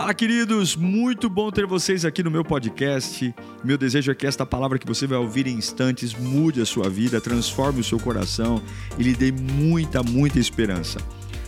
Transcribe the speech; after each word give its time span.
Fala, 0.00 0.14
queridos! 0.14 0.76
Muito 0.76 1.28
bom 1.28 1.50
ter 1.50 1.66
vocês 1.66 2.06
aqui 2.06 2.22
no 2.22 2.30
meu 2.30 2.42
podcast. 2.42 3.34
Meu 3.62 3.76
desejo 3.76 4.10
é 4.10 4.14
que 4.14 4.26
esta 4.26 4.46
palavra 4.46 4.78
que 4.78 4.86
você 4.86 5.06
vai 5.06 5.18
ouvir 5.18 5.46
em 5.46 5.58
instantes 5.58 6.14
mude 6.14 6.58
a 6.62 6.64
sua 6.64 6.88
vida, 6.88 7.20
transforme 7.20 7.80
o 7.80 7.84
seu 7.84 8.00
coração 8.00 8.62
e 8.98 9.02
lhe 9.02 9.14
dê 9.14 9.30
muita, 9.30 10.02
muita 10.02 10.38
esperança. 10.38 10.98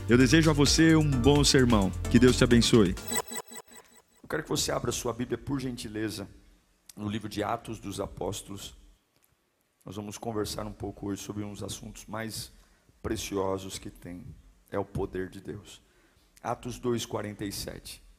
Eu 0.06 0.18
desejo 0.18 0.50
a 0.50 0.52
você 0.52 0.94
um 0.94 1.10
bom 1.10 1.42
sermão. 1.42 1.90
Que 2.10 2.18
Deus 2.18 2.36
te 2.36 2.44
abençoe. 2.44 2.94
Eu 4.22 4.28
quero 4.28 4.42
que 4.42 4.51
você 4.51 4.71
abra 4.71 4.92
sua 4.92 5.14
Bíblia, 5.14 5.38
por 5.38 5.58
gentileza, 5.58 6.28
no 6.94 7.08
livro 7.08 7.30
de 7.30 7.42
Atos 7.42 7.78
dos 7.78 8.00
Apóstolos. 8.00 8.76
Nós 9.82 9.96
vamos 9.96 10.19
conversar 10.19 10.66
um 10.66 10.74
pouco 10.74 11.06
hoje 11.06 11.22
sobre 11.22 11.42
uns 11.42 11.62
assuntos 11.62 12.04
mais 12.04 12.53
preciosos 13.03 13.78
que 13.78 13.88
tem. 13.88 14.26
É 14.71 14.78
o 14.78 14.84
poder 14.84 15.30
de 15.30 15.40
Deus. 15.40 15.80
Atos 16.42 16.78
2,47. 16.78 18.12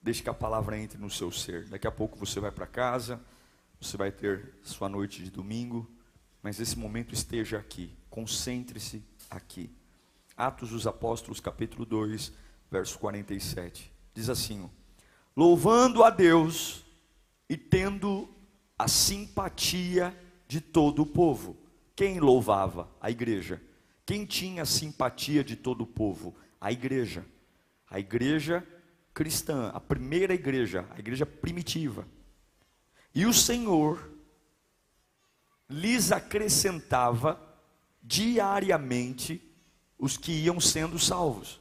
Deixe 0.00 0.22
que 0.22 0.30
a 0.30 0.34
palavra 0.34 0.78
entre 0.78 0.98
no 0.98 1.10
seu 1.10 1.30
ser. 1.30 1.68
Daqui 1.68 1.86
a 1.86 1.90
pouco 1.90 2.18
você 2.18 2.40
vai 2.40 2.50
para 2.50 2.66
casa, 2.66 3.20
você 3.80 3.96
vai 3.96 4.10
ter 4.10 4.54
sua 4.62 4.88
noite 4.88 5.22
de 5.22 5.30
domingo, 5.30 5.90
mas 6.42 6.60
esse 6.60 6.78
momento 6.78 7.12
esteja 7.12 7.58
aqui, 7.58 7.96
concentre-se 8.08 9.04
aqui. 9.28 9.70
Atos 10.36 10.70
dos 10.70 10.86
Apóstolos, 10.86 11.40
capítulo 11.40 11.84
2, 11.84 12.32
verso 12.70 12.98
47. 12.98 13.92
Diz 14.14 14.28
assim: 14.28 14.70
Louvando 15.36 16.04
a 16.04 16.10
Deus 16.10 16.84
e 17.48 17.56
tendo 17.56 18.28
a 18.78 18.86
simpatia 18.86 20.16
de 20.46 20.60
todo 20.60 21.02
o 21.02 21.06
povo. 21.06 21.56
Quem 21.96 22.20
louvava? 22.20 22.88
A 23.00 23.10
igreja. 23.10 23.60
Quem 24.06 24.24
tinha 24.24 24.64
simpatia 24.64 25.42
de 25.42 25.56
todo 25.56 25.82
o 25.82 25.86
povo? 25.86 26.34
A 26.60 26.70
igreja. 26.70 27.26
A 27.90 27.98
igreja 27.98 28.66
cristã, 29.18 29.72
a 29.74 29.80
primeira 29.80 30.32
igreja, 30.32 30.86
a 30.94 31.00
igreja 31.00 31.26
primitiva. 31.26 32.06
E 33.12 33.26
o 33.26 33.34
Senhor 33.34 34.12
lhes 35.68 36.12
acrescentava 36.12 37.36
diariamente 38.00 39.42
os 39.98 40.16
que 40.16 40.30
iam 40.30 40.60
sendo 40.60 41.00
salvos. 41.00 41.60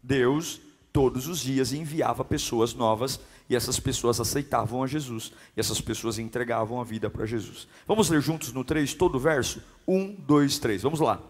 Deus, 0.00 0.60
todos 0.92 1.26
os 1.26 1.40
dias, 1.40 1.72
enviava 1.72 2.24
pessoas 2.24 2.72
novas 2.72 3.18
e 3.50 3.56
essas 3.56 3.80
pessoas 3.80 4.20
aceitavam 4.20 4.80
a 4.80 4.86
Jesus, 4.86 5.32
e 5.56 5.60
essas 5.60 5.80
pessoas 5.80 6.20
entregavam 6.20 6.80
a 6.80 6.84
vida 6.84 7.10
para 7.10 7.26
Jesus. 7.26 7.66
Vamos 7.84 8.08
ler 8.10 8.20
juntos 8.20 8.52
no 8.52 8.62
3, 8.62 8.94
todo 8.94 9.16
o 9.16 9.20
verso? 9.20 9.60
1, 9.88 10.14
2, 10.20 10.58
3. 10.60 10.82
Vamos 10.82 11.00
lá. 11.00 11.20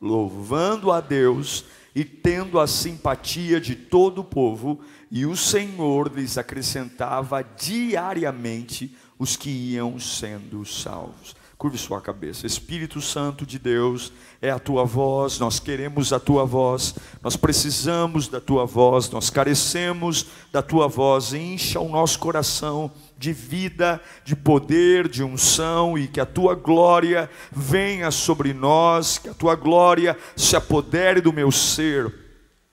Louvando 0.00 0.90
a 0.90 1.02
Deus 1.02 1.66
e 1.94 2.04
tendo 2.04 2.58
a 2.58 2.66
simpatia 2.66 3.60
de 3.60 3.74
todo 3.74 4.22
o 4.22 4.24
povo, 4.24 4.80
e 5.10 5.26
o 5.26 5.36
Senhor 5.36 6.10
lhes 6.14 6.38
acrescentava 6.38 7.42
diariamente 7.42 8.96
os 9.18 9.36
que 9.36 9.50
iam 9.50 9.98
sendo 9.98 10.64
salvos. 10.64 11.36
Curve 11.62 11.78
sua 11.78 12.00
cabeça. 12.00 12.44
Espírito 12.44 13.00
Santo 13.00 13.46
de 13.46 13.56
Deus, 13.56 14.12
é 14.40 14.50
a 14.50 14.58
tua 14.58 14.84
voz, 14.84 15.38
nós 15.38 15.60
queremos 15.60 16.12
a 16.12 16.18
tua 16.18 16.44
voz, 16.44 16.92
nós 17.22 17.36
precisamos 17.36 18.26
da 18.26 18.40
tua 18.40 18.66
voz, 18.66 19.08
nós 19.10 19.30
carecemos 19.30 20.26
da 20.50 20.60
tua 20.60 20.88
voz. 20.88 21.32
Encha 21.32 21.78
o 21.78 21.88
nosso 21.88 22.18
coração 22.18 22.90
de 23.16 23.32
vida, 23.32 24.00
de 24.24 24.34
poder, 24.34 25.06
de 25.06 25.22
unção 25.22 25.96
e 25.96 26.08
que 26.08 26.18
a 26.18 26.26
tua 26.26 26.56
glória 26.56 27.30
venha 27.52 28.10
sobre 28.10 28.52
nós, 28.52 29.18
que 29.18 29.28
a 29.28 29.34
tua 29.34 29.54
glória 29.54 30.18
se 30.34 30.56
apodere 30.56 31.20
do 31.20 31.32
meu 31.32 31.52
ser. 31.52 32.12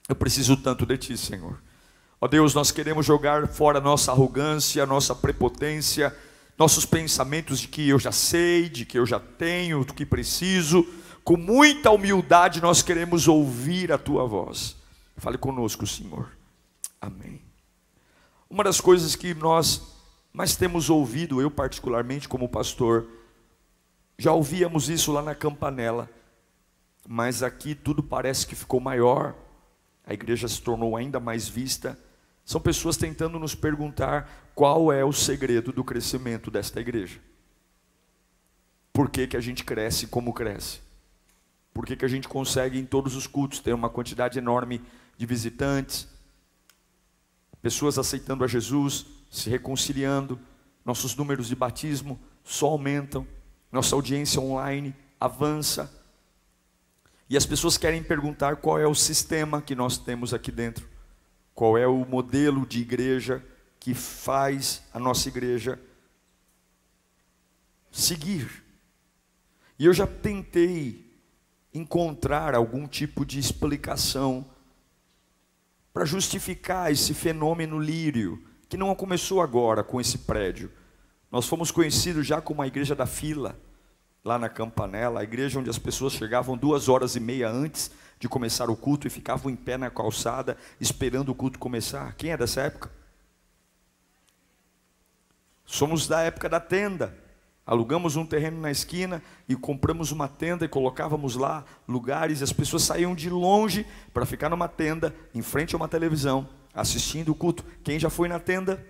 Eu 0.08 0.16
preciso 0.16 0.56
tanto 0.56 0.84
de 0.84 0.98
ti, 0.98 1.16
Senhor. 1.16 1.62
Ó 2.20 2.26
Deus, 2.26 2.54
nós 2.56 2.72
queremos 2.72 3.06
jogar 3.06 3.46
fora 3.46 3.80
nossa 3.80 4.10
arrogância, 4.10 4.84
nossa 4.84 5.14
prepotência, 5.14 6.12
nossos 6.60 6.84
pensamentos 6.84 7.58
de 7.58 7.68
que 7.68 7.88
eu 7.88 7.98
já 7.98 8.12
sei, 8.12 8.68
de 8.68 8.84
que 8.84 8.98
eu 8.98 9.06
já 9.06 9.18
tenho, 9.18 9.82
do 9.82 9.94
que 9.94 10.04
preciso. 10.04 10.86
Com 11.24 11.38
muita 11.38 11.90
humildade 11.90 12.60
nós 12.60 12.82
queremos 12.82 13.26
ouvir 13.26 13.90
a 13.90 13.96
tua 13.96 14.26
voz. 14.26 14.76
Fale 15.16 15.38
conosco, 15.38 15.86
Senhor. 15.86 16.30
Amém. 17.00 17.40
Uma 18.50 18.62
das 18.62 18.78
coisas 18.78 19.16
que 19.16 19.32
nós 19.32 19.98
mas 20.32 20.54
temos 20.54 20.90
ouvido, 20.90 21.40
eu 21.40 21.50
particularmente 21.50 22.28
como 22.28 22.46
pastor, 22.46 23.08
já 24.18 24.32
ouvíamos 24.32 24.88
isso 24.88 25.10
lá 25.10 25.22
na 25.22 25.34
Campanela, 25.34 26.08
mas 27.08 27.42
aqui 27.42 27.74
tudo 27.74 28.02
parece 28.02 28.46
que 28.46 28.54
ficou 28.54 28.80
maior, 28.80 29.34
a 30.04 30.12
igreja 30.12 30.46
se 30.46 30.60
tornou 30.60 30.94
ainda 30.94 31.18
mais 31.18 31.48
vista. 31.48 31.98
São 32.50 32.60
pessoas 32.60 32.96
tentando 32.96 33.38
nos 33.38 33.54
perguntar 33.54 34.28
qual 34.56 34.92
é 34.92 35.04
o 35.04 35.12
segredo 35.12 35.72
do 35.72 35.84
crescimento 35.84 36.50
desta 36.50 36.80
igreja. 36.80 37.20
Por 38.92 39.08
que, 39.08 39.28
que 39.28 39.36
a 39.36 39.40
gente 39.40 39.62
cresce 39.62 40.08
como 40.08 40.32
cresce? 40.32 40.80
Por 41.72 41.86
que, 41.86 41.94
que 41.94 42.04
a 42.04 42.08
gente 42.08 42.26
consegue 42.26 42.76
em 42.76 42.84
todos 42.84 43.14
os 43.14 43.28
cultos 43.28 43.60
ter 43.60 43.72
uma 43.72 43.88
quantidade 43.88 44.36
enorme 44.36 44.82
de 45.16 45.26
visitantes, 45.26 46.08
pessoas 47.62 47.98
aceitando 47.98 48.42
a 48.42 48.48
Jesus, 48.48 49.06
se 49.30 49.48
reconciliando, 49.48 50.36
nossos 50.84 51.14
números 51.14 51.46
de 51.46 51.54
batismo 51.54 52.18
só 52.42 52.66
aumentam, 52.66 53.24
nossa 53.70 53.94
audiência 53.94 54.42
online 54.42 54.92
avança. 55.20 55.88
E 57.28 57.36
as 57.36 57.46
pessoas 57.46 57.78
querem 57.78 58.02
perguntar 58.02 58.56
qual 58.56 58.76
é 58.76 58.88
o 58.88 58.94
sistema 58.96 59.62
que 59.62 59.76
nós 59.76 59.98
temos 59.98 60.34
aqui 60.34 60.50
dentro, 60.50 60.88
qual 61.60 61.76
é 61.76 61.86
o 61.86 62.06
modelo 62.06 62.64
de 62.64 62.80
igreja 62.80 63.44
que 63.78 63.92
faz 63.92 64.82
a 64.94 64.98
nossa 64.98 65.28
igreja 65.28 65.78
seguir. 67.90 68.64
E 69.78 69.84
eu 69.84 69.92
já 69.92 70.06
tentei 70.06 71.20
encontrar 71.74 72.54
algum 72.54 72.88
tipo 72.88 73.26
de 73.26 73.38
explicação 73.38 74.50
para 75.92 76.06
justificar 76.06 76.90
esse 76.90 77.12
fenômeno 77.12 77.78
lírio 77.78 78.42
que 78.66 78.78
não 78.78 78.94
começou 78.94 79.42
agora 79.42 79.84
com 79.84 80.00
esse 80.00 80.16
prédio. 80.16 80.72
Nós 81.30 81.46
fomos 81.46 81.70
conhecidos 81.70 82.26
já 82.26 82.40
como 82.40 82.62
a 82.62 82.66
igreja 82.66 82.94
da 82.94 83.04
fila, 83.04 83.60
lá 84.24 84.38
na 84.38 84.48
Campanela, 84.48 85.20
a 85.20 85.24
igreja 85.24 85.58
onde 85.58 85.70
as 85.70 85.78
pessoas 85.78 86.12
chegavam 86.12 86.56
duas 86.56 86.88
horas 86.88 87.16
e 87.16 87.20
meia 87.20 87.50
antes 87.50 87.90
de 88.18 88.28
começar 88.28 88.68
o 88.68 88.76
culto 88.76 89.06
e 89.06 89.10
ficavam 89.10 89.50
em 89.50 89.56
pé 89.56 89.78
na 89.78 89.90
calçada 89.90 90.56
esperando 90.80 91.30
o 91.30 91.34
culto 91.34 91.58
começar. 91.58 92.14
Quem 92.16 92.32
é 92.32 92.36
dessa 92.36 92.60
época? 92.60 92.90
Somos 95.64 96.06
da 96.06 96.20
época 96.20 96.48
da 96.48 96.60
tenda. 96.60 97.16
Alugamos 97.64 98.16
um 98.16 98.26
terreno 98.26 98.60
na 98.60 98.70
esquina 98.70 99.22
e 99.48 99.54
compramos 99.54 100.10
uma 100.10 100.26
tenda 100.26 100.64
e 100.64 100.68
colocávamos 100.68 101.36
lá 101.36 101.64
lugares 101.86 102.40
e 102.40 102.44
as 102.44 102.52
pessoas 102.52 102.82
saíam 102.82 103.14
de 103.14 103.30
longe 103.30 103.86
para 104.12 104.26
ficar 104.26 104.48
numa 104.48 104.66
tenda 104.66 105.14
em 105.34 105.40
frente 105.40 105.74
a 105.74 105.78
uma 105.78 105.88
televisão 105.88 106.48
assistindo 106.74 107.30
o 107.30 107.34
culto. 107.34 107.64
Quem 107.82 107.98
já 107.98 108.10
foi 108.10 108.28
na 108.28 108.38
tenda? 108.38 108.84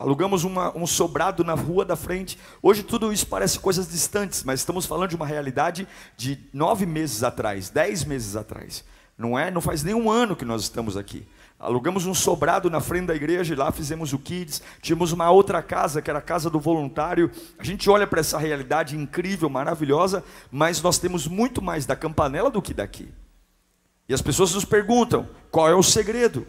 Alugamos 0.00 0.44
uma, 0.44 0.76
um 0.78 0.86
sobrado 0.86 1.42
na 1.42 1.54
rua 1.54 1.84
da 1.84 1.96
frente. 1.96 2.38
Hoje 2.62 2.84
tudo 2.84 3.12
isso 3.12 3.26
parece 3.26 3.58
coisas 3.58 3.90
distantes, 3.90 4.44
mas 4.44 4.60
estamos 4.60 4.86
falando 4.86 5.10
de 5.10 5.16
uma 5.16 5.26
realidade 5.26 5.88
de 6.16 6.38
nove 6.52 6.86
meses 6.86 7.24
atrás, 7.24 7.68
dez 7.68 8.04
meses 8.04 8.36
atrás. 8.36 8.84
Não 9.18 9.36
é? 9.36 9.50
Não 9.50 9.60
faz 9.60 9.82
nem 9.82 9.94
um 9.94 10.08
ano 10.08 10.36
que 10.36 10.44
nós 10.44 10.62
estamos 10.62 10.96
aqui. 10.96 11.26
Alugamos 11.58 12.06
um 12.06 12.14
sobrado 12.14 12.70
na 12.70 12.80
frente 12.80 13.06
da 13.06 13.16
igreja 13.16 13.52
e 13.52 13.56
lá 13.56 13.72
fizemos 13.72 14.12
o 14.12 14.20
kids. 14.20 14.62
Tínhamos 14.80 15.10
uma 15.10 15.28
outra 15.32 15.60
casa, 15.60 16.00
que 16.00 16.08
era 16.08 16.20
a 16.20 16.22
casa 16.22 16.48
do 16.48 16.60
voluntário. 16.60 17.28
A 17.58 17.64
gente 17.64 17.90
olha 17.90 18.06
para 18.06 18.20
essa 18.20 18.38
realidade 18.38 18.96
incrível, 18.96 19.50
maravilhosa, 19.50 20.22
mas 20.52 20.80
nós 20.80 20.98
temos 20.98 21.26
muito 21.26 21.60
mais 21.60 21.86
da 21.86 21.96
campanela 21.96 22.48
do 22.48 22.62
que 22.62 22.72
daqui. 22.72 23.12
E 24.08 24.14
as 24.14 24.22
pessoas 24.22 24.54
nos 24.54 24.64
perguntam: 24.64 25.28
qual 25.50 25.68
é 25.68 25.74
o 25.74 25.82
segredo? 25.82 26.46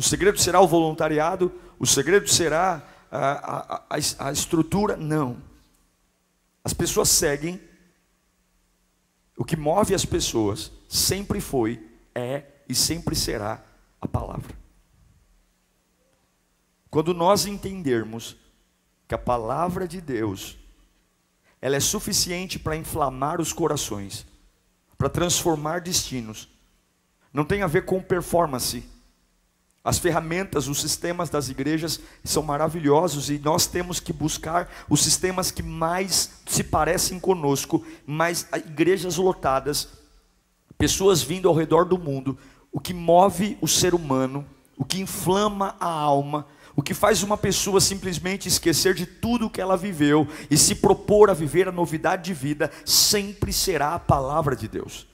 O 0.00 0.02
segredo 0.02 0.40
será 0.40 0.58
o 0.62 0.66
voluntariado? 0.66 1.52
O 1.78 1.86
segredo 1.86 2.26
será 2.26 2.82
a, 3.12 3.32
a, 3.32 3.76
a, 3.90 4.28
a 4.28 4.32
estrutura? 4.32 4.96
Não. 4.96 5.36
As 6.64 6.72
pessoas 6.72 7.10
seguem. 7.10 7.60
O 9.36 9.44
que 9.44 9.58
move 9.58 9.94
as 9.94 10.06
pessoas 10.06 10.72
sempre 10.88 11.38
foi, 11.38 11.86
é 12.14 12.44
e 12.66 12.74
sempre 12.74 13.14
será 13.14 13.62
a 14.00 14.08
palavra. 14.08 14.56
Quando 16.88 17.12
nós 17.12 17.44
entendermos 17.44 18.38
que 19.06 19.14
a 19.14 19.18
palavra 19.18 19.86
de 19.86 20.00
Deus 20.00 20.56
ela 21.60 21.76
é 21.76 21.80
suficiente 21.80 22.58
para 22.58 22.74
inflamar 22.74 23.38
os 23.38 23.52
corações, 23.52 24.26
para 24.96 25.10
transformar 25.10 25.82
destinos. 25.82 26.48
Não 27.34 27.44
tem 27.44 27.60
a 27.60 27.66
ver 27.66 27.84
com 27.84 28.02
performance. 28.02 28.98
As 29.82 29.98
ferramentas, 29.98 30.68
os 30.68 30.80
sistemas 30.80 31.30
das 31.30 31.48
igrejas 31.48 32.00
são 32.22 32.42
maravilhosos 32.42 33.30
e 33.30 33.38
nós 33.38 33.66
temos 33.66 33.98
que 33.98 34.12
buscar 34.12 34.68
os 34.90 35.02
sistemas 35.02 35.50
que 35.50 35.62
mais 35.62 36.30
se 36.46 36.62
parecem 36.62 37.18
conosco, 37.18 37.82
mas 38.06 38.46
igrejas 38.54 39.16
lotadas, 39.16 39.88
pessoas 40.76 41.22
vindo 41.22 41.48
ao 41.48 41.54
redor 41.54 41.86
do 41.86 41.96
mundo, 41.96 42.36
o 42.70 42.78
que 42.78 42.92
move 42.92 43.56
o 43.62 43.66
ser 43.66 43.94
humano, 43.94 44.44
o 44.76 44.84
que 44.84 45.00
inflama 45.00 45.74
a 45.80 45.88
alma, 45.88 46.46
o 46.76 46.82
que 46.82 46.92
faz 46.92 47.22
uma 47.22 47.38
pessoa 47.38 47.80
simplesmente 47.80 48.48
esquecer 48.48 48.94
de 48.94 49.06
tudo 49.06 49.50
que 49.50 49.60
ela 49.62 49.78
viveu 49.78 50.28
e 50.50 50.58
se 50.58 50.74
propor 50.74 51.30
a 51.30 51.34
viver 51.34 51.68
a 51.68 51.72
novidade 51.72 52.24
de 52.24 52.34
vida, 52.34 52.70
sempre 52.84 53.50
será 53.50 53.94
a 53.94 53.98
palavra 53.98 54.54
de 54.54 54.68
Deus. 54.68 55.09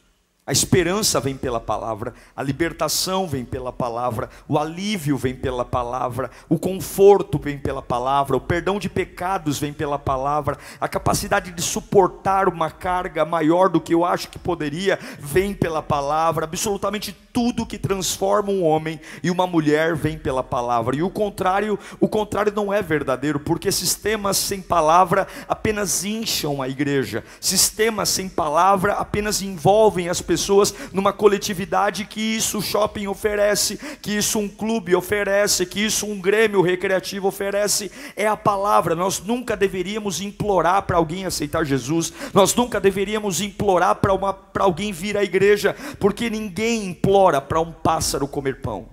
A 0.48 0.52
esperança 0.52 1.18
vem 1.18 1.36
pela 1.36 1.58
palavra, 1.58 2.14
a 2.36 2.40
libertação 2.40 3.26
vem 3.26 3.44
pela 3.44 3.72
palavra, 3.72 4.30
o 4.46 4.56
alívio 4.56 5.16
vem 5.16 5.34
pela 5.34 5.64
palavra, 5.64 6.30
o 6.48 6.56
conforto 6.56 7.36
vem 7.36 7.58
pela 7.58 7.82
palavra, 7.82 8.36
o 8.36 8.40
perdão 8.40 8.78
de 8.78 8.88
pecados 8.88 9.58
vem 9.58 9.72
pela 9.72 9.98
palavra, 9.98 10.56
a 10.80 10.86
capacidade 10.86 11.50
de 11.50 11.60
suportar 11.60 12.48
uma 12.48 12.70
carga 12.70 13.24
maior 13.24 13.68
do 13.68 13.80
que 13.80 13.92
eu 13.92 14.04
acho 14.04 14.28
que 14.28 14.38
poderia 14.38 15.00
vem 15.18 15.52
pela 15.52 15.82
palavra, 15.82 16.44
absolutamente 16.44 17.12
tudo 17.32 17.66
que 17.66 17.76
transforma 17.76 18.52
um 18.52 18.62
homem 18.62 19.00
e 19.24 19.32
uma 19.32 19.48
mulher 19.48 19.96
vem 19.96 20.16
pela 20.16 20.44
palavra. 20.44 20.94
E 20.94 21.02
o 21.02 21.10
contrário, 21.10 21.76
o 21.98 22.08
contrário 22.08 22.52
não 22.54 22.72
é 22.72 22.80
verdadeiro, 22.80 23.40
porque 23.40 23.72
sistemas 23.72 24.36
sem 24.36 24.62
palavra 24.62 25.26
apenas 25.48 26.04
incham 26.04 26.62
a 26.62 26.68
igreja. 26.68 27.24
Sistemas 27.40 28.10
sem 28.10 28.28
palavra 28.28 28.92
apenas 28.92 29.42
envolvem 29.42 30.08
as 30.08 30.20
pessoas 30.22 30.35
pessoas 30.36 30.74
numa 30.92 31.14
coletividade 31.14 32.04
que 32.04 32.20
isso 32.20 32.60
shopping 32.60 33.06
oferece, 33.06 33.78
que 34.02 34.18
isso 34.18 34.38
um 34.38 34.46
clube 34.46 34.94
oferece, 34.94 35.64
que 35.64 35.80
isso 35.80 36.04
um 36.04 36.20
grêmio 36.20 36.60
recreativo 36.60 37.26
oferece, 37.26 37.90
é 38.14 38.26
a 38.26 38.36
palavra. 38.36 38.94
Nós 38.94 39.18
nunca 39.20 39.56
deveríamos 39.56 40.20
implorar 40.20 40.82
para 40.82 40.98
alguém 40.98 41.24
aceitar 41.24 41.64
Jesus, 41.64 42.12
nós 42.34 42.54
nunca 42.54 42.78
deveríamos 42.78 43.40
implorar 43.40 43.96
para 43.96 44.62
alguém 44.62 44.92
vir 44.92 45.16
à 45.16 45.24
igreja, 45.24 45.74
porque 45.98 46.28
ninguém 46.28 46.84
implora 46.84 47.40
para 47.40 47.58
um 47.58 47.72
pássaro 47.72 48.28
comer 48.28 48.60
pão. 48.60 48.90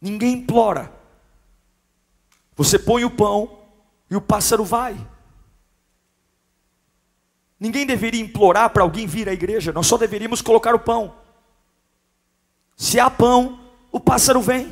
Ninguém 0.00 0.32
implora. 0.32 0.90
Você 2.56 2.78
põe 2.78 3.04
o 3.04 3.10
pão 3.10 3.58
e 4.10 4.16
o 4.16 4.20
pássaro 4.20 4.64
vai. 4.64 4.96
Ninguém 7.64 7.86
deveria 7.86 8.20
implorar 8.20 8.68
para 8.68 8.82
alguém 8.82 9.06
vir 9.06 9.26
à 9.26 9.32
igreja, 9.32 9.72
nós 9.72 9.86
só 9.86 9.96
deveríamos 9.96 10.42
colocar 10.42 10.74
o 10.74 10.78
pão. 10.78 11.14
Se 12.76 13.00
há 13.00 13.08
pão, 13.08 13.58
o 13.90 13.98
pássaro 13.98 14.42
vem. 14.42 14.70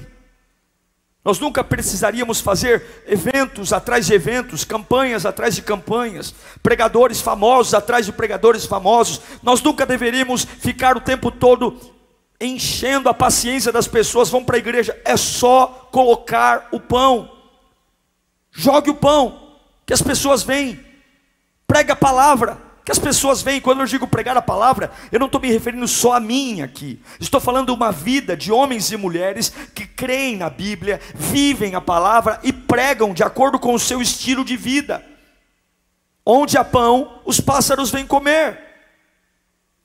Nós 1.25 1.41
nunca 1.41 1.65
precisaríamos 1.65 2.43
fazer 2.43 3.03
eventos 3.07 3.73
atrás 3.73 4.05
de 4.05 4.13
eventos, 4.13 4.63
campanhas 4.63 5.25
atrás 5.25 5.55
de 5.55 5.63
campanhas, 5.63 6.35
pregadores 6.63 7.23
famosos 7.23 7.73
atrás 7.73 8.05
de 8.05 8.13
pregadores 8.13 8.67
famosos. 8.67 9.23
Nós 9.43 9.63
nunca 9.63 9.87
deveríamos 9.87 10.45
ficar 10.45 10.95
o 10.95 11.01
tempo 11.01 11.31
todo 11.31 11.81
enchendo 12.39 13.09
a 13.09 13.15
paciência 13.15 13.73
das 13.73 13.89
pessoas. 13.89 14.29
Vão 14.29 14.45
para 14.45 14.57
a 14.57 14.59
igreja, 14.59 15.01
é 15.03 15.17
só 15.17 15.89
colocar 15.91 16.69
o 16.71 16.79
pão. 16.79 17.39
Jogue 18.51 18.91
o 18.91 18.95
pão, 18.95 19.57
que 19.87 19.95
as 19.95 20.03
pessoas 20.03 20.43
vêm. 20.43 20.79
Prega 21.67 21.95
a 21.95 21.97
palavra 21.97 22.71
que 22.85 22.91
as 22.91 22.99
pessoas 22.99 23.43
veem, 23.43 23.61
quando 23.61 23.81
eu 23.81 23.87
digo 23.87 24.09
pregar 24.09 24.37
a 24.37 24.43
palavra, 24.43 24.91
eu 25.13 25.21
não 25.21 25.27
estou 25.27 25.41
me 25.41 25.51
referindo 25.51 25.87
só 25.87 26.15
a 26.15 26.21
mim 26.21 26.63
aqui. 26.63 27.01
Estou 27.21 27.41
falando 27.41 27.73
uma 27.73 27.93
vida 27.93 28.37
de 28.37 28.51
homens 28.51 28.91
e 28.91 28.97
mulheres 28.97 29.53
que 29.73 29.87
creem 29.87 30.37
na 30.37 30.51
Bíblia, 30.51 31.01
vivem 31.15 31.77
a 31.77 31.81
palavra 31.81 32.41
e 32.43 32.53
pregam 32.53 33.15
de 33.15 33.23
acordo 33.23 33.59
com 33.59 33.73
o 33.73 33.79
seu 33.79 34.03
estilo 34.03 34.45
de 34.45 34.57
vida. 34.57 35.05
Onde 36.27 36.59
há 36.59 36.65
pão, 36.65 37.21
os 37.25 37.41
pássaros 37.41 37.91
vêm 37.91 38.07
comer. 38.07 38.59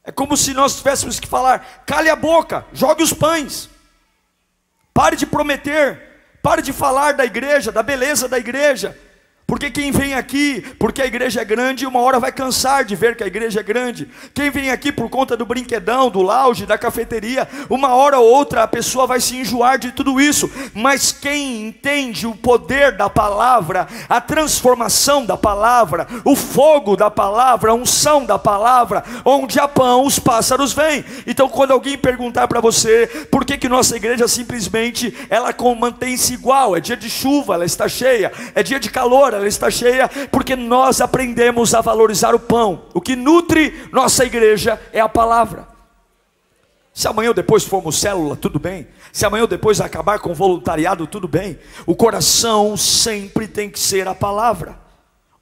É 0.04 0.12
como 0.12 0.36
se 0.36 0.54
nós 0.54 0.78
tivéssemos 0.78 1.20
que 1.20 1.28
falar: 1.28 1.84
cale 1.86 2.10
a 2.10 2.16
boca, 2.16 2.66
jogue 2.74 3.04
os 3.04 3.14
pães. 3.14 3.70
Pare 4.92 5.16
de 5.16 5.28
prometer, 5.28 6.40
pare 6.42 6.64
de 6.64 6.74
falar 6.74 7.14
da 7.14 7.26
igreja, 7.26 7.72
da 7.72 7.84
beleza 7.84 8.28
da 8.28 8.40
igreja. 8.40 8.98
Porque 9.48 9.72
quem 9.72 9.92
vem 9.92 10.14
aqui, 10.14 10.62
porque 10.78 11.02
a 11.02 11.06
igreja 11.06 11.40
é 11.40 11.46
grande, 11.46 11.86
uma 11.86 12.02
hora 12.02 12.20
vai 12.20 12.34
cansar 12.34 12.84
de 12.84 12.98
ver 12.98 13.16
que 13.16 13.24
a 13.24 13.28
igreja 13.28 13.62
é 13.62 13.64
grande. 13.64 14.10
Quem 14.34 14.52
vem 14.52 14.72
aqui 14.72 14.92
por 14.92 15.10
conta 15.10 15.38
do 15.38 15.46
brinquedão, 15.46 16.10
do 16.10 16.22
lounge, 16.22 16.66
da 16.66 16.78
cafeteria, 16.78 17.48
uma 17.70 17.96
hora 17.96 18.20
ou 18.20 18.30
outra 18.30 18.64
a 18.64 18.68
pessoa 18.68 19.08
vai 19.08 19.22
se 19.22 19.38
enjoar 19.38 19.80
de 19.80 19.94
tudo 19.94 20.20
isso. 20.20 20.52
Mas 20.74 21.14
quem 21.14 21.66
entende 21.66 22.28
o 22.28 22.36
poder 22.36 22.98
da 22.98 23.10
palavra, 23.10 23.88
a 24.10 24.20
transformação 24.20 25.26
da 25.26 25.38
palavra, 25.38 26.06
o 26.26 26.36
fogo 26.36 26.98
da 26.98 27.10
palavra, 27.10 27.72
a 27.72 27.74
unção 27.74 28.26
da 28.26 28.38
palavra, 28.38 29.02
onde 29.24 29.62
há 29.62 29.68
pão, 29.68 30.06
os 30.06 30.20
pássaros 30.20 30.74
vêm. 30.74 31.06
Então, 31.26 31.48
quando 31.48 31.72
alguém 31.72 31.98
perguntar 31.98 32.50
para 32.50 32.60
você 32.60 33.08
por 33.32 33.46
que, 33.46 33.58
que 33.58 33.70
nossa 33.70 33.96
igreja 33.96 34.28
simplesmente 34.28 35.16
ela 35.30 35.56
mantém-se 35.80 36.34
igual, 36.34 36.76
é 36.76 36.82
dia 36.82 36.98
de 36.98 37.10
chuva, 37.10 37.54
ela 37.54 37.66
está 37.66 37.88
cheia, 37.88 38.30
é 38.54 38.62
dia 38.62 38.78
de 38.78 38.90
calor, 38.90 39.37
ela 39.38 39.48
está 39.48 39.70
cheia, 39.70 40.10
porque 40.32 40.56
nós 40.56 41.02
aprendemos 41.02 41.74
a 41.74 41.82
valorizar 41.82 42.36
o 42.36 42.40
pão. 42.40 42.84
O 42.94 43.02
que 43.02 43.16
nutre 43.16 43.90
nossa 43.92 44.26
igreja 44.26 44.82
é 44.92 45.00
a 45.00 45.10
palavra. 45.10 45.68
Se 46.94 47.08
amanhã 47.08 47.30
ou 47.30 47.34
depois 47.34 47.64
formos 47.64 48.00
célula, 48.00 48.36
tudo 48.36 48.58
bem. 48.58 48.88
Se 49.12 49.24
amanhã 49.24 49.44
ou 49.44 49.48
depois 49.48 49.80
acabar 49.80 50.18
com 50.18 50.34
voluntariado, 50.34 51.06
tudo 51.06 51.28
bem. 51.28 51.60
O 51.86 51.96
coração 51.96 52.76
sempre 52.76 53.48
tem 53.48 53.70
que 53.70 53.80
ser 53.80 54.08
a 54.08 54.16
palavra. 54.16 54.80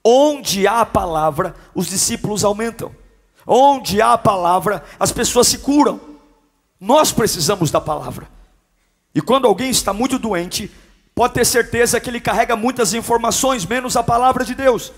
Onde 0.04 0.68
há 0.68 0.82
a 0.82 0.86
palavra, 0.86 1.56
os 1.74 1.88
discípulos 1.88 2.44
aumentam. 2.44 2.92
Onde 3.48 4.02
há 4.02 4.12
a 4.12 4.18
palavra, 4.18 4.84
as 5.00 5.14
pessoas 5.14 5.48
se 5.48 5.60
curam. 5.60 6.02
Nós 6.78 7.14
precisamos 7.14 7.72
da 7.72 7.80
palavra. 7.80 8.28
E 9.16 9.22
quando 9.22 9.48
alguém 9.48 9.70
está 9.70 9.94
muito 9.94 10.20
doente, 10.20 10.70
pode 11.16 11.34
ter 11.34 11.46
certeza 11.46 12.00
que 12.00 12.10
ele 12.10 12.20
carrega 12.20 12.58
muitas 12.58 12.94
informações, 12.94 13.66
menos 13.66 13.96
a 13.96 14.04
palavra 14.04 14.44
de 14.44 14.54
Deus. 14.54 14.92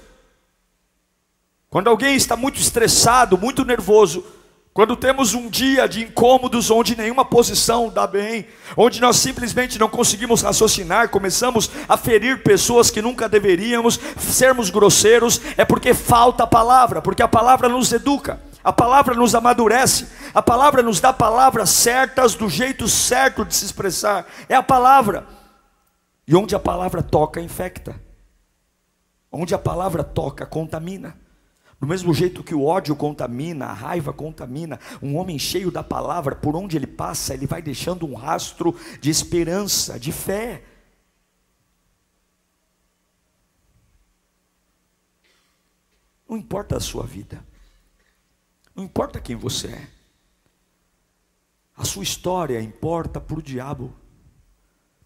Quando 1.69 1.89
alguém 1.89 2.15
está 2.15 2.35
muito 2.35 2.59
estressado, 2.59 3.37
muito 3.37 3.63
nervoso, 3.63 4.25
quando 4.73 4.95
temos 4.95 5.33
um 5.33 5.49
dia 5.49 5.87
de 5.87 6.03
incômodos 6.03 6.69
onde 6.69 6.95
nenhuma 6.95 7.25
posição 7.25 7.89
dá 7.89 8.05
bem, 8.05 8.47
onde 8.75 9.01
nós 9.01 9.17
simplesmente 9.17 9.79
não 9.79 9.89
conseguimos 9.89 10.41
raciocinar, 10.41 11.09
começamos 11.09 11.69
a 11.89 11.97
ferir 11.97 12.43
pessoas 12.43 12.89
que 12.89 13.01
nunca 13.01 13.27
deveríamos, 13.27 13.99
sermos 14.19 14.69
grosseiros, 14.69 15.41
é 15.57 15.65
porque 15.65 15.93
falta 15.93 16.43
a 16.43 16.47
palavra, 16.47 17.01
porque 17.01 17.23
a 17.23 17.27
palavra 17.27 17.67
nos 17.67 17.91
educa, 17.91 18.39
a 18.63 18.71
palavra 18.71 19.15
nos 19.15 19.33
amadurece, 19.33 20.07
a 20.33 20.41
palavra 20.41 20.81
nos 20.81 20.99
dá 20.99 21.11
palavras 21.11 21.71
certas 21.71 22.35
do 22.35 22.47
jeito 22.47 22.87
certo 22.87 23.43
de 23.43 23.55
se 23.55 23.65
expressar, 23.65 24.25
é 24.47 24.55
a 24.55 24.63
palavra. 24.63 25.36
E 26.27 26.35
onde 26.35 26.53
a 26.53 26.59
palavra 26.59 27.01
toca, 27.01 27.39
infecta. 27.39 27.99
Onde 29.31 29.55
a 29.55 29.57
palavra 29.57 30.03
toca, 30.03 30.45
contamina. 30.45 31.17
Do 31.79 31.87
mesmo 31.87 32.13
jeito 32.13 32.43
que 32.43 32.55
o 32.55 32.65
ódio 32.65 32.95
contamina, 32.95 33.67
a 33.67 33.73
raiva 33.73 34.11
contamina, 34.11 34.79
um 35.01 35.15
homem 35.15 35.37
cheio 35.37 35.71
da 35.71 35.83
palavra, 35.83 36.35
por 36.35 36.55
onde 36.55 36.75
ele 36.75 36.87
passa, 36.87 37.33
ele 37.33 37.45
vai 37.45 37.61
deixando 37.61 38.05
um 38.05 38.15
rastro 38.15 38.75
de 38.99 39.09
esperança, 39.09 39.99
de 39.99 40.11
fé. 40.11 40.63
Não 46.27 46.35
importa 46.35 46.75
a 46.75 46.79
sua 46.79 47.05
vida, 47.05 47.45
não 48.75 48.83
importa 48.83 49.21
quem 49.21 49.35
você 49.35 49.67
é, 49.67 49.87
a 51.75 51.85
sua 51.85 52.03
história 52.03 52.59
importa 52.59 53.21
para 53.21 53.39
o 53.39 53.41
diabo 53.41 53.95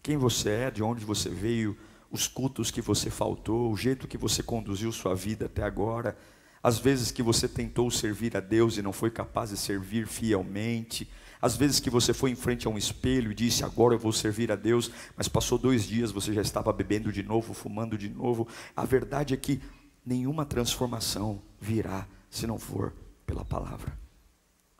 quem 0.02 0.16
você 0.16 0.50
é, 0.50 0.70
de 0.70 0.82
onde 0.82 1.04
você 1.04 1.28
veio, 1.28 1.76
os 2.10 2.26
cultos 2.26 2.70
que 2.70 2.82
você 2.82 3.08
faltou, 3.08 3.72
o 3.72 3.76
jeito 3.76 4.08
que 4.08 4.18
você 4.18 4.42
conduziu 4.42 4.90
sua 4.90 5.14
vida 5.14 5.46
até 5.46 5.62
agora, 5.62 6.16
as 6.62 6.78
vezes 6.78 7.10
que 7.10 7.22
você 7.22 7.48
tentou 7.48 7.90
servir 7.90 8.36
a 8.36 8.40
Deus 8.40 8.76
e 8.76 8.82
não 8.82 8.92
foi 8.92 9.10
capaz 9.10 9.50
de 9.50 9.56
servir 9.56 10.06
fielmente, 10.06 11.08
as 11.40 11.56
vezes 11.56 11.80
que 11.80 11.90
você 11.90 12.12
foi 12.12 12.30
em 12.30 12.36
frente 12.36 12.66
a 12.66 12.70
um 12.70 12.78
espelho 12.78 13.32
e 13.32 13.34
disse 13.34 13.64
agora 13.64 13.94
eu 13.94 13.98
vou 13.98 14.12
servir 14.12 14.52
a 14.52 14.56
Deus, 14.56 14.90
mas 15.16 15.28
passou 15.28 15.58
dois 15.58 15.84
dias 15.84 16.12
você 16.12 16.32
já 16.32 16.42
estava 16.42 16.72
bebendo 16.72 17.10
de 17.12 17.22
novo, 17.22 17.54
fumando 17.54 17.96
de 17.96 18.08
novo. 18.08 18.46
A 18.76 18.84
verdade 18.84 19.34
é 19.34 19.36
que 19.36 19.60
nenhuma 20.04 20.44
transformação 20.44 21.42
virá 21.60 22.06
se 22.30 22.46
não 22.46 22.58
for 22.58 22.92
pela 23.26 23.44
palavra. 23.44 23.98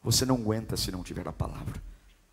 Você 0.05 0.25
não 0.25 0.37
aguenta 0.37 0.77
se 0.77 0.93
não 0.93 1.03
tiver 1.03 1.27
a 1.27 1.33
palavra 1.33 1.92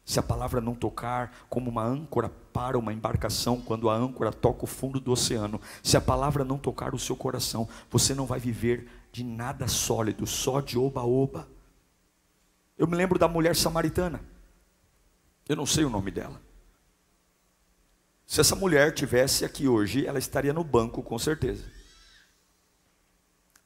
se 0.09 0.19
a 0.19 0.23
palavra 0.23 0.59
não 0.59 0.73
tocar 0.73 1.45
como 1.47 1.69
uma 1.69 1.83
âncora 1.83 2.29
para 2.51 2.79
uma 2.79 2.91
embarcação, 2.91 3.61
quando 3.61 3.91
a 3.91 3.95
âncora 3.95 4.31
toca 4.31 4.63
o 4.63 4.67
fundo 4.67 4.99
do 4.99 5.11
oceano, 5.11 5.61
se 5.83 5.95
a 5.95 6.01
palavra 6.01 6.43
não 6.43 6.57
tocar 6.57 6.95
o 6.95 6.99
seu 6.99 7.15
coração, 7.15 7.69
você 7.91 8.15
não 8.15 8.25
vai 8.25 8.39
viver 8.39 8.89
de 9.11 9.23
nada 9.23 9.67
sólido, 9.67 10.25
só 10.25 10.61
de 10.61 10.79
oba-oba. 10.79 11.47
Eu 12.75 12.87
me 12.87 12.95
lembro 12.95 13.19
da 13.19 13.27
mulher 13.27 13.55
samaritana, 13.55 14.19
eu 15.47 15.55
não 15.55 15.67
sei 15.67 15.85
o 15.85 15.91
nome 15.91 16.09
dela. 16.09 16.41
Se 18.25 18.41
essa 18.41 18.55
mulher 18.55 18.95
tivesse 18.95 19.45
aqui 19.45 19.67
hoje, 19.67 20.07
ela 20.07 20.17
estaria 20.17 20.53
no 20.53 20.63
banco 20.63 21.03
com 21.03 21.19
certeza. 21.19 21.65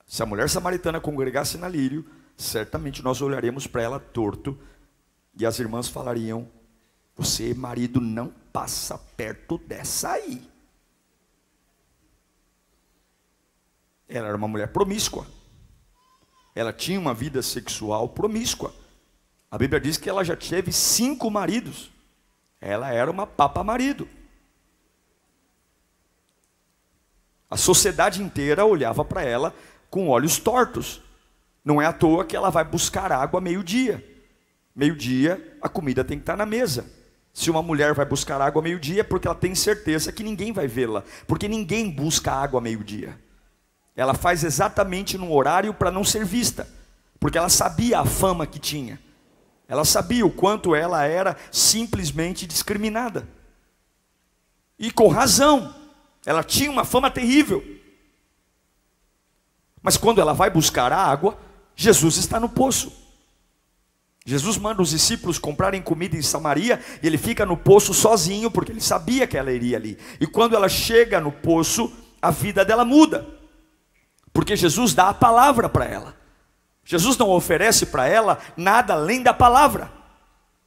Se 0.05 0.21
a 0.21 0.25
mulher 0.25 0.49
samaritana 0.49 0.99
congregasse 0.99 1.57
na 1.57 1.69
Lírio, 1.69 2.05
certamente 2.35 3.01
nós 3.01 3.21
olharemos 3.21 3.65
para 3.65 3.81
ela 3.81 3.97
torto 3.97 4.59
e 5.35 5.45
as 5.45 5.59
irmãs 5.59 5.87
falariam: 5.87 6.47
Você, 7.15 7.53
marido, 7.53 7.99
não 7.99 8.29
passa 8.51 8.97
perto 8.97 9.57
dessa 9.57 10.11
aí. 10.11 10.47
Ela 14.07 14.27
era 14.27 14.37
uma 14.37 14.47
mulher 14.47 14.71
promíscua. 14.71 15.25
Ela 16.55 16.71
tinha 16.71 16.99
uma 16.99 17.13
vida 17.13 17.41
sexual 17.41 18.09
promíscua. 18.09 18.73
A 19.49 19.57
Bíblia 19.57 19.81
diz 19.81 19.97
que 19.97 20.09
ela 20.09 20.23
já 20.23 20.35
teve 20.35 20.71
cinco 20.71 21.31
maridos. 21.31 21.91
Ela 22.61 22.91
era 22.91 23.09
uma 23.09 23.25
papa-marido. 23.25 24.07
A 27.49 27.57
sociedade 27.57 28.21
inteira 28.21 28.65
olhava 28.65 29.03
para 29.03 29.23
ela 29.23 29.53
com 29.89 30.09
olhos 30.09 30.37
tortos. 30.37 31.01
Não 31.63 31.81
é 31.81 31.85
à 31.85 31.93
toa 31.93 32.25
que 32.25 32.35
ela 32.35 32.49
vai 32.49 32.63
buscar 32.63 33.11
água 33.11 33.39
meio-dia. 33.39 34.12
Meio-dia, 34.75 35.57
a 35.61 35.69
comida 35.69 36.03
tem 36.03 36.17
que 36.17 36.23
estar 36.23 36.35
na 36.35 36.45
mesa. 36.45 36.85
Se 37.33 37.49
uma 37.49 37.63
mulher 37.63 37.93
vai 37.93 38.05
buscar 38.05 38.41
água 38.41 38.61
meio-dia, 38.61 39.01
é 39.01 39.03
porque 39.03 39.27
ela 39.27 39.35
tem 39.35 39.55
certeza 39.55 40.11
que 40.11 40.23
ninguém 40.23 40.51
vai 40.51 40.67
vê-la, 40.67 41.03
porque 41.27 41.47
ninguém 41.47 41.89
busca 41.89 42.31
água 42.31 42.61
meio-dia. 42.61 43.19
Ela 43.95 44.13
faz 44.13 44.43
exatamente 44.43 45.17
no 45.17 45.31
horário 45.31 45.73
para 45.73 45.91
não 45.91 46.03
ser 46.03 46.25
vista, 46.25 46.67
porque 47.19 47.37
ela 47.37 47.49
sabia 47.49 47.99
a 47.99 48.05
fama 48.05 48.45
que 48.45 48.59
tinha. 48.59 48.99
Ela 49.67 49.85
sabia 49.85 50.25
o 50.25 50.31
quanto 50.31 50.75
ela 50.75 51.03
era 51.05 51.35
simplesmente 51.51 52.45
discriminada. 52.45 53.27
E 54.77 54.91
com 54.91 55.07
razão. 55.07 55.73
Ela 56.25 56.43
tinha 56.43 56.71
uma 56.71 56.85
fama 56.85 57.09
terrível. 57.09 57.63
Mas 59.81 59.97
quando 59.97 60.21
ela 60.21 60.33
vai 60.33 60.49
buscar 60.49 60.91
a 60.93 60.97
água, 60.97 61.37
Jesus 61.75 62.17
está 62.17 62.39
no 62.39 62.47
poço. 62.47 63.02
Jesus 64.25 64.57
manda 64.57 64.81
os 64.81 64.91
discípulos 64.91 65.37
comprarem 65.37 65.81
comida 65.81 66.15
em 66.15 66.21
Samaria 66.21 66.79
e 67.01 67.07
ele 67.07 67.17
fica 67.17 67.45
no 67.45 67.57
poço 67.57 67.93
sozinho, 67.93 68.49
porque 68.49 68.71
ele 68.71 68.79
sabia 68.79 69.27
que 69.27 69.37
ela 69.37 69.51
iria 69.51 69.75
ali. 69.75 69.97
E 70.19 70.25
quando 70.25 70.55
ela 70.55 70.69
chega 70.69 71.19
no 71.19 71.31
poço, 71.31 71.91
a 72.21 72.31
vida 72.31 72.63
dela 72.63 72.85
muda, 72.85 73.27
porque 74.31 74.55
Jesus 74.55 74.93
dá 74.93 75.09
a 75.09 75.13
palavra 75.13 75.67
para 75.67 75.85
ela. 75.85 76.15
Jesus 76.85 77.17
não 77.17 77.29
oferece 77.29 77.85
para 77.85 78.07
ela 78.07 78.39
nada 78.55 78.93
além 78.93 79.21
da 79.21 79.33
palavra. 79.33 79.91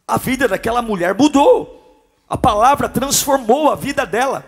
A 0.07 0.19
vida 0.19 0.47
daquela 0.47 0.83
mulher 0.83 1.15
mudou, 1.15 2.13
a 2.29 2.37
palavra 2.37 2.89
transformou 2.89 3.71
a 3.71 3.75
vida 3.75 4.05
dela. 4.05 4.45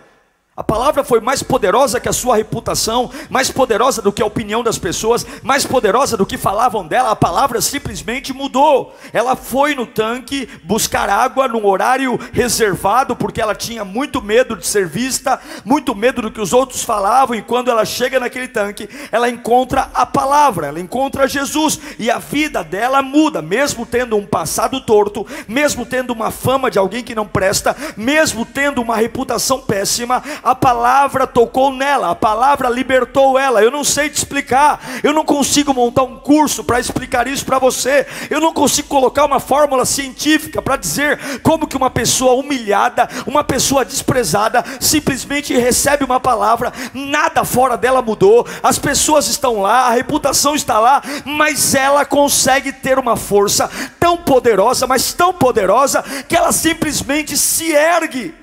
A 0.59 0.63
palavra 0.63 1.05
foi 1.05 1.21
mais 1.21 1.41
poderosa 1.41 2.01
que 2.01 2.09
a 2.09 2.11
sua 2.11 2.35
reputação, 2.35 3.09
mais 3.29 3.49
poderosa 3.49 4.01
do 4.01 4.11
que 4.11 4.21
a 4.21 4.25
opinião 4.25 4.61
das 4.61 4.77
pessoas, 4.77 5.25
mais 5.41 5.65
poderosa 5.65 6.17
do 6.17 6.25
que 6.25 6.37
falavam 6.37 6.85
dela. 6.85 7.11
A 7.11 7.15
palavra 7.15 7.61
simplesmente 7.61 8.33
mudou. 8.33 8.93
Ela 9.13 9.37
foi 9.37 9.73
no 9.73 9.85
tanque 9.85 10.49
buscar 10.65 11.09
água 11.09 11.47
num 11.47 11.65
horário 11.65 12.19
reservado, 12.33 13.15
porque 13.15 13.39
ela 13.39 13.55
tinha 13.55 13.85
muito 13.85 14.21
medo 14.21 14.57
de 14.57 14.67
ser 14.67 14.85
vista, 14.85 15.39
muito 15.63 15.95
medo 15.95 16.23
do 16.23 16.29
que 16.29 16.41
os 16.41 16.51
outros 16.51 16.83
falavam. 16.83 17.37
E 17.37 17.41
quando 17.41 17.71
ela 17.71 17.85
chega 17.85 18.19
naquele 18.19 18.49
tanque, 18.49 18.89
ela 19.13 19.29
encontra 19.29 19.89
a 19.93 20.05
palavra, 20.05 20.67
ela 20.67 20.81
encontra 20.81 21.25
Jesus, 21.25 21.79
e 21.97 22.11
a 22.11 22.17
vida 22.17 22.65
dela 22.65 23.01
muda, 23.01 23.41
mesmo 23.41 23.85
tendo 23.85 24.17
um 24.17 24.25
passado 24.25 24.81
torto, 24.81 25.25
mesmo 25.47 25.85
tendo 25.85 26.11
uma 26.11 26.31
fama 26.31 26.69
de 26.69 26.77
alguém 26.77 27.01
que 27.01 27.15
não 27.15 27.25
presta, 27.25 27.73
mesmo 27.95 28.45
tendo 28.45 28.81
uma 28.81 28.97
reputação 28.97 29.61
péssima 29.61 30.21
a 30.49 30.55
palavra 30.55 31.27
tocou 31.27 31.71
nela, 31.71 32.09
a 32.09 32.15
palavra 32.15 32.69
libertou 32.69 33.37
ela. 33.37 33.61
Eu 33.61 33.69
não 33.69 33.83
sei 33.83 34.09
te 34.09 34.17
explicar, 34.17 34.79
eu 35.03 35.13
não 35.13 35.23
consigo 35.23 35.73
montar 35.73 36.03
um 36.03 36.17
curso 36.17 36.63
para 36.63 36.79
explicar 36.79 37.27
isso 37.27 37.45
para 37.45 37.59
você. 37.59 38.07
Eu 38.31 38.41
não 38.41 38.51
consigo 38.51 38.87
colocar 38.87 39.25
uma 39.25 39.39
fórmula 39.39 39.85
científica 39.85 40.59
para 40.61 40.75
dizer 40.75 41.39
como 41.43 41.67
que 41.67 41.77
uma 41.77 41.89
pessoa 41.91 42.33
humilhada, 42.33 43.07
uma 43.27 43.43
pessoa 43.43 43.85
desprezada, 43.85 44.63
simplesmente 44.79 45.55
recebe 45.55 46.03
uma 46.03 46.19
palavra, 46.19 46.73
nada 46.93 47.43
fora 47.43 47.77
dela 47.77 48.01
mudou. 48.01 48.47
As 48.63 48.79
pessoas 48.79 49.27
estão 49.27 49.61
lá, 49.61 49.87
a 49.87 49.91
reputação 49.91 50.55
está 50.55 50.79
lá, 50.79 51.01
mas 51.25 51.75
ela 51.75 52.05
consegue 52.05 52.71
ter 52.71 52.97
uma 52.97 53.15
força 53.15 53.69
tão 53.99 54.17
poderosa, 54.17 54.87
mas 54.87 55.13
tão 55.13 55.31
poderosa 55.31 56.03
que 56.27 56.35
ela 56.35 56.51
simplesmente 56.51 57.37
se 57.37 57.71
ergue 57.71 58.33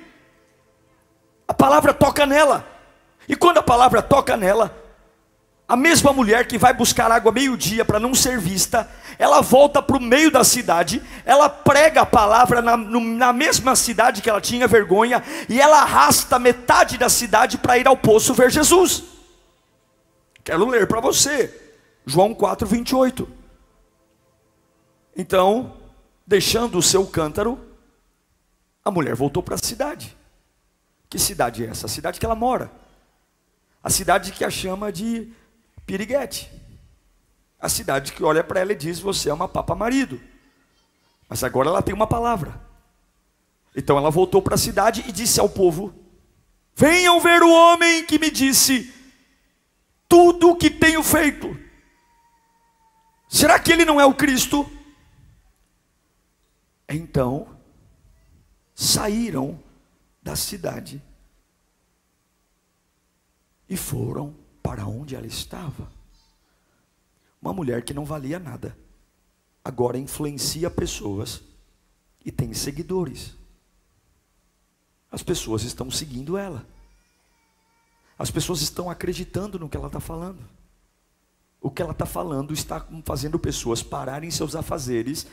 a 1.47 1.53
palavra 1.53 1.93
toca 1.93 2.25
nela. 2.25 2.65
E 3.27 3.35
quando 3.35 3.57
a 3.57 3.63
palavra 3.63 4.01
toca 4.01 4.35
nela, 4.35 4.75
a 5.67 5.75
mesma 5.75 6.13
mulher 6.13 6.47
que 6.47 6.57
vai 6.57 6.73
buscar 6.73 7.11
água 7.11 7.31
meio-dia 7.31 7.83
para 7.83 7.99
não 7.99 8.15
ser 8.15 8.39
vista, 8.39 8.89
ela 9.19 9.41
volta 9.41 9.81
para 9.81 9.97
o 9.97 10.01
meio 10.01 10.31
da 10.31 10.43
cidade, 10.43 11.03
ela 11.25 11.49
prega 11.49 12.01
a 12.01 12.05
palavra 12.05 12.61
na, 12.61 12.77
na 12.77 13.33
mesma 13.33 13.75
cidade 13.75 14.21
que 14.21 14.29
ela 14.29 14.39
tinha 14.39 14.67
vergonha, 14.67 15.21
e 15.49 15.59
ela 15.59 15.81
arrasta 15.81 16.39
metade 16.39 16.97
da 16.97 17.09
cidade 17.09 17.57
para 17.57 17.77
ir 17.77 17.85
ao 17.85 17.97
poço 17.97 18.33
ver 18.33 18.49
Jesus. 18.49 19.03
Quero 20.41 20.69
ler 20.69 20.87
para 20.87 21.01
você, 21.01 21.53
João 22.05 22.33
4, 22.33 22.65
28. 22.65 23.27
Então, 25.17 25.73
deixando 26.25 26.77
o 26.77 26.83
seu 26.83 27.05
cântaro, 27.05 27.59
a 28.85 28.89
mulher 28.89 29.15
voltou 29.15 29.43
para 29.43 29.55
a 29.55 29.57
cidade. 29.57 30.16
Que 31.09 31.17
cidade 31.17 31.65
é 31.65 31.69
essa? 31.69 31.85
A 31.85 31.89
cidade 31.89 32.19
que 32.19 32.25
ela 32.25 32.35
mora. 32.35 32.71
A 33.83 33.89
cidade 33.89 34.31
que 34.31 34.43
a 34.43 34.49
chama 34.49 34.91
de 34.91 35.31
Piriguete. 35.85 36.51
A 37.59 37.69
cidade 37.69 38.11
que 38.11 38.23
olha 38.23 38.43
para 38.43 38.59
ela 38.59 38.73
e 38.73 38.75
diz: 38.75 38.99
Você 38.99 39.29
é 39.29 39.33
uma 39.33 39.47
papa 39.47 39.73
marido. 39.73 40.19
Mas 41.29 41.43
agora 41.43 41.69
ela 41.69 41.81
tem 41.81 41.93
uma 41.93 42.07
palavra. 42.07 42.59
Então 43.75 43.97
ela 43.97 44.09
voltou 44.09 44.41
para 44.41 44.55
a 44.55 44.57
cidade 44.57 45.03
e 45.07 45.11
disse 45.11 45.39
ao 45.39 45.49
povo: 45.49 45.93
Venham 46.75 47.19
ver 47.19 47.41
o 47.41 47.51
homem 47.51 48.05
que 48.05 48.19
me 48.19 48.29
disse 48.29 48.93
tudo 50.07 50.51
o 50.51 50.55
que 50.55 50.69
tenho 50.69 51.01
feito. 51.03 51.57
Será 53.29 53.59
que 53.59 53.71
ele 53.71 53.85
não 53.85 53.99
é 53.99 54.05
o 54.05 54.13
Cristo? 54.13 54.69
Então 56.87 57.47
saíram 58.73 59.59
da 60.27 60.35
cidade 60.35 61.01
e 63.69 63.77
foram 63.77 64.35
para 64.61 64.85
onde 64.85 65.15
ela 65.15 65.25
estava. 65.25 65.89
Uma 67.41 67.53
mulher 67.53 67.81
que 67.85 67.93
não 67.93 68.03
valia 68.03 68.37
nada, 68.37 68.77
agora 69.63 69.97
influencia 69.97 70.69
pessoas 70.69 71.41
e 72.25 72.29
tem 72.29 72.53
seguidores. 72.53 73.37
As 75.09 75.23
pessoas 75.23 75.63
estão 75.63 75.89
seguindo 75.89 76.37
ela. 76.37 76.67
As 78.19 78.29
pessoas 78.29 78.59
estão 78.59 78.89
acreditando 78.89 79.57
no 79.57 79.69
que 79.69 79.77
ela 79.77 79.87
está 79.87 80.01
falando. 80.01 80.43
O 81.61 81.71
que 81.71 81.81
ela 81.81 81.93
está 81.93 82.05
falando 82.05 82.53
está 82.53 82.85
fazendo 83.05 83.39
pessoas 83.39 83.81
pararem 83.81 84.29
seus 84.29 84.57
afazeres 84.57 85.25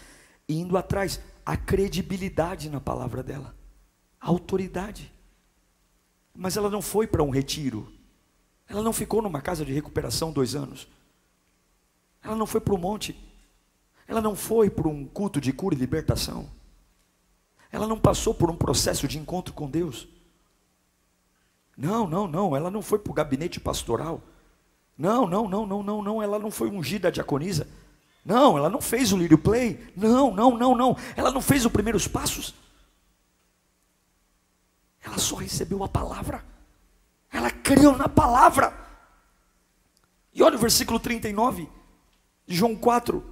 e 0.49 0.55
indo 0.55 0.77
atrás. 0.77 1.21
A 1.45 1.57
credibilidade 1.57 2.71
na 2.71 2.81
palavra 2.81 3.25
dela 3.25 3.64
autoridade. 4.25 5.13
Mas 6.35 6.57
ela 6.57 6.71
não 6.71 6.83
foi 6.83 7.07
para 7.07 7.23
um 7.23 7.31
retiro. 7.31 7.93
Ela 8.67 8.83
não 8.83 8.93
ficou 8.93 9.21
numa 9.21 9.41
casa 9.41 9.65
de 9.65 9.73
recuperação 9.73 10.33
dois 10.33 10.55
anos. 10.55 10.89
Ela 12.23 12.35
não 12.35 12.47
foi 12.47 12.61
para 12.61 12.75
o 12.75 12.79
monte. 12.79 13.17
Ela 14.09 14.21
não 14.21 14.35
foi 14.35 14.71
para 14.71 14.89
um 14.89 15.05
culto 15.05 15.41
de 15.41 15.53
cura 15.53 15.75
e 15.75 15.79
libertação. 15.79 16.49
Ela 17.71 17.87
não 17.87 17.99
passou 17.99 18.35
por 18.35 18.51
um 18.51 18.57
processo 18.57 19.07
de 19.07 19.19
encontro 19.19 19.53
com 19.53 19.69
Deus. 19.69 20.09
Não, 21.77 22.07
não, 22.09 22.27
não. 22.27 22.57
Ela 22.57 22.71
não 22.71 22.81
foi 22.81 22.99
para 22.99 23.11
o 23.11 23.15
gabinete 23.15 23.61
pastoral. 23.61 24.23
Não, 24.97 25.27
não, 25.27 25.49
não, 25.49 25.67
não, 25.67 25.83
não, 25.83 26.03
não. 26.03 26.23
Ela 26.23 26.39
não 26.39 26.51
foi 26.51 26.71
ungida 26.71 27.13
diaconisa. 27.13 27.69
Não, 28.25 28.57
ela 28.57 28.71
não 28.71 28.81
fez 28.81 29.13
o 29.13 29.19
lírio 29.19 29.37
play. 29.37 29.93
Não, 29.95 30.33
não, 30.35 30.57
não, 30.57 30.75
não. 30.75 30.97
Ela 31.15 31.31
não 31.31 31.43
fez 31.43 31.67
os 31.67 31.73
primeiros 31.73 32.09
passos. 32.09 32.55
Ela 35.05 35.19
só 35.19 35.37
recebeu 35.37 35.85
a 35.85 35.89
palavra. 35.89 36.45
Ela 37.31 37.51
creu 37.51 37.97
na 37.97 38.09
palavra. 38.09 38.73
E 40.33 40.43
olha 40.43 40.57
o 40.57 40.61
versículo 40.61 40.99
39 40.99 41.69
de 42.47 42.57
João 42.57 42.75
4. 42.75 43.23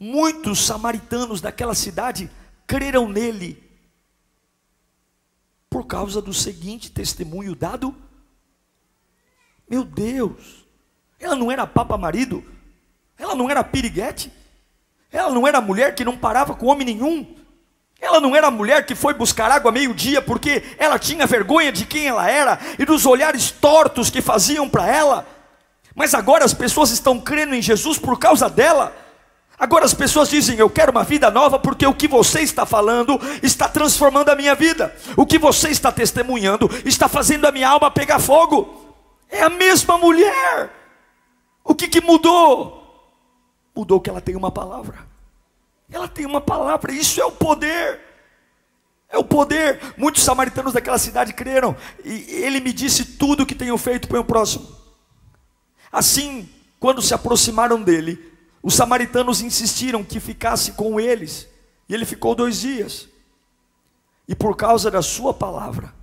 Muitos 0.00 0.64
samaritanos 0.64 1.40
daquela 1.40 1.74
cidade 1.74 2.30
creram 2.66 3.08
nele 3.08 3.62
por 5.68 5.86
causa 5.86 6.22
do 6.22 6.32
seguinte 6.32 6.90
testemunho 6.90 7.54
dado. 7.54 7.94
Meu 9.68 9.84
Deus, 9.84 10.64
ela 11.18 11.36
não 11.36 11.50
era 11.50 11.66
papa 11.66 11.98
marido, 11.98 12.44
ela 13.16 13.34
não 13.34 13.50
era 13.50 13.64
piriguete, 13.64 14.32
ela 15.10 15.32
não 15.32 15.46
era 15.46 15.60
mulher 15.60 15.94
que 15.94 16.04
não 16.04 16.16
parava 16.16 16.54
com 16.54 16.66
homem 16.66 16.86
nenhum, 16.86 17.34
ela 18.04 18.20
não 18.20 18.36
era 18.36 18.48
a 18.48 18.50
mulher 18.50 18.84
que 18.84 18.94
foi 18.94 19.14
buscar 19.14 19.50
água 19.50 19.72
meio-dia 19.72 20.20
porque 20.20 20.62
ela 20.78 20.98
tinha 20.98 21.26
vergonha 21.26 21.72
de 21.72 21.86
quem 21.86 22.06
ela 22.06 22.28
era 22.30 22.58
e 22.78 22.84
dos 22.84 23.06
olhares 23.06 23.50
tortos 23.50 24.10
que 24.10 24.20
faziam 24.20 24.68
para 24.68 24.86
ela. 24.86 25.26
Mas 25.94 26.12
agora 26.12 26.44
as 26.44 26.52
pessoas 26.52 26.90
estão 26.90 27.18
crendo 27.18 27.54
em 27.54 27.62
Jesus 27.62 27.98
por 27.98 28.18
causa 28.18 28.50
dela. 28.50 28.94
Agora 29.58 29.84
as 29.86 29.94
pessoas 29.94 30.28
dizem: 30.28 30.58
Eu 30.58 30.68
quero 30.68 30.92
uma 30.92 31.04
vida 31.04 31.30
nova 31.30 31.58
porque 31.58 31.86
o 31.86 31.94
que 31.94 32.06
você 32.06 32.40
está 32.40 32.66
falando 32.66 33.18
está 33.42 33.68
transformando 33.68 34.28
a 34.28 34.36
minha 34.36 34.54
vida. 34.54 34.94
O 35.16 35.24
que 35.24 35.38
você 35.38 35.70
está 35.70 35.90
testemunhando 35.90 36.68
está 36.84 37.08
fazendo 37.08 37.46
a 37.46 37.52
minha 37.52 37.68
alma 37.68 37.90
pegar 37.90 38.18
fogo. 38.18 38.82
É 39.30 39.42
a 39.42 39.48
mesma 39.48 39.96
mulher. 39.96 40.70
O 41.64 41.74
que, 41.74 41.88
que 41.88 42.00
mudou? 42.00 42.82
Mudou 43.74 44.00
que 44.00 44.10
ela 44.10 44.20
tem 44.20 44.36
uma 44.36 44.50
palavra. 44.50 45.13
Ela 45.90 46.08
tem 46.08 46.26
uma 46.26 46.40
palavra, 46.40 46.92
isso 46.92 47.20
é 47.20 47.24
o 47.24 47.32
poder. 47.32 48.00
É 49.08 49.18
o 49.18 49.24
poder. 49.24 49.80
Muitos 49.96 50.22
samaritanos 50.22 50.72
daquela 50.72 50.98
cidade 50.98 51.32
creram. 51.32 51.76
E 52.04 52.10
ele 52.42 52.60
me 52.60 52.72
disse 52.72 53.04
tudo 53.16 53.42
o 53.42 53.46
que 53.46 53.54
tenho 53.54 53.76
feito 53.78 54.08
para 54.08 54.20
o 54.20 54.24
próximo. 54.24 54.66
Assim, 55.92 56.48
quando 56.80 57.00
se 57.00 57.14
aproximaram 57.14 57.80
dele, 57.80 58.32
os 58.62 58.74
samaritanos 58.74 59.40
insistiram 59.40 60.02
que 60.02 60.18
ficasse 60.18 60.72
com 60.72 60.98
eles. 60.98 61.48
E 61.88 61.94
ele 61.94 62.04
ficou 62.04 62.34
dois 62.34 62.60
dias. 62.60 63.08
E 64.26 64.34
por 64.34 64.56
causa 64.56 64.90
da 64.90 65.02
sua 65.02 65.32
palavra, 65.32 65.94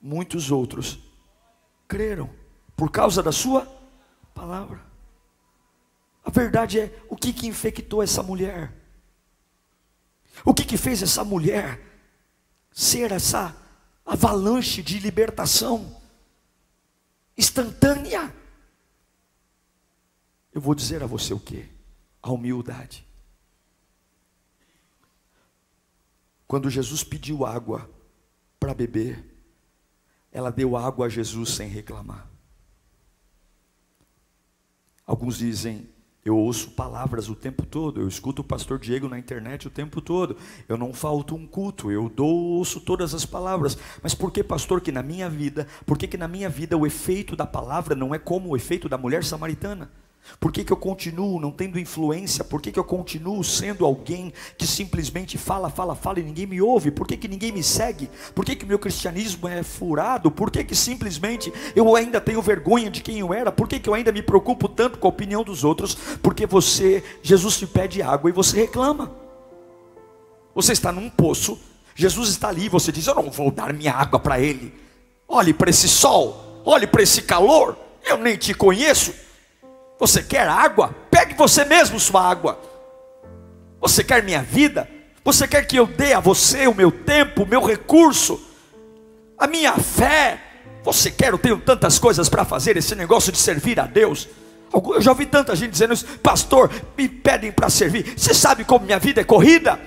muitos 0.00 0.50
outros 0.50 0.98
creram. 1.88 2.30
Por 2.76 2.90
causa 2.90 3.22
da 3.22 3.32
sua 3.32 3.66
palavra. 4.32 4.80
A 6.24 6.30
verdade 6.30 6.78
é, 6.78 7.02
o 7.08 7.16
que, 7.16 7.32
que 7.32 7.48
infectou 7.48 8.02
essa 8.02 8.22
mulher? 8.22 8.77
O 10.44 10.54
que, 10.54 10.64
que 10.64 10.76
fez 10.76 11.02
essa 11.02 11.24
mulher 11.24 11.80
ser 12.72 13.12
essa 13.12 13.56
avalanche 14.04 14.82
de 14.82 14.98
libertação 14.98 16.00
instantânea? 17.36 18.34
Eu 20.52 20.60
vou 20.60 20.74
dizer 20.74 21.02
a 21.02 21.06
você 21.06 21.34
o 21.34 21.40
que? 21.40 21.68
A 22.22 22.30
humildade. 22.30 23.06
Quando 26.46 26.70
Jesus 26.70 27.04
pediu 27.04 27.44
água 27.44 27.88
para 28.58 28.74
beber, 28.74 29.24
ela 30.32 30.50
deu 30.50 30.76
água 30.76 31.06
a 31.06 31.08
Jesus 31.08 31.50
sem 31.50 31.68
reclamar. 31.68 32.28
Alguns 35.06 35.38
dizem, 35.38 35.88
eu 36.28 36.36
ouço 36.36 36.70
palavras 36.70 37.28
o 37.28 37.34
tempo 37.34 37.64
todo, 37.64 38.00
eu 38.00 38.08
escuto 38.08 38.42
o 38.42 38.44
pastor 38.44 38.78
Diego 38.78 39.08
na 39.08 39.18
internet 39.18 39.66
o 39.66 39.70
tempo 39.70 40.00
todo. 40.00 40.36
Eu 40.68 40.76
não 40.76 40.92
falto 40.92 41.34
um 41.34 41.46
culto, 41.46 41.90
eu 41.90 42.08
dou, 42.08 42.28
ouço 42.28 42.80
todas 42.80 43.14
as 43.14 43.24
palavras. 43.24 43.78
Mas 44.02 44.14
por 44.14 44.30
que, 44.30 44.44
pastor, 44.44 44.80
que 44.80 44.92
na 44.92 45.02
minha 45.02 45.28
vida, 45.28 45.66
por 45.86 45.96
que, 45.96 46.06
que 46.06 46.16
na 46.16 46.28
minha 46.28 46.48
vida 46.48 46.76
o 46.76 46.86
efeito 46.86 47.34
da 47.34 47.46
palavra 47.46 47.94
não 47.94 48.14
é 48.14 48.18
como 48.18 48.50
o 48.50 48.56
efeito 48.56 48.88
da 48.88 48.98
mulher 48.98 49.24
samaritana? 49.24 49.90
Por 50.40 50.52
que, 50.52 50.62
que 50.62 50.72
eu 50.72 50.76
continuo 50.76 51.40
não 51.40 51.50
tendo 51.50 51.78
influência? 51.78 52.44
Por 52.44 52.62
que, 52.62 52.70
que 52.70 52.78
eu 52.78 52.84
continuo 52.84 53.42
sendo 53.42 53.84
alguém 53.84 54.32
que 54.56 54.66
simplesmente 54.66 55.36
fala, 55.36 55.68
fala, 55.68 55.94
fala 55.94 56.20
e 56.20 56.22
ninguém 56.22 56.46
me 56.46 56.60
ouve? 56.60 56.90
Por 56.90 57.06
que, 57.06 57.16
que 57.16 57.26
ninguém 57.26 57.50
me 57.50 57.62
segue? 57.62 58.08
Por 58.34 58.44
que, 58.44 58.54
que 58.54 58.66
meu 58.66 58.78
cristianismo 58.78 59.48
é 59.48 59.62
furado? 59.62 60.30
Por 60.30 60.50
que, 60.50 60.62
que 60.62 60.76
simplesmente 60.76 61.52
eu 61.74 61.96
ainda 61.96 62.20
tenho 62.20 62.40
vergonha 62.40 62.90
de 62.90 63.00
quem 63.00 63.18
eu 63.18 63.34
era? 63.34 63.50
Por 63.50 63.66
que, 63.66 63.80
que 63.80 63.88
eu 63.88 63.94
ainda 63.94 64.12
me 64.12 64.22
preocupo 64.22 64.68
tanto 64.68 64.98
com 64.98 65.08
a 65.08 65.10
opinião 65.10 65.42
dos 65.42 65.64
outros? 65.64 65.94
Porque 66.22 66.46
você, 66.46 67.02
Jesus 67.22 67.58
te 67.58 67.66
pede 67.66 68.00
água 68.00 68.30
e 68.30 68.32
você 68.32 68.58
reclama. 68.58 69.10
Você 70.54 70.72
está 70.72 70.92
num 70.92 71.08
poço, 71.08 71.58
Jesus 71.94 72.28
está 72.28 72.48
ali 72.48 72.66
e 72.66 72.68
você 72.68 72.92
diz: 72.92 73.06
Eu 73.06 73.14
não 73.14 73.30
vou 73.30 73.50
dar 73.50 73.72
minha 73.72 73.92
água 73.92 74.18
para 74.18 74.40
ele. 74.40 74.72
Olhe 75.26 75.52
para 75.52 75.70
esse 75.70 75.88
sol, 75.88 76.62
olhe 76.64 76.86
para 76.86 77.02
esse 77.02 77.22
calor, 77.22 77.76
eu 78.04 78.18
nem 78.18 78.36
te 78.36 78.54
conheço. 78.54 79.27
Você 79.98 80.22
quer 80.22 80.46
água? 80.46 80.94
Pegue 81.10 81.34
você 81.34 81.64
mesmo 81.64 81.98
sua 81.98 82.22
água. 82.22 82.58
Você 83.80 84.04
quer 84.04 84.22
minha 84.22 84.42
vida? 84.42 84.88
Você 85.24 85.46
quer 85.46 85.66
que 85.66 85.76
eu 85.76 85.86
dê 85.86 86.14
a 86.14 86.20
você 86.20 86.66
o 86.66 86.74
meu 86.74 86.90
tempo, 86.90 87.42
o 87.42 87.46
meu 87.46 87.62
recurso, 87.62 88.40
a 89.36 89.46
minha 89.46 89.74
fé? 89.74 90.40
Você 90.84 91.10
quer? 91.10 91.32
Eu 91.32 91.38
tenho 91.38 91.58
tantas 91.58 91.98
coisas 91.98 92.28
para 92.28 92.44
fazer, 92.44 92.76
esse 92.76 92.94
negócio 92.94 93.30
de 93.30 93.38
servir 93.38 93.78
a 93.78 93.86
Deus. 93.86 94.28
Eu 94.72 95.00
já 95.00 95.10
ouvi 95.10 95.26
tanta 95.26 95.56
gente 95.56 95.72
dizendo 95.72 95.94
isso, 95.94 96.06
pastor, 96.22 96.70
me 96.96 97.08
pedem 97.08 97.50
para 97.50 97.68
servir. 97.68 98.14
Você 98.16 98.32
sabe 98.34 98.64
como 98.64 98.84
minha 98.84 98.98
vida 98.98 99.20
é 99.20 99.24
corrida? 99.24 99.78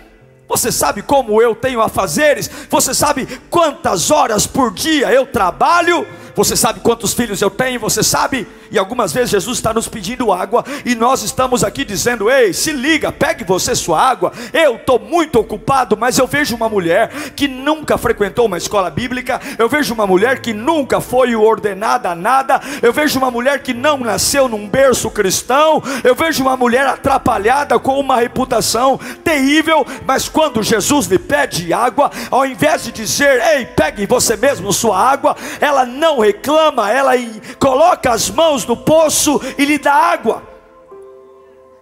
Você 0.48 0.72
sabe 0.72 1.02
como 1.02 1.42
eu 1.42 1.56
tenho 1.56 1.82
a 1.82 1.88
fazeres? 1.88 2.50
Você 2.70 2.94
sabe 2.94 3.26
quantas 3.50 4.12
horas 4.12 4.46
por 4.46 4.74
dia 4.74 5.12
eu 5.12 5.26
trabalho? 5.26 6.06
Você 6.36 6.56
sabe 6.56 6.80
quantos 6.80 7.14
filhos 7.14 7.42
eu 7.42 7.50
tenho? 7.50 7.80
Você 7.80 8.04
sabe? 8.04 8.48
E 8.72 8.80
algumas 8.80 9.12
vezes 9.12 9.32
Jesus 9.32 9.58
está 9.58 9.74
nos 9.74 9.88
pedindo 9.88 10.32
água 10.32 10.64
e 10.86 10.96
nós 10.96 11.24
estamos 11.24 11.64
aqui 11.64 11.84
dizendo: 11.84 12.30
Ei, 12.30 12.54
se 12.54 12.72
liga, 12.72 13.12
pegue 13.12 13.44
você 13.44 13.76
sua 13.76 14.02
água. 14.02 14.32
Eu 14.54 14.76
estou 14.76 14.98
muito 14.98 15.38
ocupado, 15.38 15.98
mas 15.98 16.18
eu 16.18 16.26
vejo 16.26 16.56
uma 16.56 16.70
mulher 16.70 17.10
que 17.36 17.48
nunca 17.48 17.98
frequentou 17.98 18.46
uma 18.46 18.58
escola 18.58 18.90
bíblica. 18.90 19.42
Eu 19.58 19.68
vejo 19.68 19.94
uma 19.94 20.08
mulher 20.08 20.40
que 20.40 20.54
nunca 20.54 21.02
foi 21.02 21.36
ordenada 21.36 22.12
a 22.12 22.16
nada. 22.16 22.62
Eu 22.82 22.94
vejo 22.94 23.20
uma 23.20 23.30
mulher 23.30 23.62
que 23.62 23.74
não 23.74 23.98
nasceu 23.98 24.48
num 24.48 24.68
berço 24.68 25.12
cristão. 25.12 25.84
Eu 26.04 26.16
vejo 26.16 26.42
uma 26.42 26.56
mulher 26.56 26.88
atrapalhada 26.88 27.78
com 27.78 28.00
uma 28.00 28.18
reputação 28.18 28.98
terrível. 29.24 29.86
Mas 30.06 30.30
quando 30.30 30.64
Jesus 30.64 31.08
lhe 31.08 31.20
pede 31.20 31.74
água, 31.74 32.10
ao 32.30 32.46
invés 32.46 32.86
de 32.86 32.92
dizer: 32.92 33.42
Ei, 33.54 33.66
pegue 33.66 34.06
você 34.06 34.38
mesmo 34.38 34.72
sua 34.72 34.98
água, 34.98 35.36
ela 35.60 35.86
não 35.86 36.21
reclama, 36.22 36.90
ela 36.90 37.12
coloca 37.60 38.12
as 38.12 38.30
mãos 38.30 38.66
no 38.66 38.78
poço 38.78 39.42
e 39.58 39.66
lhe 39.66 39.78
dá 39.78 39.94
água. 39.94 40.44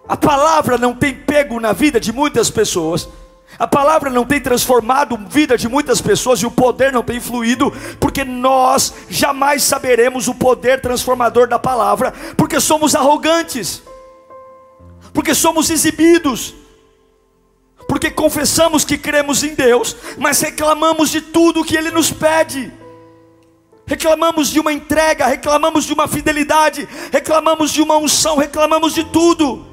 A 0.07 0.17
palavra 0.17 0.77
não 0.77 0.95
tem 0.95 1.13
pego 1.13 1.59
na 1.59 1.71
vida 1.71 1.99
de 1.99 2.11
muitas 2.11 2.49
pessoas. 2.49 3.07
A 3.57 3.67
palavra 3.67 4.09
não 4.09 4.25
tem 4.25 4.39
transformado 4.39 5.15
a 5.15 5.17
vida 5.17 5.57
de 5.57 5.67
muitas 5.67 6.01
pessoas 6.01 6.39
e 6.39 6.45
o 6.45 6.51
poder 6.51 6.91
não 6.91 7.03
tem 7.03 7.19
fluído, 7.19 7.71
porque 7.99 8.23
nós 8.23 8.93
jamais 9.09 9.63
saberemos 9.63 10.27
o 10.27 10.35
poder 10.35 10.81
transformador 10.81 11.47
da 11.47 11.59
palavra, 11.59 12.13
porque 12.37 12.59
somos 12.59 12.95
arrogantes, 12.95 13.83
porque 15.13 15.35
somos 15.35 15.69
exibidos, 15.69 16.53
porque 17.87 18.09
confessamos 18.09 18.85
que 18.85 18.97
cremos 18.97 19.43
em 19.43 19.55
Deus, 19.55 19.95
mas 20.17 20.39
reclamamos 20.39 21.09
de 21.09 21.21
tudo 21.21 21.65
que 21.65 21.75
Ele 21.75 21.91
nos 21.91 22.11
pede 22.11 22.71
reclamamos 23.89 24.49
de 24.49 24.59
uma 24.59 24.71
entrega, 24.71 25.25
reclamamos 25.25 25.83
de 25.83 25.91
uma 25.93 26.07
fidelidade, 26.07 26.87
reclamamos 27.11 27.71
de 27.71 27.81
uma 27.81 27.97
unção, 27.97 28.37
reclamamos 28.37 28.93
de 28.93 29.03
tudo. 29.03 29.65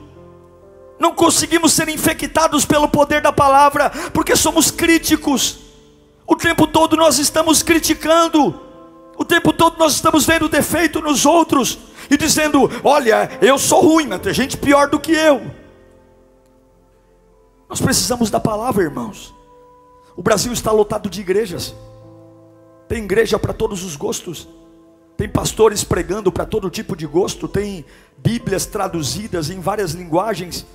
Não 0.98 1.14
conseguimos 1.14 1.74
ser 1.74 1.90
infectados 1.90 2.64
pelo 2.64 2.88
poder 2.88 3.20
da 3.20 3.30
palavra, 3.30 3.90
porque 4.14 4.34
somos 4.34 4.70
críticos. 4.70 5.58
O 6.26 6.34
tempo 6.34 6.66
todo 6.66 6.96
nós 6.96 7.18
estamos 7.18 7.62
criticando, 7.62 8.58
o 9.18 9.24
tempo 9.24 9.52
todo 9.52 9.78
nós 9.78 9.92
estamos 9.92 10.24
vendo 10.24 10.48
defeito 10.48 11.02
nos 11.02 11.26
outros 11.26 11.78
e 12.10 12.16
dizendo: 12.16 12.70
Olha, 12.82 13.28
eu 13.42 13.58
sou 13.58 13.82
ruim, 13.82 14.06
mas 14.06 14.22
tem 14.22 14.32
gente 14.32 14.56
pior 14.56 14.88
do 14.88 14.98
que 14.98 15.12
eu. 15.12 15.42
Nós 17.68 17.82
precisamos 17.82 18.30
da 18.30 18.40
palavra, 18.40 18.82
irmãos. 18.82 19.34
O 20.16 20.22
Brasil 20.22 20.54
está 20.54 20.72
lotado 20.72 21.10
de 21.10 21.20
igrejas. 21.20 21.74
Tem 22.88 23.04
igreja 23.04 23.38
para 23.38 23.52
todos 23.52 23.82
os 23.84 23.96
gostos. 23.96 24.48
Tem 25.16 25.28
pastores 25.28 25.82
pregando 25.82 26.30
para 26.30 26.44
todo 26.44 26.68
tipo 26.68 26.94
de 26.94 27.06
gosto, 27.06 27.48
tem 27.48 27.84
Bíblias 28.18 28.66
traduzidas 28.66 29.48
em 29.48 29.60
várias 29.60 29.92
linguagens. 29.92 30.66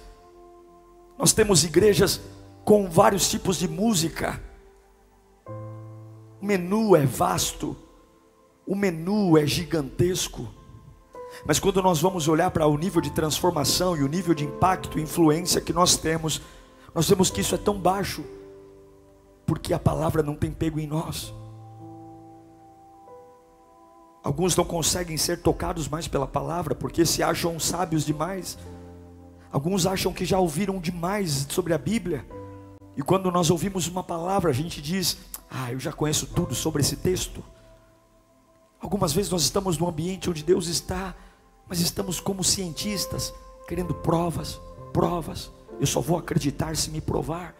Nós 1.18 1.32
temos 1.32 1.64
igrejas 1.64 2.20
com 2.66 2.90
vários 2.90 3.30
tipos 3.30 3.58
de 3.58 3.68
música. 3.68 4.42
O 6.42 6.46
menu 6.46 6.96
é 6.96 7.06
vasto, 7.06 7.78
o 8.66 8.76
menu 8.76 9.38
é 9.38 9.46
gigantesco. 9.46 10.48
Mas 11.46 11.60
quando 11.60 11.82
nós 11.82 12.02
vamos 12.02 12.28
olhar 12.28 12.50
para 12.50 12.66
o 12.66 12.78
nível 12.78 13.00
de 13.00 13.12
transformação 13.12 13.96
e 13.96 14.04
o 14.04 14.08
nível 14.08 14.34
de 14.34 14.44
impacto 14.44 14.98
e 14.98 15.04
influência 15.04 15.62
que 15.62 15.72
nós 15.72 15.98
temos, 15.98 16.42
nós 16.96 17.08
vemos 17.08 17.30
que 17.30 17.42
isso 17.42 17.54
é 17.54 17.58
tão 17.60 17.80
baixo, 17.80 18.24
porque 19.46 19.74
a 19.74 19.80
palavra 19.80 20.24
não 20.24 20.36
tem 20.36 20.52
pego 20.52 20.80
em 20.80 20.88
nós. 20.88 21.34
Alguns 24.24 24.56
não 24.56 24.64
conseguem 24.64 25.18
ser 25.18 25.42
tocados 25.42 25.88
mais 25.88 26.08
pela 26.08 26.28
palavra 26.28 26.76
porque 26.76 27.06
se 27.06 27.24
acham 27.24 27.60
sábios 27.60 28.06
demais. 28.06 28.58
Alguns 29.52 29.86
acham 29.86 30.14
que 30.14 30.26
já 30.26 30.40
ouviram 30.40 30.80
demais 30.80 31.48
sobre 31.50 31.74
a 31.74 31.78
Bíblia. 31.78 32.26
E 32.96 33.02
quando 33.02 33.32
nós 33.32 33.50
ouvimos 33.50 33.88
uma 33.88 34.04
palavra, 34.04 34.52
a 34.52 34.54
gente 34.54 34.82
diz: 34.82 35.18
Ah, 35.50 35.72
eu 35.72 35.80
já 35.80 35.92
conheço 35.92 36.28
tudo 36.28 36.54
sobre 36.54 36.82
esse 36.82 36.96
texto. 36.96 37.44
Algumas 38.80 39.12
vezes 39.12 39.32
nós 39.32 39.42
estamos 39.42 39.78
num 39.78 39.88
ambiente 39.88 40.30
onde 40.30 40.44
Deus 40.44 40.68
está, 40.68 41.16
mas 41.68 41.80
estamos 41.80 42.20
como 42.20 42.44
cientistas, 42.44 43.34
querendo 43.68 43.94
provas, 43.94 44.60
provas. 44.94 45.52
Eu 45.80 45.88
só 45.88 46.00
vou 46.00 46.18
acreditar 46.18 46.76
se 46.76 46.92
me 46.92 47.02
provar. 47.02 47.56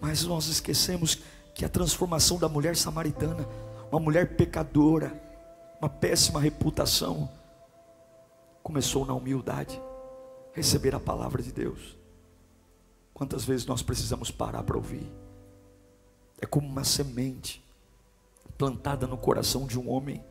Mas 0.00 0.24
nós 0.24 0.46
esquecemos 0.46 1.18
que 1.54 1.64
a 1.64 1.68
transformação 1.68 2.38
da 2.38 2.48
mulher 2.48 2.76
samaritana, 2.76 3.46
uma 3.90 4.00
mulher 4.00 4.36
pecadora, 4.36 5.27
uma 5.80 5.88
péssima 5.88 6.40
reputação, 6.40 7.30
começou 8.62 9.06
na 9.06 9.14
humildade, 9.14 9.80
receber 10.52 10.94
a 10.94 11.00
palavra 11.00 11.42
de 11.42 11.52
Deus. 11.52 11.96
Quantas 13.14 13.44
vezes 13.44 13.66
nós 13.66 13.82
precisamos 13.82 14.30
parar 14.30 14.62
para 14.62 14.76
ouvir? 14.76 15.10
É 16.40 16.46
como 16.46 16.66
uma 16.66 16.84
semente 16.84 17.64
plantada 18.56 19.06
no 19.06 19.16
coração 19.16 19.66
de 19.66 19.78
um 19.78 19.90
homem 19.90 20.24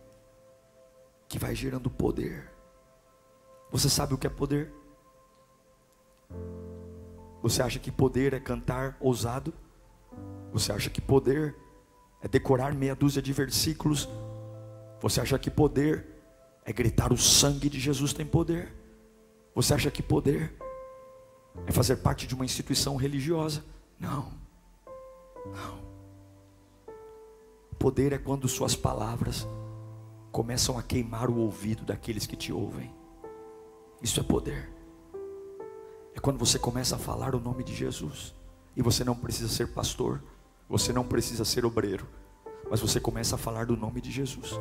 que 1.28 1.40
vai 1.40 1.56
gerando 1.56 1.90
poder. 1.90 2.52
Você 3.72 3.90
sabe 3.90 4.14
o 4.14 4.18
que 4.18 4.28
é 4.28 4.30
poder? 4.30 4.72
Você 7.42 7.62
acha 7.62 7.80
que 7.80 7.92
poder 7.92 8.34
é 8.34 8.40
cantar 8.40 8.98
ousado? 9.00 9.54
Você 10.52 10.72
acha 10.72 10.90
que 10.90 11.02
poder 11.02 11.56
é 12.22 12.28
decorar 12.28 12.74
meia 12.74 12.96
dúzia 12.96 13.22
de 13.22 13.32
versículos? 13.32 14.10
Você 15.02 15.22
acha 15.22 15.38
que 15.38 15.52
poder 15.52 16.06
é 16.66 16.74
gritar 16.74 17.14
o 17.14 17.18
sangue 17.18 17.70
de 17.70 17.80
Jesus 17.80 18.14
tem 18.14 18.26
poder? 18.26 18.74
Você 19.56 19.74
acha 19.74 19.92
que 19.92 20.04
poder 20.04 20.54
é 21.66 21.72
fazer 21.72 21.98
parte 21.98 22.28
de 22.28 22.36
uma 22.36 22.46
instituição 22.46 22.96
religiosa? 22.96 23.64
Não. 24.00 24.32
Não. 25.46 25.88
Poder 27.80 28.14
é 28.14 28.18
quando 28.18 28.48
suas 28.48 28.76
palavras 28.76 29.48
começam 30.32 30.78
a 30.78 30.84
queimar 30.84 31.30
o 31.30 31.38
ouvido 31.38 31.84
daqueles 31.84 32.28
que 32.28 32.36
te 32.36 32.52
ouvem. 32.52 32.94
Isso 34.02 34.20
é 34.20 34.24
poder. 34.24 34.70
É 36.14 36.20
quando 36.20 36.38
você 36.38 36.60
começa 36.60 36.96
a 36.96 37.00
falar 37.00 37.36
o 37.36 37.40
nome 37.40 37.64
de 37.64 37.76
Jesus. 37.76 38.36
E 38.76 38.82
você 38.82 39.04
não 39.04 39.16
precisa 39.16 39.50
ser 39.50 39.74
pastor, 39.74 40.22
você 40.70 40.94
não 40.94 41.04
precisa 41.04 41.44
ser 41.44 41.66
obreiro, 41.66 42.08
mas 42.70 42.80
você 42.80 43.00
começa 43.00 43.36
a 43.36 43.38
falar 43.38 43.66
do 43.66 43.78
nome 43.78 44.02
de 44.02 44.12
Jesus. 44.12 44.52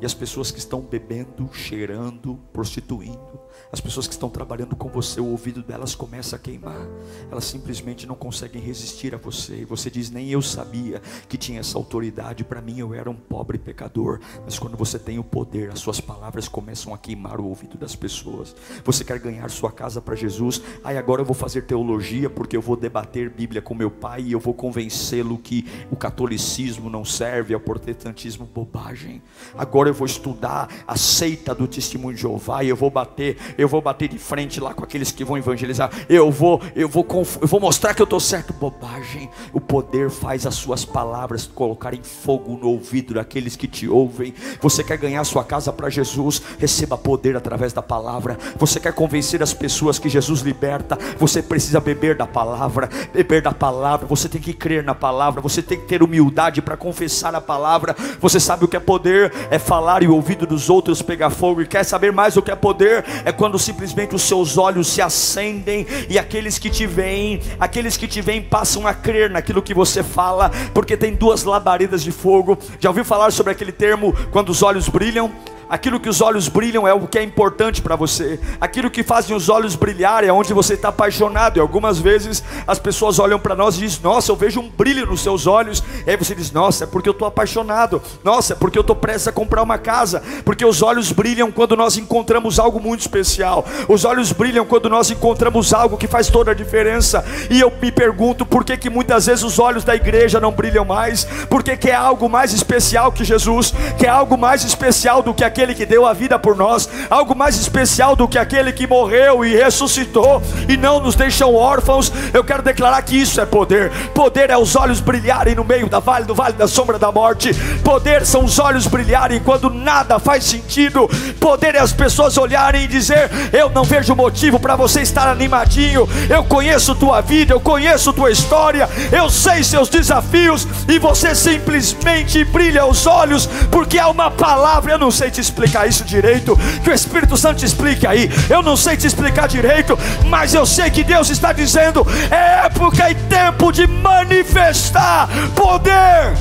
E 0.00 0.06
as 0.06 0.14
pessoas 0.14 0.50
que 0.50 0.58
estão 0.58 0.80
bebendo, 0.80 1.48
cheirando, 1.52 2.38
prostituindo, 2.52 3.40
as 3.72 3.80
pessoas 3.80 4.06
que 4.06 4.12
estão 4.12 4.28
trabalhando 4.28 4.76
com 4.76 4.88
você, 4.88 5.20
o 5.20 5.26
ouvido 5.26 5.62
delas 5.62 5.94
começa 5.94 6.36
a 6.36 6.38
queimar. 6.38 6.86
Elas 7.30 7.44
simplesmente 7.44 8.06
não 8.06 8.14
conseguem 8.14 8.62
resistir 8.62 9.14
a 9.14 9.18
você. 9.18 9.62
E 9.62 9.64
você 9.64 9.90
diz: 9.90 10.10
Nem 10.10 10.30
eu 10.30 10.40
sabia 10.40 11.00
que 11.28 11.36
tinha 11.36 11.60
essa 11.60 11.76
autoridade. 11.76 12.44
Para 12.44 12.60
mim, 12.60 12.78
eu 12.78 12.94
era 12.94 13.10
um 13.10 13.14
pobre 13.14 13.58
pecador. 13.58 14.20
Mas 14.44 14.58
quando 14.58 14.76
você 14.76 14.98
tem 14.98 15.18
o 15.18 15.24
poder, 15.24 15.70
as 15.70 15.80
suas 15.80 16.00
palavras 16.00 16.48
começam 16.48 16.94
a 16.94 16.98
queimar 16.98 17.40
o 17.40 17.46
ouvido 17.46 17.76
das 17.76 17.96
pessoas. 17.96 18.54
Você 18.84 19.04
quer 19.04 19.18
ganhar 19.18 19.48
sua 19.50 19.72
casa 19.72 20.00
para 20.00 20.14
Jesus? 20.14 20.62
Aí 20.84 20.96
agora 20.96 21.22
eu 21.22 21.26
vou 21.26 21.34
fazer 21.34 21.62
teologia 21.62 22.30
porque 22.30 22.56
eu 22.56 22.62
vou 22.62 22.76
debater 22.76 23.30
Bíblia 23.30 23.60
com 23.60 23.74
meu 23.74 23.90
pai 23.90 24.22
e 24.22 24.32
eu 24.32 24.40
vou 24.40 24.54
convencê-lo 24.54 25.38
que 25.38 25.66
o 25.90 25.96
catolicismo 25.96 26.88
não 26.88 27.04
serve 27.04 27.52
ao 27.52 27.60
protestantismo 27.60 28.46
bobagem. 28.46 29.22
Agora 29.56 29.85
eu 29.88 29.94
vou 29.94 30.06
estudar 30.06 30.68
a 30.86 30.96
seita 30.96 31.54
do 31.54 31.66
testemunho 31.66 32.14
de 32.14 32.22
Jeová 32.22 32.62
e 32.62 32.68
eu 32.68 32.76
vou 32.76 32.90
bater 32.90 33.36
eu 33.56 33.68
vou 33.68 33.80
bater 33.80 34.08
de 34.08 34.18
frente 34.18 34.60
lá 34.60 34.74
com 34.74 34.84
aqueles 34.84 35.10
que 35.10 35.24
vão 35.24 35.38
evangelizar, 35.38 35.90
eu 36.08 36.30
vou, 36.30 36.60
eu 36.74 36.88
vou, 36.88 37.06
eu 37.40 37.48
vou 37.48 37.60
mostrar 37.60 37.94
que 37.94 38.02
eu 38.02 38.04
estou 38.04 38.20
certo. 38.20 38.52
Bobagem, 38.52 39.30
o 39.52 39.60
poder 39.60 40.10
faz 40.10 40.46
as 40.46 40.54
suas 40.54 40.84
palavras 40.84 41.46
colocarem 41.46 42.02
fogo 42.02 42.58
no 42.60 42.68
ouvido 42.68 43.14
daqueles 43.14 43.56
que 43.56 43.66
te 43.66 43.88
ouvem. 43.88 44.34
Você 44.60 44.82
quer 44.82 44.96
ganhar 44.96 45.22
sua 45.24 45.44
casa 45.44 45.72
para 45.72 45.90
Jesus? 45.90 46.42
Receba 46.58 46.96
poder 46.96 47.36
através 47.36 47.72
da 47.72 47.82
palavra. 47.82 48.38
Você 48.56 48.80
quer 48.80 48.92
convencer 48.92 49.42
as 49.42 49.52
pessoas 49.52 49.98
que 49.98 50.08
Jesus 50.08 50.40
liberta? 50.40 50.98
Você 51.18 51.42
precisa 51.42 51.80
beber 51.80 52.16
da 52.16 52.26
palavra, 52.26 52.88
beber 53.12 53.42
da 53.42 53.52
palavra. 53.52 54.06
Você 54.06 54.28
tem 54.28 54.40
que 54.40 54.52
crer 54.52 54.82
na 54.82 54.94
palavra, 54.94 55.40
você 55.40 55.62
tem 55.62 55.78
que 55.78 55.86
ter 55.86 56.02
humildade 56.02 56.62
para 56.62 56.76
confessar 56.76 57.34
a 57.34 57.40
palavra. 57.40 57.94
Você 58.20 58.40
sabe 58.40 58.64
o 58.64 58.68
que 58.68 58.76
é 58.76 58.80
poder? 58.80 59.32
É 59.50 59.58
falar 59.58 59.75
e 60.02 60.08
o 60.08 60.14
ouvido 60.14 60.46
dos 60.46 60.70
outros 60.70 61.02
pegar 61.02 61.30
fogo. 61.30 61.62
E 61.62 61.66
quer 61.66 61.84
saber 61.84 62.12
mais 62.12 62.36
o 62.36 62.42
que 62.42 62.50
é 62.50 62.56
poder? 62.56 63.04
É 63.24 63.32
quando 63.32 63.58
simplesmente 63.58 64.14
os 64.14 64.22
seus 64.22 64.58
olhos 64.58 64.88
se 64.88 65.02
acendem 65.02 65.86
e 66.08 66.18
aqueles 66.18 66.58
que 66.58 66.70
te 66.70 66.86
veem, 66.86 67.40
aqueles 67.58 67.96
que 67.96 68.06
te 68.06 68.20
veem 68.20 68.42
passam 68.42 68.86
a 68.86 68.94
crer 68.94 69.30
naquilo 69.30 69.62
que 69.62 69.74
você 69.74 70.02
fala, 70.02 70.50
porque 70.72 70.96
tem 70.96 71.14
duas 71.14 71.44
labaredas 71.44 72.02
de 72.02 72.12
fogo. 72.12 72.58
Já 72.80 72.90
ouviu 72.90 73.04
falar 73.04 73.32
sobre 73.32 73.52
aquele 73.52 73.72
termo 73.72 74.14
quando 74.30 74.50
os 74.50 74.62
olhos 74.62 74.88
brilham? 74.88 75.30
Aquilo 75.68 75.98
que 75.98 76.08
os 76.08 76.20
olhos 76.20 76.48
brilham 76.48 76.86
é 76.86 76.94
o 76.94 77.06
que 77.08 77.18
é 77.18 77.22
importante 77.22 77.82
para 77.82 77.96
você. 77.96 78.38
Aquilo 78.60 78.88
que 78.88 79.02
fazem 79.02 79.34
os 79.34 79.48
olhos 79.48 79.74
brilhar 79.74 80.22
é 80.22 80.30
onde 80.30 80.54
você 80.54 80.74
está 80.74 80.88
apaixonado. 80.90 81.56
E 81.56 81.60
algumas 81.60 81.98
vezes 81.98 82.42
as 82.66 82.78
pessoas 82.78 83.18
olham 83.18 83.38
para 83.38 83.56
nós 83.56 83.76
e 83.76 83.80
dizem: 83.80 84.00
Nossa, 84.02 84.30
eu 84.30 84.36
vejo 84.36 84.60
um 84.60 84.68
brilho 84.68 85.06
nos 85.06 85.20
seus 85.22 85.46
olhos. 85.46 85.82
E 86.06 86.10
aí 86.10 86.16
você 86.16 86.34
diz: 86.36 86.52
Nossa, 86.52 86.84
é 86.84 86.86
porque 86.86 87.08
eu 87.08 87.12
estou 87.12 87.26
apaixonado. 87.26 88.00
Nossa, 88.22 88.52
é 88.52 88.56
porque 88.56 88.78
eu 88.78 88.82
estou 88.82 88.94
prestes 88.94 89.26
a 89.26 89.32
comprar 89.32 89.62
uma 89.62 89.76
casa. 89.76 90.22
Porque 90.44 90.64
os 90.64 90.82
olhos 90.82 91.10
brilham 91.10 91.50
quando 91.50 91.76
nós 91.76 91.96
encontramos 91.96 92.60
algo 92.60 92.80
muito 92.80 93.00
especial. 93.00 93.64
Os 93.88 94.04
olhos 94.04 94.30
brilham 94.30 94.64
quando 94.64 94.88
nós 94.88 95.10
encontramos 95.10 95.74
algo 95.74 95.96
que 95.96 96.06
faz 96.06 96.28
toda 96.28 96.52
a 96.52 96.54
diferença. 96.54 97.24
E 97.50 97.60
eu 97.60 97.72
me 97.82 97.90
pergunto 97.90 98.46
por 98.46 98.64
que, 98.64 98.76
que 98.76 98.88
muitas 98.88 99.26
vezes 99.26 99.42
os 99.42 99.58
olhos 99.58 99.82
da 99.82 99.96
igreja 99.96 100.38
não 100.38 100.52
brilham 100.52 100.84
mais. 100.84 101.24
Por 101.50 101.64
que, 101.64 101.90
é 101.90 101.94
algo 101.94 102.28
mais 102.28 102.52
especial 102.52 103.10
que 103.10 103.24
Jesus? 103.24 103.74
Que 103.98 104.06
é 104.06 104.08
algo 104.08 104.38
mais 104.38 104.64
especial 104.64 105.22
do 105.22 105.34
que 105.34 105.44
a 105.44 105.55
aquele 105.56 105.74
que 105.74 105.86
deu 105.86 106.04
a 106.04 106.12
vida 106.12 106.38
por 106.38 106.54
nós, 106.54 106.86
algo 107.08 107.34
mais 107.34 107.56
especial 107.56 108.14
do 108.14 108.28
que 108.28 108.36
aquele 108.36 108.72
que 108.72 108.86
morreu 108.86 109.42
e 109.42 109.56
ressuscitou 109.56 110.42
e 110.68 110.76
não 110.76 111.00
nos 111.00 111.14
deixam 111.14 111.54
órfãos. 111.54 112.12
Eu 112.34 112.44
quero 112.44 112.62
declarar 112.62 113.00
que 113.00 113.16
isso 113.16 113.40
é 113.40 113.46
poder. 113.46 113.90
Poder 114.12 114.50
é 114.50 114.58
os 114.58 114.76
olhos 114.76 115.00
brilharem 115.00 115.54
no 115.54 115.64
meio 115.64 115.88
da 115.88 115.98
vale 115.98 116.26
do 116.26 116.34
vale 116.34 116.52
da 116.52 116.68
sombra 116.68 116.98
da 116.98 117.10
morte. 117.10 117.54
Poder 117.82 118.26
são 118.26 118.44
os 118.44 118.58
olhos 118.58 118.86
brilharem 118.86 119.40
quando 119.40 119.70
nada 119.70 120.18
faz 120.18 120.44
sentido. 120.44 121.08
Poder 121.40 121.74
é 121.74 121.78
as 121.78 121.92
pessoas 121.92 122.36
olharem 122.36 122.84
e 122.84 122.88
dizer: 122.88 123.30
"Eu 123.50 123.70
não 123.70 123.82
vejo 123.82 124.14
motivo 124.14 124.60
para 124.60 124.76
você 124.76 125.00
estar 125.00 125.26
animadinho. 125.26 126.06
Eu 126.28 126.44
conheço 126.44 126.94
tua 126.94 127.22
vida, 127.22 127.54
eu 127.54 127.60
conheço 127.60 128.12
tua 128.12 128.30
história, 128.30 128.90
eu 129.10 129.30
sei 129.30 129.64
seus 129.64 129.88
desafios 129.88 130.68
e 130.86 130.98
você 130.98 131.34
simplesmente 131.34 132.44
brilha 132.44 132.84
os 132.84 133.06
olhos 133.06 133.48
porque 133.70 133.98
há 133.98 134.08
uma 134.08 134.30
palavra, 134.30 134.92
eu 134.92 134.98
não 134.98 135.10
sei 135.10 135.30
te 135.30 135.45
explicar 135.46 135.88
isso 135.88 136.04
direito, 136.04 136.56
que 136.82 136.90
o 136.90 136.94
Espírito 136.94 137.36
Santo 137.36 137.58
te 137.58 137.66
explique 137.66 138.06
aí. 138.06 138.30
Eu 138.50 138.62
não 138.62 138.76
sei 138.76 138.96
te 138.96 139.06
explicar 139.06 139.48
direito, 139.48 139.98
mas 140.26 140.54
eu 140.54 140.66
sei 140.66 140.90
que 140.90 141.02
Deus 141.02 141.30
está 141.30 141.52
dizendo: 141.52 142.06
é 142.30 142.66
época 142.66 143.10
e 143.10 143.14
tempo 143.14 143.72
de 143.72 143.86
manifestar 143.86 145.28
poder. 145.54 146.34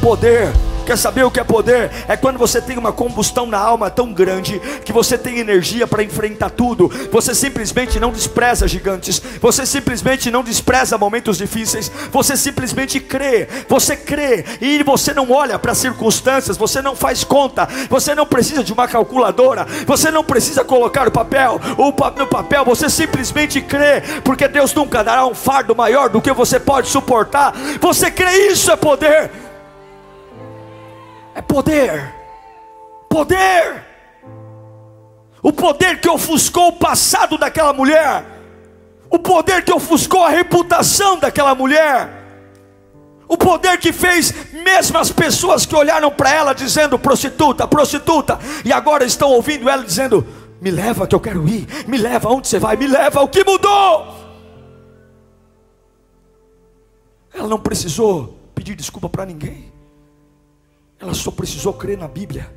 Poder 0.00 0.65
Quer 0.86 0.96
saber 0.96 1.24
o 1.24 1.30
que 1.32 1.40
é 1.40 1.44
poder? 1.44 1.90
É 2.06 2.16
quando 2.16 2.38
você 2.38 2.60
tem 2.60 2.78
uma 2.78 2.92
combustão 2.92 3.44
na 3.44 3.58
alma 3.58 3.90
tão 3.90 4.12
grande 4.12 4.60
que 4.84 4.92
você 4.92 5.18
tem 5.18 5.40
energia 5.40 5.84
para 5.84 6.04
enfrentar 6.04 6.50
tudo. 6.50 6.88
Você 7.10 7.34
simplesmente 7.34 7.98
não 7.98 8.12
despreza 8.12 8.68
gigantes. 8.68 9.20
Você 9.40 9.66
simplesmente 9.66 10.30
não 10.30 10.44
despreza 10.44 10.96
momentos 10.96 11.38
difíceis. 11.38 11.90
Você 12.12 12.36
simplesmente 12.36 13.00
crê. 13.00 13.48
Você 13.68 13.96
crê 13.96 14.44
e 14.60 14.80
você 14.84 15.12
não 15.12 15.28
olha 15.32 15.58
para 15.58 15.72
as 15.72 15.78
circunstâncias. 15.78 16.56
Você 16.56 16.80
não 16.80 16.94
faz 16.94 17.24
conta. 17.24 17.68
Você 17.90 18.14
não 18.14 18.24
precisa 18.24 18.62
de 18.62 18.72
uma 18.72 18.86
calculadora. 18.86 19.66
Você 19.88 20.12
não 20.12 20.22
precisa 20.22 20.64
colocar 20.64 21.08
o 21.08 21.10
papel 21.10 21.60
ou 21.76 21.92
no 22.16 22.26
papel. 22.28 22.64
Você 22.64 22.88
simplesmente 22.88 23.60
crê, 23.60 24.02
porque 24.22 24.46
Deus 24.46 24.72
nunca 24.72 25.02
dará 25.02 25.26
um 25.26 25.34
fardo 25.34 25.74
maior 25.74 26.08
do 26.08 26.22
que 26.22 26.32
você 26.32 26.60
pode 26.60 26.88
suportar. 26.88 27.52
Você 27.80 28.08
crê 28.08 28.46
isso 28.52 28.70
é 28.70 28.76
poder 28.76 29.45
é 31.36 31.42
poder. 31.42 32.14
Poder. 33.10 33.84
O 35.42 35.52
poder 35.52 36.00
que 36.00 36.08
ofuscou 36.08 36.68
o 36.68 36.72
passado 36.72 37.36
daquela 37.36 37.74
mulher. 37.74 38.24
O 39.10 39.18
poder 39.18 39.62
que 39.62 39.70
ofuscou 39.70 40.24
a 40.24 40.30
reputação 40.30 41.18
daquela 41.18 41.54
mulher. 41.54 42.08
O 43.28 43.36
poder 43.36 43.78
que 43.78 43.92
fez 43.92 44.50
mesmo 44.52 44.96
as 44.96 45.12
pessoas 45.12 45.66
que 45.66 45.76
olharam 45.76 46.10
para 46.10 46.32
ela 46.32 46.54
dizendo 46.54 46.98
prostituta, 46.98 47.68
prostituta, 47.68 48.38
e 48.64 48.72
agora 48.72 49.04
estão 49.04 49.28
ouvindo 49.30 49.68
ela 49.68 49.84
dizendo: 49.84 50.26
Me 50.58 50.70
leva 50.70 51.06
que 51.06 51.14
eu 51.14 51.20
quero 51.20 51.46
ir, 51.46 51.66
me 51.86 51.98
leva 51.98 52.30
onde 52.30 52.48
você 52.48 52.58
vai, 52.58 52.76
me 52.76 52.86
leva. 52.86 53.20
O 53.20 53.28
que 53.28 53.44
mudou? 53.44 54.14
Ela 57.34 57.48
não 57.48 57.58
precisou 57.58 58.38
pedir 58.54 58.74
desculpa 58.74 59.08
para 59.08 59.26
ninguém. 59.26 59.75
Ela 60.98 61.14
só 61.14 61.30
precisou 61.30 61.74
crer 61.74 61.98
na 61.98 62.08
Bíblia. 62.08 62.54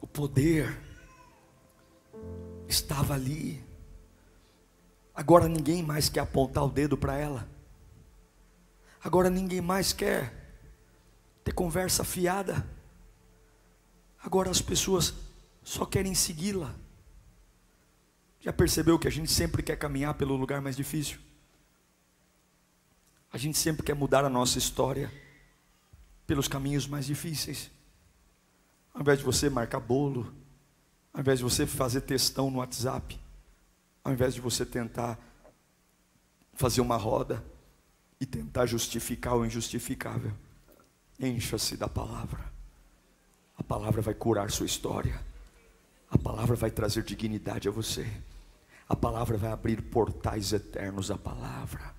O 0.00 0.06
poder 0.06 0.80
estava 2.66 3.14
ali. 3.14 3.64
Agora 5.14 5.48
ninguém 5.48 5.82
mais 5.82 6.08
quer 6.08 6.20
apontar 6.20 6.64
o 6.64 6.70
dedo 6.70 6.96
para 6.96 7.16
ela. 7.16 7.48
Agora 9.02 9.28
ninguém 9.30 9.60
mais 9.60 9.92
quer 9.92 10.32
ter 11.44 11.52
conversa 11.52 12.04
fiada. 12.04 12.66
Agora 14.22 14.50
as 14.50 14.60
pessoas 14.60 15.14
só 15.62 15.84
querem 15.84 16.14
segui-la. 16.14 16.74
Já 18.40 18.52
percebeu 18.52 18.98
que 18.98 19.08
a 19.08 19.10
gente 19.10 19.30
sempre 19.30 19.62
quer 19.62 19.76
caminhar 19.76 20.14
pelo 20.14 20.36
lugar 20.36 20.60
mais 20.60 20.76
difícil? 20.76 21.18
A 23.32 23.36
gente 23.36 23.58
sempre 23.58 23.82
quer 23.82 23.94
mudar 23.94 24.24
a 24.24 24.30
nossa 24.30 24.58
história 24.58 25.12
pelos 26.26 26.48
caminhos 26.48 26.86
mais 26.86 27.06
difíceis. 27.06 27.70
Ao 28.94 29.00
invés 29.00 29.18
de 29.18 29.24
você 29.24 29.50
marcar 29.50 29.80
bolo, 29.80 30.32
ao 31.12 31.20
invés 31.20 31.38
de 31.38 31.44
você 31.44 31.66
fazer 31.66 32.02
textão 32.02 32.50
no 32.50 32.58
WhatsApp, 32.58 33.18
ao 34.02 34.12
invés 34.12 34.34
de 34.34 34.40
você 34.40 34.64
tentar 34.64 35.18
fazer 36.54 36.80
uma 36.80 36.96
roda 36.96 37.44
e 38.20 38.26
tentar 38.26 38.66
justificar 38.66 39.36
o 39.36 39.44
injustificável, 39.44 40.32
encha-se 41.20 41.76
da 41.76 41.88
palavra. 41.88 42.52
A 43.56 43.62
palavra 43.62 44.00
vai 44.00 44.14
curar 44.14 44.50
sua 44.50 44.66
história. 44.66 45.20
A 46.10 46.16
palavra 46.16 46.56
vai 46.56 46.70
trazer 46.70 47.02
dignidade 47.02 47.68
a 47.68 47.70
você. 47.70 48.10
A 48.88 48.96
palavra 48.96 49.36
vai 49.36 49.52
abrir 49.52 49.82
portais 49.82 50.52
eternos 50.52 51.10
à 51.10 51.18
palavra. 51.18 51.97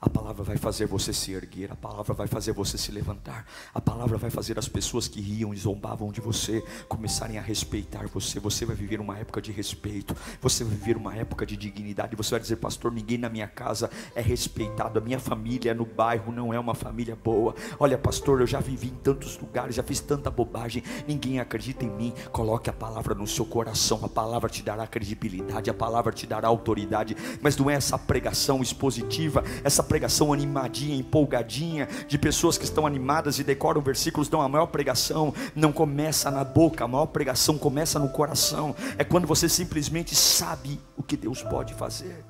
A 0.00 0.08
palavra 0.08 0.44
vai 0.44 0.56
fazer 0.56 0.86
você 0.86 1.12
se 1.12 1.32
erguer, 1.32 1.72
a 1.72 1.74
palavra 1.74 2.14
vai 2.14 2.28
fazer 2.28 2.52
você 2.52 2.78
se 2.78 2.92
levantar, 2.92 3.44
a 3.74 3.80
palavra 3.80 4.16
vai 4.16 4.30
fazer 4.30 4.56
as 4.56 4.68
pessoas 4.68 5.08
que 5.08 5.20
riam 5.20 5.52
e 5.52 5.56
zombavam 5.56 6.12
de 6.12 6.20
você 6.20 6.62
começarem 6.86 7.36
a 7.36 7.42
respeitar 7.42 8.06
você. 8.06 8.38
Você 8.38 8.64
vai 8.64 8.76
viver 8.76 9.00
uma 9.00 9.18
época 9.18 9.42
de 9.42 9.50
respeito, 9.50 10.16
você 10.40 10.62
vai 10.62 10.76
viver 10.76 10.96
uma 10.96 11.16
época 11.16 11.44
de 11.44 11.56
dignidade. 11.56 12.14
Você 12.14 12.30
vai 12.30 12.40
dizer, 12.40 12.56
pastor, 12.56 12.92
ninguém 12.92 13.18
na 13.18 13.28
minha 13.28 13.48
casa 13.48 13.90
é 14.14 14.20
respeitado, 14.20 15.00
a 15.00 15.02
minha 15.02 15.18
família 15.18 15.74
no 15.74 15.84
bairro 15.84 16.30
não 16.30 16.54
é 16.54 16.60
uma 16.60 16.76
família 16.76 17.16
boa. 17.16 17.56
Olha, 17.80 17.98
pastor, 17.98 18.40
eu 18.40 18.46
já 18.46 18.60
vivi 18.60 18.88
em 18.88 18.96
tantos 19.02 19.36
lugares, 19.36 19.74
já 19.74 19.82
fiz 19.82 19.98
tanta 19.98 20.30
bobagem, 20.30 20.84
ninguém 21.08 21.40
acredita 21.40 21.84
em 21.84 21.90
mim. 21.90 22.14
Coloque 22.30 22.70
a 22.70 22.72
palavra 22.72 23.16
no 23.16 23.26
seu 23.26 23.44
coração, 23.44 24.04
a 24.04 24.08
palavra 24.08 24.48
te 24.48 24.62
dará 24.62 24.86
credibilidade, 24.86 25.70
a 25.70 25.74
palavra 25.74 26.12
te 26.12 26.24
dará 26.24 26.46
autoridade, 26.46 27.16
mas 27.42 27.56
não 27.56 27.68
é 27.68 27.74
essa 27.74 27.98
pregação 27.98 28.62
expositiva, 28.62 29.42
essa 29.64 29.87
pregação 29.88 30.32
animadinha, 30.32 30.94
empolgadinha, 30.94 31.88
de 32.06 32.16
pessoas 32.18 32.56
que 32.56 32.64
estão 32.64 32.86
animadas 32.86 33.38
e 33.38 33.44
decoram 33.44 33.80
versículos. 33.80 34.30
Não, 34.30 34.40
a 34.40 34.48
maior 34.48 34.66
pregação 34.66 35.34
não 35.56 35.72
começa 35.72 36.30
na 36.30 36.44
boca, 36.44 36.84
a 36.84 36.88
maior 36.88 37.06
pregação 37.06 37.58
começa 37.58 37.98
no 37.98 38.10
coração. 38.10 38.76
É 38.96 39.02
quando 39.02 39.26
você 39.26 39.48
simplesmente 39.48 40.14
sabe 40.14 40.78
o 40.96 41.02
que 41.02 41.16
Deus 41.16 41.42
pode 41.42 41.74
fazer. 41.74 42.24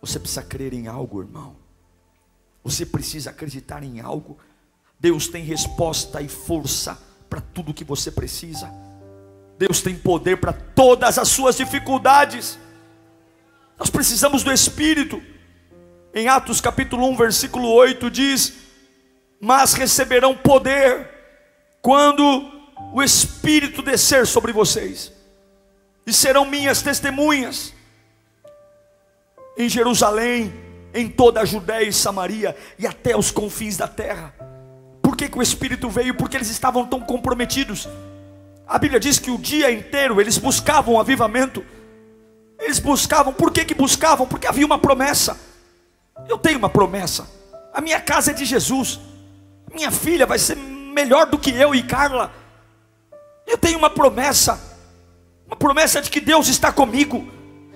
Você 0.00 0.18
precisa 0.18 0.42
crer 0.42 0.74
em 0.74 0.88
algo, 0.88 1.22
irmão. 1.22 1.56
Você 2.62 2.84
precisa 2.84 3.30
acreditar 3.30 3.82
em 3.82 4.00
algo. 4.00 4.38
Deus 4.98 5.28
tem 5.28 5.44
resposta 5.44 6.20
e 6.22 6.28
força 6.28 6.98
para 7.28 7.40
tudo 7.40 7.74
que 7.74 7.84
você 7.84 8.10
precisa. 8.10 8.72
Deus 9.58 9.80
tem 9.80 9.94
poder 9.94 10.38
para 10.38 10.52
todas 10.52 11.18
as 11.18 11.28
suas 11.28 11.56
dificuldades. 11.56 12.58
Nós 13.78 13.90
precisamos 13.90 14.42
do 14.42 14.52
Espírito. 14.52 15.22
Em 16.14 16.28
Atos 16.28 16.60
capítulo 16.60 17.08
1, 17.10 17.16
versículo 17.16 17.68
8 17.72 18.08
diz: 18.08 18.52
Mas 19.40 19.74
receberão 19.74 20.32
poder 20.36 21.10
quando 21.82 22.48
o 22.92 23.02
Espírito 23.02 23.82
descer 23.82 24.24
sobre 24.24 24.52
vocês, 24.52 25.12
e 26.06 26.12
serão 26.12 26.44
minhas 26.44 26.80
testemunhas 26.82 27.74
em 29.58 29.68
Jerusalém, 29.68 30.54
em 30.94 31.08
toda 31.08 31.40
a 31.40 31.44
Judéia 31.44 31.88
e 31.88 31.92
Samaria 31.92 32.56
e 32.78 32.86
até 32.86 33.16
os 33.16 33.32
confins 33.32 33.76
da 33.76 33.88
terra. 33.88 34.32
Por 35.02 35.16
que, 35.16 35.28
que 35.28 35.38
o 35.38 35.42
Espírito 35.42 35.90
veio? 35.90 36.14
Porque 36.14 36.36
eles 36.36 36.48
estavam 36.48 36.86
tão 36.86 37.00
comprometidos. 37.00 37.88
A 38.68 38.78
Bíblia 38.78 39.00
diz 39.00 39.18
que 39.18 39.32
o 39.32 39.38
dia 39.38 39.72
inteiro 39.72 40.20
eles 40.20 40.38
buscavam 40.38 41.00
avivamento. 41.00 41.64
Eles 42.56 42.78
buscavam, 42.78 43.32
por 43.32 43.50
que, 43.50 43.64
que 43.64 43.74
buscavam? 43.74 44.28
Porque 44.28 44.46
havia 44.46 44.64
uma 44.64 44.78
promessa. 44.78 45.53
Eu 46.28 46.38
tenho 46.38 46.58
uma 46.58 46.68
promessa. 46.68 47.28
A 47.72 47.80
minha 47.80 48.00
casa 48.00 48.30
é 48.30 48.34
de 48.34 48.44
Jesus. 48.44 49.00
Minha 49.72 49.90
filha 49.90 50.26
vai 50.26 50.38
ser 50.38 50.56
melhor 50.56 51.26
do 51.26 51.38
que 51.38 51.50
eu 51.50 51.74
e 51.74 51.82
Carla. 51.82 52.32
Eu 53.46 53.58
tenho 53.58 53.78
uma 53.78 53.90
promessa. 53.90 54.60
Uma 55.46 55.56
promessa 55.56 56.00
de 56.00 56.10
que 56.10 56.20
Deus 56.20 56.48
está 56.48 56.72
comigo. 56.72 57.28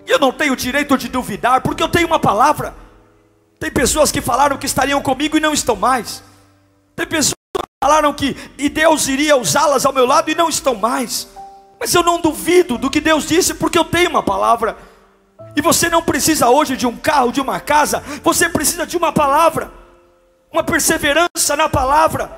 E 0.07 0.11
eu 0.11 0.18
não 0.18 0.33
tenho 0.33 0.57
direito 0.57 0.96
de 0.96 1.09
duvidar, 1.09 1.61
porque 1.61 1.83
eu 1.83 1.88
tenho 1.88 2.07
uma 2.07 2.18
palavra. 2.18 2.74
Tem 3.59 3.70
pessoas 3.70 4.12
que 4.12 4.20
falaram 4.20 4.57
que 4.57 4.66
estariam 4.66 5.03
comigo 5.03 5.37
e 5.37 5.40
não 5.40 5.53
estão 5.53 5.77
mais. 5.77 6.22
Tem 6.94 7.07
pessoas 7.07 7.35
que 7.55 7.62
falaram 7.83 8.12
que 8.14 8.37
e 8.57 8.68
Deus 8.68 9.09
iria 9.09 9.37
usá-las 9.37 9.85
ao 9.85 9.92
meu 9.92 10.07
lado 10.07 10.31
e 10.31 10.35
não 10.35 10.48
estão 10.48 10.74
mais. 10.74 11.29
Mas 11.79 11.92
eu 11.94 12.03
não 12.03 12.20
duvido 12.20 12.79
do 12.79 12.90
que 12.90 13.01
Deus 13.01 13.27
disse, 13.27 13.55
porque 13.55 13.79
eu 13.79 13.85
tenho 13.85 14.11
uma 14.11 14.22
palavra. 14.22 14.77
E 15.59 15.61
você 15.61 15.90
não 15.90 16.01
precisa 16.01 16.49
hoje 16.49 16.77
de 16.77 16.87
um 16.87 16.97
carro, 16.97 17.33
de 17.33 17.40
uma 17.40 17.59
casa, 17.59 18.01
você 18.23 18.49
precisa 18.49 18.87
de 18.87 18.97
uma 18.97 19.12
palavra, 19.12 19.73
uma 20.53 20.62
perseverança 20.62 21.57
na 21.57 21.68
palavra, 21.68 22.31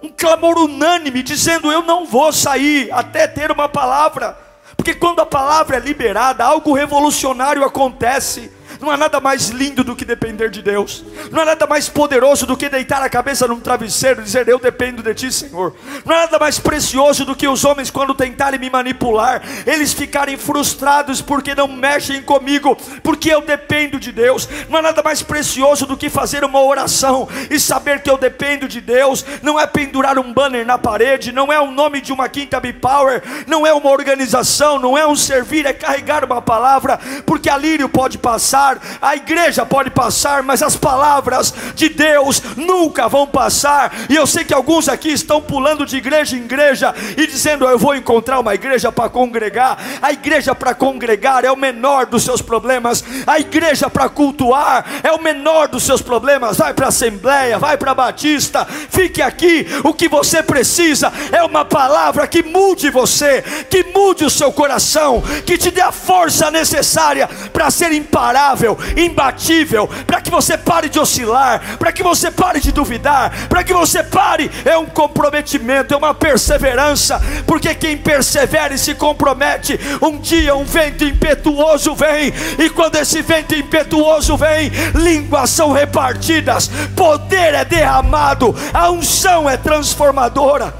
um 0.00 0.08
clamor 0.08 0.56
unânime 0.56 1.24
dizendo: 1.24 1.72
Eu 1.72 1.82
não 1.82 2.06
vou 2.06 2.32
sair 2.32 2.88
até 2.92 3.26
ter 3.26 3.50
uma 3.50 3.68
palavra, 3.68 4.38
porque 4.76 4.94
quando 4.94 5.18
a 5.18 5.26
palavra 5.26 5.76
é 5.76 5.80
liberada, 5.80 6.44
algo 6.44 6.72
revolucionário 6.72 7.64
acontece. 7.64 8.52
Não 8.80 8.90
há 8.90 8.96
nada 8.96 9.18
mais 9.18 9.48
lindo 9.48 9.82
do 9.82 9.96
que 9.96 10.04
depender 10.04 10.50
de 10.50 10.62
Deus. 10.62 11.04
Não 11.32 11.42
há 11.42 11.44
nada 11.44 11.66
mais 11.66 11.88
poderoso 11.88 12.46
do 12.46 12.56
que 12.56 12.68
deitar 12.68 13.02
a 13.02 13.08
cabeça 13.08 13.46
num 13.48 13.58
travesseiro 13.58 14.20
e 14.20 14.24
dizer: 14.24 14.46
Eu 14.48 14.58
dependo 14.58 15.02
de 15.02 15.14
Ti, 15.14 15.32
Senhor. 15.32 15.74
Não 16.04 16.14
há 16.14 16.20
nada 16.20 16.38
mais 16.38 16.58
precioso 16.60 17.24
do 17.24 17.34
que 17.34 17.48
os 17.48 17.64
homens, 17.64 17.90
quando 17.90 18.14
tentarem 18.14 18.60
me 18.60 18.70
manipular, 18.70 19.42
eles 19.66 19.92
ficarem 19.92 20.36
frustrados 20.36 21.20
porque 21.20 21.54
não 21.54 21.66
mexem 21.66 22.22
comigo, 22.22 22.76
porque 23.02 23.30
eu 23.30 23.40
dependo 23.40 23.98
de 23.98 24.12
Deus. 24.12 24.48
Não 24.68 24.78
há 24.78 24.82
nada 24.82 25.02
mais 25.02 25.22
precioso 25.22 25.84
do 25.84 25.96
que 25.96 26.08
fazer 26.08 26.44
uma 26.44 26.62
oração 26.62 27.28
e 27.50 27.58
saber 27.58 28.00
que 28.00 28.10
eu 28.10 28.16
dependo 28.16 28.68
de 28.68 28.80
Deus. 28.80 29.24
Não 29.42 29.58
é 29.58 29.66
pendurar 29.66 30.18
um 30.18 30.32
banner 30.32 30.64
na 30.64 30.78
parede, 30.78 31.32
não 31.32 31.52
é 31.52 31.60
o 31.60 31.70
nome 31.70 32.00
de 32.00 32.12
uma 32.12 32.28
quinta 32.28 32.60
B-Power, 32.60 33.22
não 33.46 33.66
é 33.66 33.72
uma 33.72 33.90
organização, 33.90 34.78
não 34.78 34.96
é 34.96 35.06
um 35.06 35.16
servir, 35.16 35.66
é 35.66 35.72
carregar 35.72 36.24
uma 36.24 36.40
palavra, 36.40 36.98
porque 37.26 37.50
a 37.50 37.56
lírio 37.56 37.88
pode 37.88 38.18
passar 38.18 38.67
passar, 38.68 38.98
a 39.00 39.16
igreja 39.16 39.64
pode 39.64 39.90
passar, 39.90 40.42
mas 40.42 40.62
as 40.62 40.76
palavras 40.76 41.54
de 41.74 41.88
Deus 41.88 42.42
nunca 42.56 43.08
vão 43.08 43.26
passar. 43.26 43.92
E 44.08 44.16
eu 44.16 44.26
sei 44.26 44.44
que 44.44 44.52
alguns 44.52 44.88
aqui 44.88 45.10
estão 45.10 45.40
pulando 45.40 45.86
de 45.86 45.96
igreja 45.96 46.36
em 46.36 46.40
igreja 46.40 46.94
e 47.16 47.26
dizendo: 47.26 47.66
Eu 47.66 47.78
vou 47.78 47.94
encontrar 47.94 48.40
uma 48.40 48.54
igreja 48.54 48.92
para 48.92 49.08
congregar. 49.08 49.78
A 50.02 50.12
igreja 50.12 50.54
para 50.54 50.74
congregar 50.74 51.44
é 51.44 51.50
o 51.50 51.56
menor 51.56 52.06
dos 52.06 52.24
seus 52.24 52.42
problemas, 52.42 53.04
a 53.26 53.38
igreja 53.38 53.88
para 53.88 54.08
cultuar 54.08 54.84
é 55.02 55.12
o 55.12 55.22
menor 55.22 55.68
dos 55.68 55.84
seus 55.84 56.02
problemas. 56.02 56.56
Vai 56.56 56.74
para 56.74 56.86
a 56.86 56.88
Assembleia, 56.88 57.58
vai 57.58 57.76
para 57.76 57.92
a 57.92 57.94
Batista, 57.94 58.66
fique 58.66 59.22
aqui. 59.22 59.66
O 59.84 59.94
que 59.94 60.08
você 60.08 60.42
precisa 60.42 61.12
é 61.30 61.42
uma 61.42 61.64
palavra 61.64 62.26
que 62.26 62.42
mude 62.42 62.90
você, 62.90 63.42
que 63.70 63.84
mude 63.84 64.24
o 64.24 64.30
seu 64.30 64.52
coração, 64.52 65.22
que 65.46 65.56
te 65.56 65.70
dê 65.70 65.80
a 65.80 65.92
força 65.92 66.50
necessária 66.50 67.28
para 67.52 67.70
ser 67.70 67.92
imparável 67.92 68.57
imbatível, 68.96 69.88
para 70.06 70.20
que 70.20 70.30
você 70.30 70.56
pare 70.56 70.88
de 70.88 70.98
oscilar, 70.98 71.78
para 71.78 71.92
que 71.92 72.02
você 72.02 72.30
pare 72.30 72.60
de 72.60 72.72
duvidar, 72.72 73.48
para 73.48 73.62
que 73.62 73.72
você 73.72 74.02
pare, 74.02 74.50
é 74.64 74.76
um 74.76 74.86
comprometimento, 74.86 75.94
é 75.94 75.96
uma 75.96 76.14
perseverança, 76.14 77.20
porque 77.46 77.74
quem 77.74 77.96
persevera 77.96 78.74
e 78.74 78.78
se 78.78 78.94
compromete, 78.94 79.78
um 80.02 80.18
dia 80.18 80.54
um 80.54 80.64
vento 80.64 81.04
impetuoso 81.04 81.94
vem, 81.94 82.32
e 82.58 82.70
quando 82.70 82.96
esse 82.96 83.22
vento 83.22 83.54
impetuoso 83.54 84.36
vem, 84.36 84.70
línguas 84.94 85.50
são 85.50 85.72
repartidas, 85.72 86.70
poder 86.96 87.54
é 87.54 87.64
derramado, 87.64 88.54
a 88.72 88.90
unção 88.90 89.48
é 89.48 89.56
transformadora, 89.56 90.74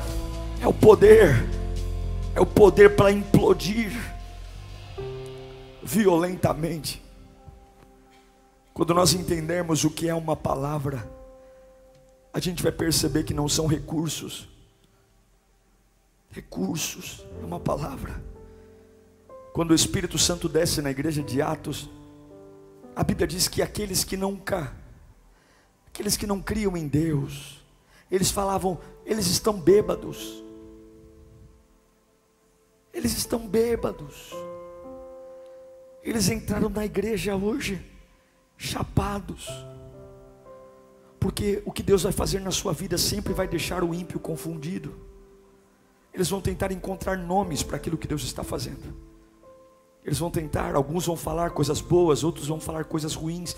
é 0.60 0.66
o 0.66 0.72
poder, 0.72 1.44
é 2.34 2.40
o 2.40 2.46
poder 2.46 2.96
para 2.96 3.10
implodir 3.12 3.92
violentamente. 5.82 7.07
Quando 8.78 8.94
nós 8.94 9.12
entendermos 9.12 9.82
o 9.82 9.90
que 9.90 10.08
é 10.08 10.14
uma 10.14 10.36
palavra, 10.36 11.04
a 12.32 12.38
gente 12.38 12.62
vai 12.62 12.70
perceber 12.70 13.24
que 13.24 13.34
não 13.34 13.48
são 13.48 13.66
recursos. 13.66 14.48
Recursos 16.30 17.26
é 17.42 17.44
uma 17.44 17.58
palavra. 17.58 18.22
Quando 19.52 19.72
o 19.72 19.74
Espírito 19.74 20.16
Santo 20.16 20.48
desce 20.48 20.80
na 20.80 20.92
igreja 20.92 21.24
de 21.24 21.42
Atos, 21.42 21.90
a 22.94 23.02
Bíblia 23.02 23.26
diz 23.26 23.48
que 23.48 23.62
aqueles 23.62 24.04
que 24.04 24.16
nunca, 24.16 24.72
aqueles 25.88 26.16
que 26.16 26.24
não 26.24 26.40
criam 26.40 26.76
em 26.76 26.86
Deus, 26.86 27.60
eles 28.08 28.30
falavam, 28.30 28.78
eles 29.04 29.26
estão 29.26 29.60
bêbados. 29.60 30.40
Eles 32.94 33.18
estão 33.18 33.44
bêbados. 33.44 34.30
Eles 36.00 36.28
entraram 36.28 36.68
na 36.68 36.84
igreja 36.84 37.34
hoje 37.34 37.97
chapados. 38.58 39.48
Porque 41.18 41.62
o 41.64 41.72
que 41.72 41.82
Deus 41.82 42.02
vai 42.02 42.12
fazer 42.12 42.40
na 42.40 42.50
sua 42.50 42.72
vida 42.72 42.98
sempre 42.98 43.32
vai 43.32 43.48
deixar 43.48 43.82
o 43.82 43.94
ímpio 43.94 44.20
confundido. 44.20 44.94
Eles 46.12 46.28
vão 46.28 46.40
tentar 46.40 46.72
encontrar 46.72 47.16
nomes 47.16 47.62
para 47.62 47.76
aquilo 47.76 47.96
que 47.96 48.08
Deus 48.08 48.24
está 48.24 48.42
fazendo. 48.42 48.94
Eles 50.04 50.18
vão 50.18 50.30
tentar, 50.30 50.74
alguns 50.74 51.06
vão 51.06 51.16
falar 51.16 51.50
coisas 51.50 51.80
boas, 51.80 52.24
outros 52.24 52.48
vão 52.48 52.60
falar 52.60 52.84
coisas 52.84 53.14
ruins. 53.14 53.56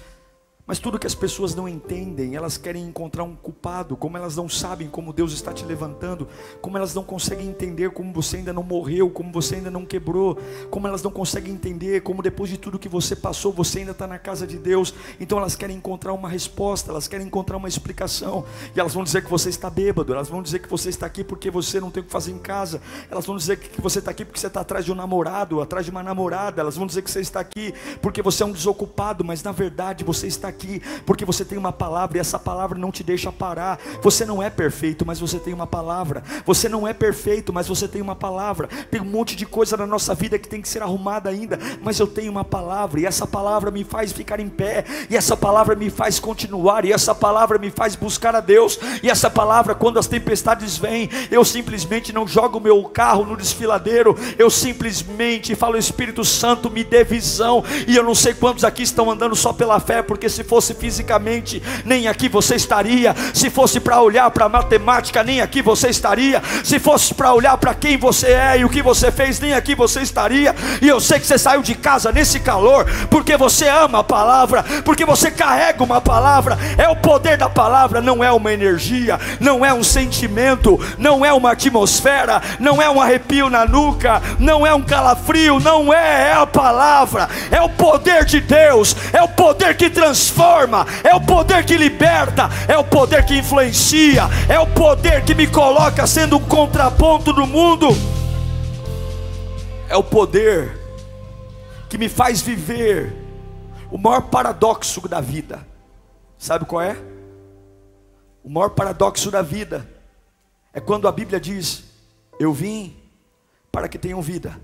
Mas 0.67 0.79
tudo 0.79 0.99
que 0.99 1.07
as 1.07 1.15
pessoas 1.15 1.55
não 1.55 1.69
entendem, 1.69 2.37
elas 2.37 2.57
querem 2.57 2.85
encontrar 2.85 3.25
um 3.25 3.35
culpado, 3.35 3.97
como 3.97 4.17
elas 4.17 4.37
não 4.37 4.49
sabem 4.49 4.89
como 4.89 5.13
Deus 5.13 5.33
está 5.33 5.53
te 5.53 5.65
levantando, 5.65 6.29
como 6.61 6.77
elas 6.77 6.95
não 6.95 7.03
conseguem 7.03 7.49
entender 7.49 7.91
como 7.91 8.13
você 8.13 8.37
ainda 8.37 8.53
não 8.53 8.63
morreu, 8.63 9.11
como 9.11 9.33
você 9.33 9.57
ainda 9.57 9.71
não 9.71 9.85
quebrou, 9.85 10.39
como 10.71 10.87
elas 10.87 11.03
não 11.03 11.11
conseguem 11.11 11.53
entender 11.53 12.03
como 12.03 12.23
depois 12.23 12.51
de 12.51 12.57
tudo 12.57 12.79
que 12.79 12.89
você 12.89 13.17
passou, 13.17 13.53
você 13.53 13.81
ainda 13.81 13.91
está 13.91 14.07
na 14.07 14.19
casa 14.19 14.47
de 14.47 14.59
Deus. 14.59 14.95
Então 15.19 15.39
elas 15.39 15.57
querem 15.57 15.77
encontrar 15.77 16.13
uma 16.13 16.29
resposta, 16.29 16.93
elas 16.93 17.09
querem 17.09 17.27
encontrar 17.27 17.57
uma 17.57 17.69
explicação, 17.69 18.45
e 18.75 18.79
elas 18.79 18.95
vão 18.95 19.03
dizer 19.03 19.25
que 19.25 19.31
você 19.31 19.49
está 19.49 19.69
bêbado, 19.69 20.13
elas 20.13 20.29
vão 20.29 20.41
dizer 20.41 20.61
que 20.61 20.71
você 20.71 20.89
está 20.89 21.07
aqui 21.07 21.25
porque 21.25 21.51
você 21.51 21.81
não 21.81 21.91
tem 21.91 22.03
o 22.03 22.07
que 22.07 22.13
fazer 22.13 22.31
em 22.31 22.39
casa, 22.39 22.81
elas 23.11 23.27
vão 23.27 23.37
dizer 23.37 23.59
que 23.59 23.81
você 23.81 23.99
está 23.99 24.13
aqui 24.13 24.25
porque 24.25 24.39
você 24.39 24.47
está 24.47 24.61
atrás 24.61 24.85
de 24.85 24.93
um 24.93 24.95
namorado, 24.95 25.61
atrás 25.61 25.85
de 25.85 25.91
uma 25.91 26.03
namorada, 26.03 26.61
elas 26.61 26.77
vão 26.77 26.87
dizer 26.87 27.03
que 27.03 27.11
você 27.11 27.21
está 27.21 27.41
aqui 27.41 27.75
porque 28.01 28.23
você 28.23 28.45
é 28.45 28.47
um 28.47 28.53
desocupado, 28.53 29.25
mas 29.25 29.43
na 29.43 29.51
verdade 29.53 30.05
você 30.05 30.29
está 30.29 30.47
aqui 30.47 30.60
aqui, 30.61 30.83
porque 31.07 31.25
você 31.25 31.45
tem 31.45 31.57
uma 31.57 31.73
palavra 31.73 32.19
e 32.19 32.21
essa 32.21 32.39
palavra 32.39 32.79
não 32.79 32.93
te 32.93 33.03
deixa 33.03 33.33
parar. 33.33 33.79
Você 34.03 34.27
não 34.27 34.43
é 34.43 34.51
perfeito, 34.51 35.07
mas 35.07 35.19
você 35.19 35.39
tem 35.39 35.55
uma 35.55 35.67
palavra. 35.67 36.23
Você 36.45 36.69
não 36.69 36.87
é 36.87 36.93
perfeito, 36.93 37.53
mas 37.53 37.67
você 37.67 37.89
tem 37.89 38.03
uma 38.03 38.15
palavra. 38.15 38.69
Tem 38.91 39.01
um 39.01 39.05
monte 39.05 39.35
de 39.35 39.47
coisa 39.47 39.77
na 39.77 39.87
nossa 39.87 40.15
vida 40.15 40.39
que 40.39 40.49
tem 40.49 40.61
que 40.61 40.69
ser 40.69 40.83
arrumada 40.83 41.31
ainda, 41.31 41.59
mas 41.83 41.99
eu 41.99 42.07
tenho 42.07 42.31
uma 42.31 42.45
palavra 42.45 43.01
e 43.01 43.07
essa 43.07 43.27
palavra 43.27 43.71
me 43.71 43.85
faz 43.85 44.13
ficar 44.13 44.41
em 44.41 44.49
pé, 44.49 44.85
e 45.09 45.17
essa 45.17 45.37
palavra 45.37 45.75
me 45.75 45.91
faz 45.91 46.19
continuar, 46.19 46.85
e 46.85 46.93
essa 46.93 47.15
palavra 47.15 47.59
me 47.59 47.71
faz 47.71 47.97
buscar 47.97 48.35
a 48.35 48.41
Deus, 48.41 48.79
e 49.03 49.09
essa 49.09 49.31
palavra, 49.31 49.75
quando 49.75 49.99
as 49.99 50.07
tempestades 50.07 50.77
vêm, 50.77 51.09
eu 51.31 51.45
simplesmente 51.45 52.13
não 52.13 52.27
jogo 52.27 52.61
meu 52.61 52.83
carro 52.85 53.25
no 53.25 53.37
desfiladeiro, 53.37 54.17
eu 54.39 54.51
simplesmente 54.51 55.55
falo, 55.55 55.77
Espírito 55.77 56.25
Santo, 56.25 56.71
me 56.71 56.85
dê 56.85 57.05
visão, 57.05 57.65
e 57.87 57.97
eu 57.97 58.03
não 58.03 58.15
sei 58.15 58.35
quantos 58.35 58.65
aqui 58.65 58.83
estão 58.83 59.11
andando 59.11 59.37
só 59.37 59.53
pela 59.53 59.81
fé, 59.81 60.03
porque 60.03 60.29
se 60.29 60.40
fosse 60.45 60.75
fisicamente, 60.75 61.63
nem 61.85 62.09
aqui 62.09 62.29
você 62.29 62.55
estaria. 62.55 63.15
Se 63.33 63.51
fosse 63.51 63.81
para 63.81 64.01
olhar 64.01 64.31
para 64.31 64.49
matemática, 64.49 65.23
nem 65.23 65.41
aqui 65.41 65.63
você 65.63 65.89
estaria. 65.89 66.43
Se 66.65 66.79
fosse 66.79 67.15
para 67.15 67.33
olhar 67.33 67.57
para 67.59 67.75
quem 67.75 67.97
você 67.97 68.29
é 68.29 68.59
e 68.59 68.65
o 68.65 68.69
que 68.69 68.83
você 68.83 69.11
fez, 69.11 69.41
nem 69.41 69.55
aqui 69.55 69.75
você 69.75 70.01
estaria. 70.01 70.55
E 70.81 70.89
eu 70.89 71.01
sei 71.01 71.19
que 71.19 71.27
você 71.27 71.39
saiu 71.39 71.63
de 71.63 71.75
casa 71.75 72.13
nesse 72.13 72.41
calor, 72.41 72.87
porque 73.11 73.37
você 73.37 73.69
ama 73.69 74.01
a 74.01 74.05
palavra, 74.05 74.63
porque 74.85 75.05
você 75.05 75.31
carrega 75.31 75.83
uma 75.83 76.01
palavra. 76.01 76.59
É 76.77 76.89
o 76.89 76.97
poder 76.97 77.37
da 77.37 77.49
palavra, 77.49 78.01
não 78.01 78.23
é 78.23 78.31
uma 78.31 78.53
energia, 78.53 79.19
não 79.39 79.65
é 79.65 79.73
um 79.73 79.83
sentimento, 79.83 80.79
não 80.99 81.25
é 81.25 81.33
uma 81.33 81.53
atmosfera, 81.53 82.43
não 82.59 82.81
é 82.81 82.89
um 82.89 83.01
arrepio 83.01 83.51
na 83.51 83.65
nuca, 83.65 84.23
não 84.39 84.67
é 84.67 84.75
um 84.75 84.83
calafrio, 84.83 85.61
não 85.61 85.93
é, 85.93 86.31
é 86.31 86.33
a 86.33 86.47
palavra, 86.47 87.29
é 87.51 87.61
o 87.61 87.69
poder 87.69 88.25
de 88.25 88.41
Deus, 88.41 88.97
é 89.13 89.23
o 89.23 89.29
poder 89.29 89.77
que 89.77 89.91
transforma 89.91 90.30
transforma, 90.31 90.87
é 91.03 91.15
o 91.15 91.21
poder 91.21 91.65
que 91.65 91.77
liberta, 91.77 92.49
é 92.69 92.79
o 92.79 92.85
poder 92.85 93.25
que 93.27 93.37
influencia, 93.37 94.23
é 94.49 94.59
o 94.59 94.67
poder 94.67 95.25
que 95.25 95.35
me 95.35 95.47
coloca 95.47 96.07
sendo 96.07 96.37
um 96.37 96.45
contraponto 96.45 97.33
do 97.33 97.47
mundo, 97.47 97.89
é 99.89 99.97
o 99.97 100.05
poder 100.05 100.79
que 101.89 101.99
me 101.99 102.09
faz 102.09 102.41
viver 102.41 103.13
o 103.91 103.99
maior 103.99 104.23
paradoxo 104.23 105.07
da 105.09 105.21
vida. 105.21 105.67
Sabe 106.39 106.65
qual 106.65 106.81
é? 106.81 106.97
O 108.43 108.49
maior 108.49 108.71
paradoxo 108.71 109.31
da 109.31 109.43
vida 109.43 109.87
é 110.73 110.81
quando 110.81 111.09
a 111.09 111.13
Bíblia 111.13 111.41
diz: 111.41 111.85
Eu 112.39 112.53
vim 112.53 112.97
para 113.71 113.89
que 113.89 113.99
tenham 113.99 114.23
vida, 114.23 114.59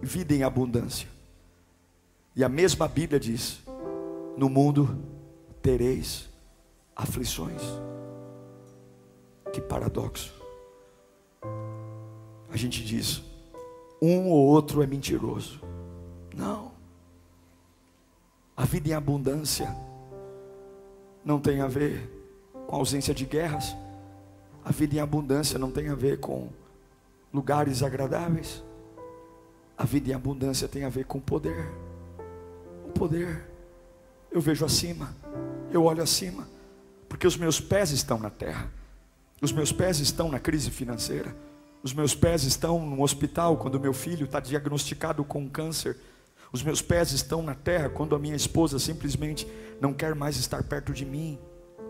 vida 0.00 0.32
em 0.32 0.42
abundância. 0.44 1.08
E 2.34 2.44
a 2.44 2.48
mesma 2.48 2.86
Bíblia 2.86 3.18
diz: 3.18 3.60
No 4.38 4.48
mundo 4.48 4.96
tereis 5.60 6.30
aflições. 6.94 7.60
Que 9.52 9.60
paradoxo. 9.60 10.32
A 12.48 12.56
gente 12.56 12.84
diz, 12.84 13.20
um 14.00 14.28
ou 14.28 14.46
outro 14.46 14.80
é 14.80 14.86
mentiroso. 14.86 15.60
Não. 16.32 16.70
A 18.56 18.64
vida 18.64 18.90
em 18.90 18.92
abundância 18.92 19.74
não 21.24 21.40
tem 21.40 21.60
a 21.60 21.66
ver 21.66 22.08
com 22.68 22.76
ausência 22.76 23.12
de 23.12 23.24
guerras. 23.24 23.74
A 24.64 24.70
vida 24.70 24.94
em 24.94 25.00
abundância 25.00 25.58
não 25.58 25.72
tem 25.72 25.88
a 25.88 25.96
ver 25.96 26.20
com 26.20 26.48
lugares 27.34 27.82
agradáveis. 27.82 28.62
A 29.76 29.82
vida 29.82 30.10
em 30.10 30.14
abundância 30.14 30.68
tem 30.68 30.84
a 30.84 30.88
ver 30.88 31.06
com 31.06 31.18
poder. 31.18 31.72
O 32.86 32.92
poder. 32.92 33.47
Eu 34.30 34.40
vejo 34.40 34.64
acima 34.64 35.14
eu 35.70 35.84
olho 35.84 36.02
acima, 36.02 36.48
porque 37.08 37.26
os 37.26 37.36
meus 37.36 37.60
pés 37.60 37.90
estão 37.90 38.18
na 38.18 38.30
terra, 38.30 38.70
os 39.40 39.52
meus 39.52 39.72
pés 39.72 40.00
estão 40.00 40.30
na 40.30 40.38
crise 40.38 40.70
financeira, 40.70 41.34
os 41.82 41.92
meus 41.92 42.14
pés 42.14 42.42
estão 42.44 42.84
no 42.84 43.02
hospital 43.02 43.56
quando 43.56 43.78
meu 43.78 43.92
filho 43.92 44.24
está 44.24 44.40
diagnosticado 44.40 45.22
com 45.24 45.48
câncer, 45.48 45.96
os 46.52 46.62
meus 46.62 46.80
pés 46.80 47.12
estão 47.12 47.42
na 47.42 47.54
terra 47.54 47.90
quando 47.90 48.14
a 48.14 48.18
minha 48.18 48.34
esposa 48.34 48.78
simplesmente 48.78 49.46
não 49.80 49.92
quer 49.92 50.14
mais 50.14 50.36
estar 50.36 50.62
perto 50.62 50.92
de 50.94 51.04
mim. 51.04 51.38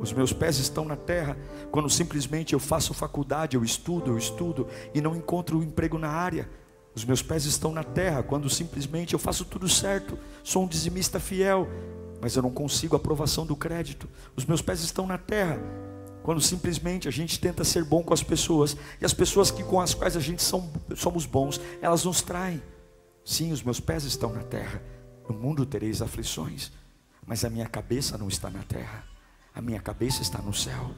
Os 0.00 0.12
meus 0.12 0.32
pés 0.32 0.58
estão 0.58 0.84
na 0.84 0.96
terra 0.96 1.36
quando 1.70 1.88
simplesmente 1.88 2.54
eu 2.54 2.58
faço 2.58 2.92
faculdade, 2.92 3.56
eu 3.56 3.62
estudo, 3.62 4.10
eu 4.10 4.18
estudo 4.18 4.66
e 4.92 5.00
não 5.00 5.14
encontro 5.14 5.58
um 5.58 5.62
emprego 5.62 5.96
na 5.96 6.08
área. 6.08 6.48
Os 6.92 7.04
meus 7.04 7.22
pés 7.22 7.44
estão 7.44 7.72
na 7.72 7.84
terra 7.84 8.22
quando 8.22 8.50
simplesmente 8.50 9.12
eu 9.12 9.18
faço 9.18 9.44
tudo 9.44 9.68
certo, 9.68 10.18
sou 10.42 10.64
um 10.64 10.68
dizimista 10.68 11.20
fiel, 11.20 11.68
mas 12.20 12.36
eu 12.36 12.42
não 12.42 12.50
consigo 12.50 12.96
a 12.96 12.98
aprovação 12.98 13.46
do 13.46 13.56
crédito. 13.56 14.08
Os 14.36 14.44
meus 14.44 14.62
pés 14.62 14.80
estão 14.80 15.06
na 15.06 15.18
terra. 15.18 15.60
Quando 16.22 16.40
simplesmente 16.40 17.08
a 17.08 17.10
gente 17.10 17.40
tenta 17.40 17.64
ser 17.64 17.84
bom 17.84 18.02
com 18.02 18.12
as 18.12 18.22
pessoas, 18.22 18.76
e 19.00 19.04
as 19.04 19.14
pessoas 19.14 19.50
que, 19.50 19.62
com 19.62 19.80
as 19.80 19.94
quais 19.94 20.16
a 20.16 20.20
gente 20.20 20.42
são, 20.42 20.70
somos 20.94 21.24
bons, 21.24 21.60
elas 21.80 22.04
nos 22.04 22.20
traem. 22.20 22.62
Sim, 23.24 23.52
os 23.52 23.62
meus 23.62 23.80
pés 23.80 24.04
estão 24.04 24.32
na 24.32 24.42
terra. 24.42 24.82
No 25.28 25.34
mundo 25.34 25.64
tereis 25.66 26.00
aflições, 26.02 26.72
mas 27.26 27.44
a 27.44 27.50
minha 27.50 27.66
cabeça 27.66 28.16
não 28.16 28.28
está 28.28 28.48
na 28.48 28.62
terra, 28.62 29.04
a 29.54 29.60
minha 29.60 29.80
cabeça 29.80 30.22
está 30.22 30.38
no 30.40 30.54
céu. 30.54 30.94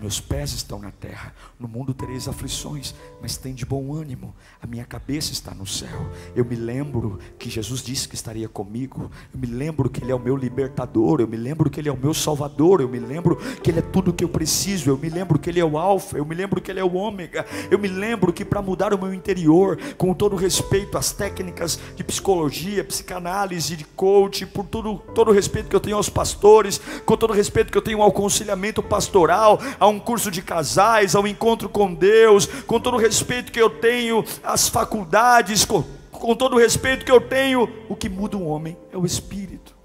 Meus 0.00 0.20
pés 0.20 0.52
estão 0.52 0.78
na 0.78 0.92
terra. 0.92 1.34
No 1.58 1.66
mundo 1.66 1.92
tereis 1.92 2.28
aflições, 2.28 2.94
mas 3.20 3.36
tem 3.36 3.52
de 3.52 3.66
bom 3.66 3.92
ânimo. 3.92 4.32
A 4.62 4.66
minha 4.66 4.84
cabeça 4.84 5.32
está 5.32 5.52
no 5.52 5.66
céu. 5.66 6.08
Eu 6.36 6.44
me 6.44 6.54
lembro 6.54 7.18
que 7.36 7.50
Jesus 7.50 7.82
disse 7.82 8.08
que 8.08 8.14
estaria 8.14 8.48
comigo. 8.48 9.10
Eu 9.34 9.40
me 9.40 9.46
lembro 9.46 9.90
que 9.90 10.02
Ele 10.02 10.12
é 10.12 10.14
o 10.14 10.20
meu 10.20 10.36
libertador. 10.36 11.20
Eu 11.20 11.26
me 11.26 11.36
lembro 11.36 11.68
que 11.68 11.80
Ele 11.80 11.88
é 11.88 11.92
o 11.92 11.96
meu 11.96 12.14
salvador. 12.14 12.80
Eu 12.80 12.88
me 12.88 13.00
lembro 13.00 13.36
que 13.62 13.70
Ele 13.70 13.80
é 13.80 13.82
tudo 13.82 14.12
o 14.12 14.14
que 14.14 14.22
eu 14.22 14.28
preciso. 14.28 14.90
Eu 14.90 14.96
me 14.96 15.08
lembro 15.08 15.36
que 15.36 15.50
Ele 15.50 15.58
é 15.58 15.64
o 15.64 15.76
Alfa. 15.76 16.16
Eu 16.16 16.24
me 16.24 16.34
lembro 16.34 16.60
que 16.60 16.70
Ele 16.70 16.78
é 16.78 16.84
o 16.84 16.94
Ômega. 16.94 17.44
Eu 17.68 17.78
me 17.78 17.88
lembro 17.88 18.32
que 18.32 18.44
para 18.44 18.62
mudar 18.62 18.94
o 18.94 18.98
meu 18.98 19.12
interior, 19.12 19.78
com 19.96 20.14
todo 20.14 20.36
respeito 20.36 20.96
às 20.96 21.10
técnicas 21.10 21.78
de 21.96 22.04
psicologia, 22.04 22.84
psicanálise, 22.84 23.74
de 23.74 23.84
coach, 23.84 24.46
por 24.46 24.64
todo, 24.64 24.98
todo 25.12 25.32
respeito 25.32 25.68
que 25.68 25.74
eu 25.74 25.80
tenho 25.80 25.96
aos 25.96 26.08
pastores, 26.08 26.80
com 27.04 27.16
todo 27.16 27.32
respeito 27.32 27.72
que 27.72 27.78
eu 27.78 27.82
tenho 27.82 28.00
ao 28.00 28.08
aconselhamento 28.08 28.80
pastoral, 28.82 29.58
ao 29.78 29.87
um 29.88 30.00
curso 30.00 30.30
de 30.30 30.42
casais, 30.42 31.14
ao 31.14 31.26
encontro 31.26 31.68
com 31.68 31.92
Deus, 31.92 32.46
com 32.46 32.80
todo 32.80 32.94
o 32.94 33.00
respeito 33.00 33.52
que 33.52 33.60
eu 33.60 33.70
tenho 33.70 34.24
às 34.42 34.68
faculdades, 34.68 35.64
com, 35.64 35.84
com 36.10 36.34
todo 36.34 36.56
o 36.56 36.58
respeito 36.58 37.04
que 37.04 37.12
eu 37.12 37.20
tenho, 37.20 37.68
o 37.88 37.96
que 37.96 38.08
muda 38.08 38.36
um 38.36 38.48
homem 38.48 38.76
é 38.92 38.96
o 38.96 39.06
espírito. 39.06 39.76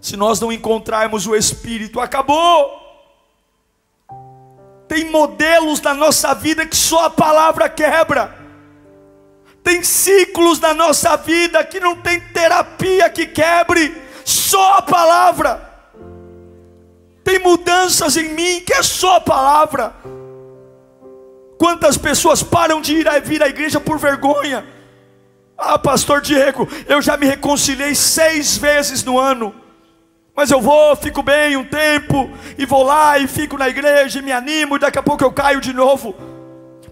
Se 0.00 0.16
nós 0.16 0.40
não 0.40 0.52
encontrarmos 0.52 1.26
o 1.26 1.34
espírito, 1.34 2.00
acabou. 2.00 2.78
Tem 4.86 5.04
modelos 5.04 5.80
na 5.82 5.92
nossa 5.92 6.34
vida 6.34 6.64
que 6.64 6.76
só 6.76 7.06
a 7.06 7.10
palavra 7.10 7.68
quebra. 7.68 8.38
Tem 9.62 9.82
ciclos 9.82 10.58
na 10.60 10.72
nossa 10.72 11.16
vida 11.16 11.62
que 11.62 11.78
não 11.78 11.94
tem 11.96 12.20
terapia 12.20 13.10
que 13.10 13.26
quebre, 13.26 13.94
só 14.24 14.78
a 14.78 14.82
palavra. 14.82 15.67
Tem 17.28 17.38
mudanças 17.40 18.16
em 18.16 18.30
mim 18.30 18.62
que 18.64 18.72
é 18.72 18.82
só 18.82 19.16
a 19.16 19.20
palavra. 19.20 19.94
Quantas 21.58 21.98
pessoas 21.98 22.42
param 22.42 22.80
de 22.80 22.94
ir 22.94 23.06
a 23.06 23.18
vir 23.18 23.42
à 23.42 23.48
igreja 23.48 23.78
por 23.78 23.98
vergonha? 23.98 24.64
Ah, 25.54 25.78
pastor 25.78 26.22
Diego, 26.22 26.66
eu 26.88 27.02
já 27.02 27.18
me 27.18 27.26
reconciliei 27.26 27.94
seis 27.94 28.56
vezes 28.56 29.04
no 29.04 29.18
ano. 29.18 29.54
Mas 30.34 30.50
eu 30.50 30.58
vou, 30.62 30.96
fico 30.96 31.22
bem 31.22 31.54
um 31.54 31.66
tempo, 31.66 32.30
e 32.56 32.64
vou 32.64 32.82
lá 32.82 33.18
e 33.18 33.28
fico 33.28 33.58
na 33.58 33.68
igreja, 33.68 34.20
e 34.20 34.22
me 34.22 34.32
animo, 34.32 34.76
e 34.76 34.78
daqui 34.78 34.98
a 34.98 35.02
pouco 35.02 35.22
eu 35.22 35.30
caio 35.30 35.60
de 35.60 35.74
novo. 35.74 36.14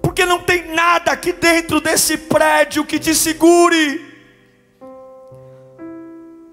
Porque 0.02 0.26
não 0.26 0.40
tem 0.40 0.70
nada 0.74 1.12
aqui 1.12 1.32
dentro 1.32 1.80
desse 1.80 2.18
prédio 2.18 2.84
que 2.84 2.98
te 2.98 3.14
segure. 3.14 4.05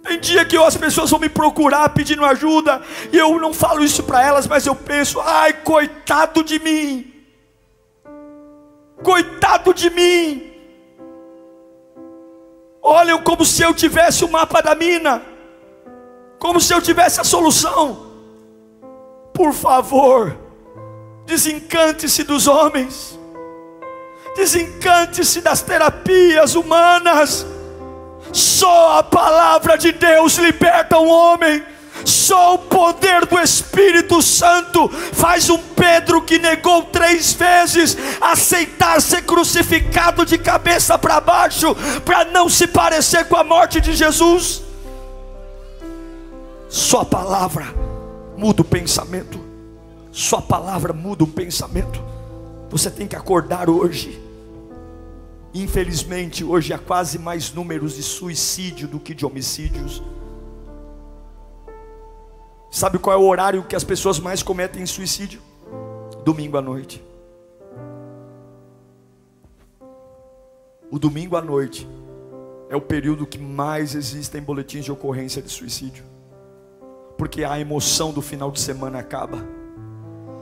Tem 0.04 0.20
dia 0.20 0.44
que 0.44 0.58
as 0.58 0.76
pessoas 0.76 1.10
vão 1.10 1.20
me 1.20 1.30
procurar 1.30 1.88
pedindo 1.90 2.26
ajuda, 2.26 2.82
e 3.12 3.18
eu 3.18 3.40
não 3.40 3.54
falo 3.54 3.84
isso 3.84 4.04
para 4.04 4.22
elas, 4.22 4.46
mas 4.46 4.68
eu 4.68 4.76
penso: 4.76 5.22
ai, 5.22 5.54
coitado 5.54 6.44
de 6.44 6.60
mim, 6.60 7.14
coitado 9.02 9.74
de 9.74 9.90
mim. 9.90 10.52
Olham 12.82 13.24
como 13.24 13.46
se 13.46 13.64
eu 13.64 13.74
tivesse 13.74 14.26
o 14.26 14.30
mapa 14.30 14.62
da 14.62 14.76
mina, 14.76 15.22
como 16.38 16.60
se 16.60 16.74
eu 16.74 16.82
tivesse 16.82 17.22
a 17.22 17.24
solução. 17.24 18.12
Por 19.34 19.54
favor, 19.54 20.38
desencante-se 21.26 22.24
dos 22.24 22.46
homens, 22.46 23.18
desencante-se 24.36 25.40
das 25.40 25.62
terapias 25.62 26.56
humanas. 26.56 27.53
Só 28.32 29.00
a 29.00 29.04
palavra 29.04 29.78
de 29.78 29.92
Deus 29.92 30.38
liberta 30.38 30.98
um 31.00 31.10
homem. 31.10 31.64
Só 32.06 32.56
o 32.56 32.60
poder 32.60 33.26
do 33.26 33.40
Espírito 33.40 34.22
Santo 34.22 34.90
faz 34.90 35.50
um 35.50 35.58
Pedro 35.58 36.22
que 36.22 36.40
negou 36.40 36.84
três 36.84 37.34
vezes 37.34 37.98
aceitar 38.20 39.02
ser 39.02 39.24
crucificado 39.24 40.26
de 40.26 40.38
cabeça 40.38 40.98
para 40.98 41.22
baixo, 41.22 41.76
para 42.04 42.26
não 42.26 42.50
se 42.50 42.68
parecer 42.68 43.28
com 43.28 43.36
a 43.36 43.44
morte 43.44 43.80
de 43.80 43.94
Jesus. 43.94 44.64
Só 46.68 47.02
a 47.02 47.06
palavra 47.06 47.66
muda 48.36 48.64
o 48.64 48.66
pensamento. 48.66 49.40
Só 50.12 50.38
a 50.38 50.42
palavra 50.42 50.94
muda 50.94 51.24
o 51.24 51.28
pensamento. 51.28 52.02
Você 52.70 52.90
tem 52.90 53.08
que 53.08 53.16
acordar 53.16 53.70
hoje. 53.70 54.20
Infelizmente, 55.54 56.44
hoje 56.44 56.74
há 56.74 56.80
quase 56.80 57.20
mais 57.20 57.54
números 57.54 57.96
de 57.96 58.02
suicídio 58.02 58.88
do 58.88 59.00
que 59.00 59.14
de 59.14 59.26
homicídios. 59.26 60.02
Sabe 62.72 62.98
qual 62.98 63.16
é 63.16 63.20
o 63.20 63.28
horário 63.28 63.64
que 63.64 63.76
as 63.76 63.84
pessoas 63.84 64.20
mais 64.20 64.42
cometem 64.42 64.84
suicídio? 64.88 65.40
Domingo 66.26 66.58
à 66.58 66.62
noite. 66.62 67.04
O 70.90 70.98
domingo 70.98 71.38
à 71.38 71.42
noite 71.42 71.88
é 72.68 72.76
o 72.76 72.82
período 72.82 73.28
que 73.28 73.38
mais 73.38 73.94
existem 73.94 74.42
boletins 74.42 74.86
de 74.86 74.92
ocorrência 74.92 75.40
de 75.40 75.50
suicídio. 75.50 76.04
Porque 77.16 77.44
a 77.44 77.60
emoção 77.60 78.12
do 78.12 78.24
final 78.24 78.50
de 78.50 78.60
semana 78.60 78.98
acaba. 78.98 79.38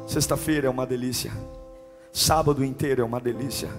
Sexta-feira 0.08 0.68
é 0.68 0.70
uma 0.70 0.86
delícia. 0.86 1.34
Sábado 2.14 2.64
inteiro 2.64 3.02
é 3.02 3.06
uma 3.06 3.20
delícia. 3.20 3.70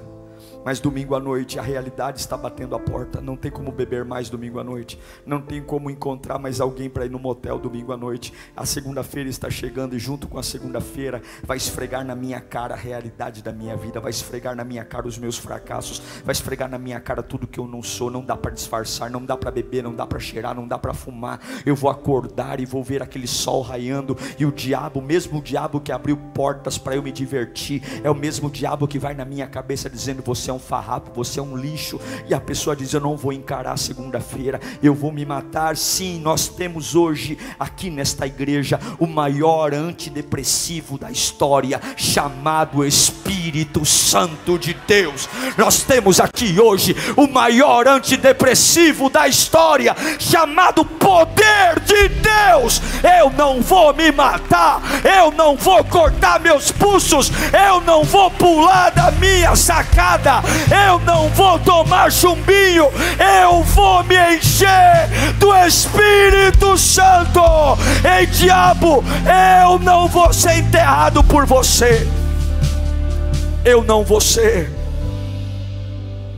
Mas 0.65 0.79
domingo 0.79 1.15
à 1.15 1.21
noite 1.21 1.59
a 1.59 1.63
realidade 1.63 2.21
está 2.21 2.37
batendo 2.37 2.75
a 2.75 2.79
porta. 2.79 3.21
Não 3.21 3.37
tem 3.37 3.51
como 3.51 3.73
beber 3.73 4.05
mais 4.05 4.31
domingo 4.31 4.61
à 4.61 4.65
noite. 4.65 4.99
Não 5.27 5.41
tem 5.41 5.61
como 5.63 5.91
encontrar 5.91 6.39
mais 6.39 6.61
alguém 6.61 6.89
para 6.89 7.05
ir 7.05 7.11
no 7.11 7.19
motel 7.19 7.59
domingo 7.59 7.93
à 7.93 7.97
noite. 7.97 8.33
A 8.57 8.65
segunda-feira 8.65 9.29
está 9.29 9.51
chegando 9.51 9.97
e 9.97 9.99
junto 9.99 10.29
com 10.29 10.39
a 10.39 10.43
segunda-feira 10.43 11.21
vai 11.43 11.57
esfregar 11.57 12.05
na 12.05 12.15
minha 12.15 12.41
cara 12.41 12.75
a 12.75 12.77
realidade 12.77 13.43
da 13.43 13.53
minha 13.53 13.77
vida, 13.77 14.01
vai 14.01 14.11
esfregar 14.11 14.55
na 14.55 14.65
minha 14.65 14.85
cara 14.85 15.09
os 15.09 15.19
meus 15.19 15.37
fracassos, 15.37 16.01
vai 16.25 16.33
esfregar 16.33 16.69
na 16.69 16.79
minha 16.79 17.01
cara 17.01 17.23
tudo 17.23 17.47
que 17.47 17.59
eu 17.59 17.67
não 17.67 17.83
sou. 17.83 18.11
Não 18.11 18.25
dá 18.25 18.37
para 18.37 18.53
disfarçar, 18.53 19.11
não 19.11 19.25
dá 19.25 19.37
para 19.37 19.51
beber, 19.51 19.83
não 19.83 19.95
dá 19.95 20.07
para 20.07 20.21
cheirar, 20.21 20.55
não 20.55 20.69
dá 20.69 20.79
para 20.79 20.95
fumar. 20.95 21.41
Eu 21.67 21.75
vou 21.75 21.91
acordar 21.91 22.61
e 22.61 22.67
vou 22.67 22.85
ver 22.85 23.03
aquele 23.03 23.27
sol 23.27 23.63
raiando 23.63 24.17
e 24.39 24.47
o 24.47 24.53
diabo, 24.53 25.01
o 25.01 25.03
mesmo 25.03 25.43
diabo 25.43 25.81
que 25.81 25.91
abriu 25.91 26.17
portas 26.35 26.79
para 26.79 26.95
eu 26.95 27.03
me 27.03 27.11
divertir, 27.11 27.83
é 28.05 28.11
o 28.11 28.15
mesmo 28.15 28.49
diabo 28.49 28.87
que 28.87 28.99
vai 28.99 29.15
na 29.15 29.25
minha 29.25 29.47
cabeça 29.47 29.91
dizendo 29.91 30.23
você 30.23 30.52
é 30.53 30.55
um 30.55 30.59
farrapo, 30.59 31.11
você 31.15 31.41
é 31.41 31.43
um 31.43 31.57
lixo. 31.57 32.01
E 32.29 32.35
a 32.35 32.41
pessoa 32.41 32.77
diz: 32.77 32.93
Eu 32.93 33.01
não 33.01 33.17
vou 33.17 33.33
encarar 33.33 33.77
segunda-feira, 33.77 34.61
eu 34.83 34.95
vou 34.95 35.11
me 35.11 35.25
matar. 35.25 35.77
Sim, 35.77 36.21
nós 36.21 36.49
temos 36.49 36.95
hoje, 36.95 37.39
aqui 37.59 37.91
nesta 37.91 38.27
igreja, 38.27 38.79
o 38.99 39.07
maior 39.07 39.75
antidepressivo 39.75 40.99
da 40.99 41.11
história, 41.11 41.81
chamado 41.97 42.85
Espírito 42.85 43.85
Santo 43.85 44.59
de 44.59 44.75
Deus. 44.87 45.29
Nós 45.57 45.83
temos 45.83 46.21
aqui 46.21 46.61
hoje 46.61 46.95
o 47.17 47.27
maior 47.27 47.89
antidepressivo 47.89 49.09
da 49.09 49.27
história, 49.27 49.97
chamado 50.19 50.85
Poder 50.85 51.81
de 51.85 52.09
Deus. 52.09 52.81
Eu 53.03 53.31
não 53.31 53.61
vou 53.63 53.95
me 53.95 54.13
matar, 54.13 54.81
eu 55.19 55.31
não 55.33 55.57
vou 55.57 55.83
cortar 55.85 56.41
meus 56.41 56.71
pulsos, 56.71 57.31
eu 57.53 57.81
não 57.81 58.05
vou 58.05 58.31
pular 58.31 58.91
da 58.91 59.11
minha 59.13 59.57
sacada, 59.57 60.42
eu 60.71 60.99
não 61.01 61.29
vou 61.31 61.59
tomar 61.59 62.11
chumbinho, 62.11 62.87
eu 63.43 63.63
vou 63.63 64.05
me 64.05 64.17
encher 64.37 65.09
do 65.39 65.55
Espírito 65.55 66.77
Santo. 66.77 67.41
Ei, 68.05 68.27
diabo, 68.27 69.05
eu 69.65 69.79
não 69.79 70.09
vou 70.09 70.33
ser 70.33 70.59
enterrado 70.59 71.23
por 71.25 71.47
você, 71.47 72.07
eu 73.65 73.83
não 73.85 74.05
vou 74.05 74.21
ser. 74.21 74.71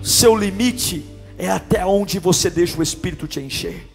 Seu 0.02 0.36
limite 0.36 1.04
é 1.38 1.50
até 1.50 1.84
onde 1.84 2.18
você 2.18 2.50
deixa 2.50 2.78
o 2.78 2.82
Espírito 2.82 3.26
te 3.26 3.40
encher. 3.40 3.90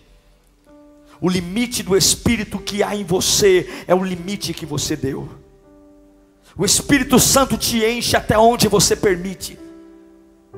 O 1.21 1.29
limite 1.29 1.83
do 1.83 1.97
Espírito 1.97 2.57
que 2.59 2.81
há 2.81 2.95
em 2.95 3.03
você 3.03 3.69
é 3.87 3.93
o 3.93 4.03
limite 4.03 4.53
que 4.53 4.65
você 4.65 4.95
deu. 4.95 5.29
O 6.57 6.65
Espírito 6.65 7.19
Santo 7.19 7.57
te 7.57 7.83
enche 7.85 8.15
até 8.15 8.37
onde 8.37 8.67
você 8.67 8.95
permite. 8.95 9.57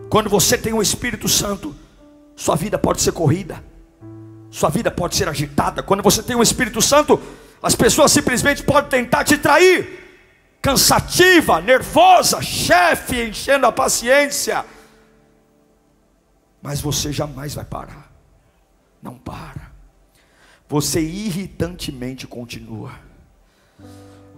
Quando 0.09 0.29
você 0.29 0.57
tem 0.57 0.73
o 0.73 0.81
Espírito 0.81 1.27
Santo, 1.27 1.75
sua 2.35 2.55
vida 2.55 2.77
pode 2.77 3.01
ser 3.01 3.11
corrida, 3.11 3.63
sua 4.49 4.69
vida 4.69 4.91
pode 4.91 5.15
ser 5.15 5.27
agitada. 5.27 5.83
Quando 5.83 6.03
você 6.03 6.21
tem 6.23 6.35
o 6.35 6.43
Espírito 6.43 6.81
Santo, 6.81 7.21
as 7.61 7.75
pessoas 7.75 8.11
simplesmente 8.11 8.63
podem 8.63 8.89
tentar 8.89 9.23
te 9.23 9.37
trair, 9.37 9.99
cansativa, 10.61 11.61
nervosa, 11.61 12.41
chefe 12.41 13.23
enchendo 13.23 13.65
a 13.65 13.71
paciência, 13.71 14.65
mas 16.61 16.81
você 16.81 17.11
jamais 17.11 17.53
vai 17.53 17.65
parar, 17.65 18.11
não 19.01 19.15
para, 19.15 19.71
você 20.67 21.01
irritantemente 21.01 22.27
continua 22.27 23.10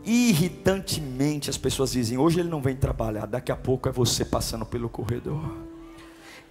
irritantemente 0.05 1.49
as 1.49 1.57
pessoas 1.57 1.91
dizem: 1.91 2.17
hoje 2.17 2.39
ele 2.39 2.49
não 2.49 2.61
vem 2.61 2.75
trabalhar, 2.75 3.25
daqui 3.25 3.51
a 3.51 3.55
pouco 3.55 3.87
é 3.87 3.91
você 3.91 4.25
passando 4.25 4.65
pelo 4.65 4.89
corredor. 4.89 5.73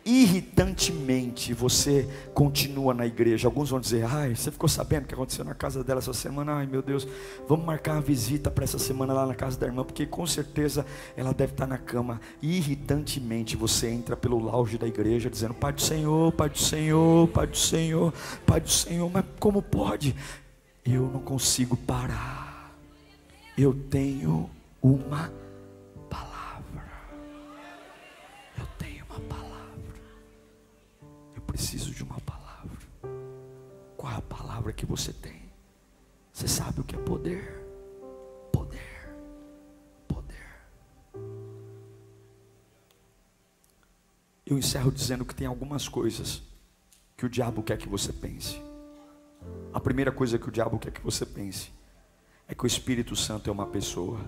Irritantemente 0.05 1.55
você 1.55 2.09
continua 2.35 2.93
na 2.93 3.07
igreja. 3.07 3.47
Alguns 3.47 3.71
vão 3.71 3.79
dizer: 3.79 4.05
Ai, 4.05 4.35
você 4.35 4.51
ficou 4.51 4.69
sabendo 4.69 5.05
o 5.05 5.07
que 5.07 5.15
aconteceu 5.15 5.45
na 5.45 5.55
casa 5.55 5.85
dela 5.85 6.01
essa 6.01 6.13
semana? 6.13 6.55
Ai, 6.55 6.67
meu 6.67 6.83
Deus, 6.83 7.07
vamos 7.49 7.65
marcar 7.65 7.93
uma 7.93 8.01
visita 8.01 8.51
para 8.51 8.65
essa 8.65 8.81
semana 8.81 9.13
lá 9.13 9.27
na 9.27 9.35
casa 9.35 9.57
da 9.57 9.67
irmã, 9.67 9.85
porque 9.85 10.05
com 10.05 10.27
certeza 10.27 10.85
ela 11.17 11.33
deve 11.33 11.53
estar 11.53 11.69
na 11.69 11.79
cama. 11.79 12.21
Irritantemente 12.43 13.57
você 13.57 13.91
entra 13.91 14.17
pelo 14.17 14.41
lounge 14.41 14.77
da 14.77 14.89
igreja 14.89 15.31
dizendo: 15.31 15.55
Pai 15.55 15.73
do 15.73 15.81
Senhor, 15.81 16.33
Pai 16.33 16.49
do 16.49 16.59
Senhor, 16.59 17.29
Pai 17.29 17.47
do 17.47 17.57
Senhor, 17.57 18.13
Pai 18.45 18.61
do 18.61 18.71
Senhor, 18.71 19.09
mas 19.09 19.25
como 19.39 19.63
pode? 19.63 20.17
Eu 20.85 21.03
não 21.03 21.21
consigo 21.21 21.77
parar 21.77 22.42
eu 23.57 23.75
tenho 23.75 24.49
uma 24.81 25.31
palavra. 26.09 26.91
Eu 28.59 28.67
tenho 28.79 29.05
uma 29.05 29.21
palavra. 29.21 30.01
Eu 31.35 31.43
preciso 31.43 31.93
de 31.93 32.03
uma 32.03 32.19
palavra. 32.21 32.79
Qual 33.97 34.13
é 34.13 34.17
a 34.17 34.23
palavra 34.23 34.73
que 34.73 34.87
você 34.87 35.13
tem? 35.13 35.43
Você 36.33 36.49
sabe 36.49 36.81
o 36.81 36.85
que 36.85 36.97
é 36.97 36.99
poder? 36.99 37.63
Poder. 38.51 39.15
Poder. 40.09 40.47
Eu 44.47 44.59
encerro 44.59 44.91
dizendo 44.91 45.25
que 45.27 45.35
tem 45.35 45.47
algumas 45.47 45.89
coisas 45.89 46.43
que 47.17 47.27
o 47.27 47.29
diabo 47.29 47.63
quer 47.63 47.77
que 47.77 47.89
você 47.89 48.13
pense. 48.13 48.61
A 49.75 49.81
primeira 49.81 50.11
coisa 50.11 50.39
que 50.39 50.49
o 50.49 50.53
diabo 50.53 50.79
quer 50.79 50.91
que 50.91 51.03
você 51.03 51.27
pense 51.27 51.71
é 52.53 52.55
que 52.55 52.65
o 52.65 52.67
Espírito 52.67 53.17
Santo 53.17 53.49
é 53.49 53.53
uma 53.53 53.67
pessoa. 53.67 54.21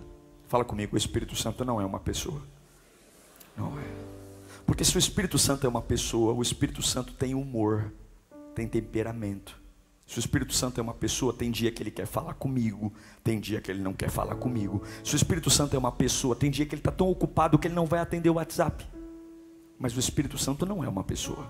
Fala 0.49 0.65
comigo, 0.65 0.95
o 0.95 0.99
Espírito 0.99 1.37
Santo 1.37 1.63
não 1.63 1.79
é 1.79 1.85
uma 1.85 2.01
pessoa. 2.01 2.41
Não 3.55 3.79
é. 3.79 3.85
Porque 4.67 4.83
se 4.83 4.97
o 4.97 4.99
Espírito 4.99 5.39
Santo 5.39 5.67
é 5.67 5.69
uma 5.69 5.83
pessoa, 5.83 6.33
o 6.33 6.41
Espírito 6.41 6.83
Santo 6.83 7.13
tem 7.13 7.35
humor, 7.35 7.93
tem 8.55 8.67
temperamento. 8.67 9.61
Se 10.07 10.19
o 10.19 10.21
Espírito 10.21 10.55
Santo 10.55 10.81
é 10.81 10.83
uma 10.83 10.95
pessoa, 10.95 11.35
tem 11.35 11.51
dia 11.51 11.71
que 11.71 11.83
ele 11.83 11.91
quer 11.91 12.07
falar 12.07 12.33
comigo, 12.33 12.95
tem 13.23 13.39
dia 13.39 13.61
que 13.61 13.71
ele 13.71 13.83
não 13.83 13.93
quer 13.93 14.09
falar 14.09 14.37
comigo. 14.37 14.83
Se 15.05 15.15
o 15.15 15.17
Espírito 15.17 15.51
Santo 15.51 15.77
é 15.77 15.79
uma 15.79 15.93
pessoa, 15.93 16.35
tem 16.35 16.51
dia 16.51 16.65
que 16.65 16.75
ele 16.75 16.81
está 16.81 16.93
tão 16.93 17.11
ocupado 17.11 17.59
que 17.59 17.69
ele 17.69 17.75
não 17.75 17.85
vai 17.85 18.01
atender 18.01 18.31
o 18.31 18.35
WhatsApp. 18.35 18.87
Mas 19.79 19.95
o 19.95 20.01
Espírito 20.01 20.39
Santo 20.39 20.65
não 20.65 20.83
é 20.83 20.89
uma 20.89 21.05
pessoa. 21.05 21.47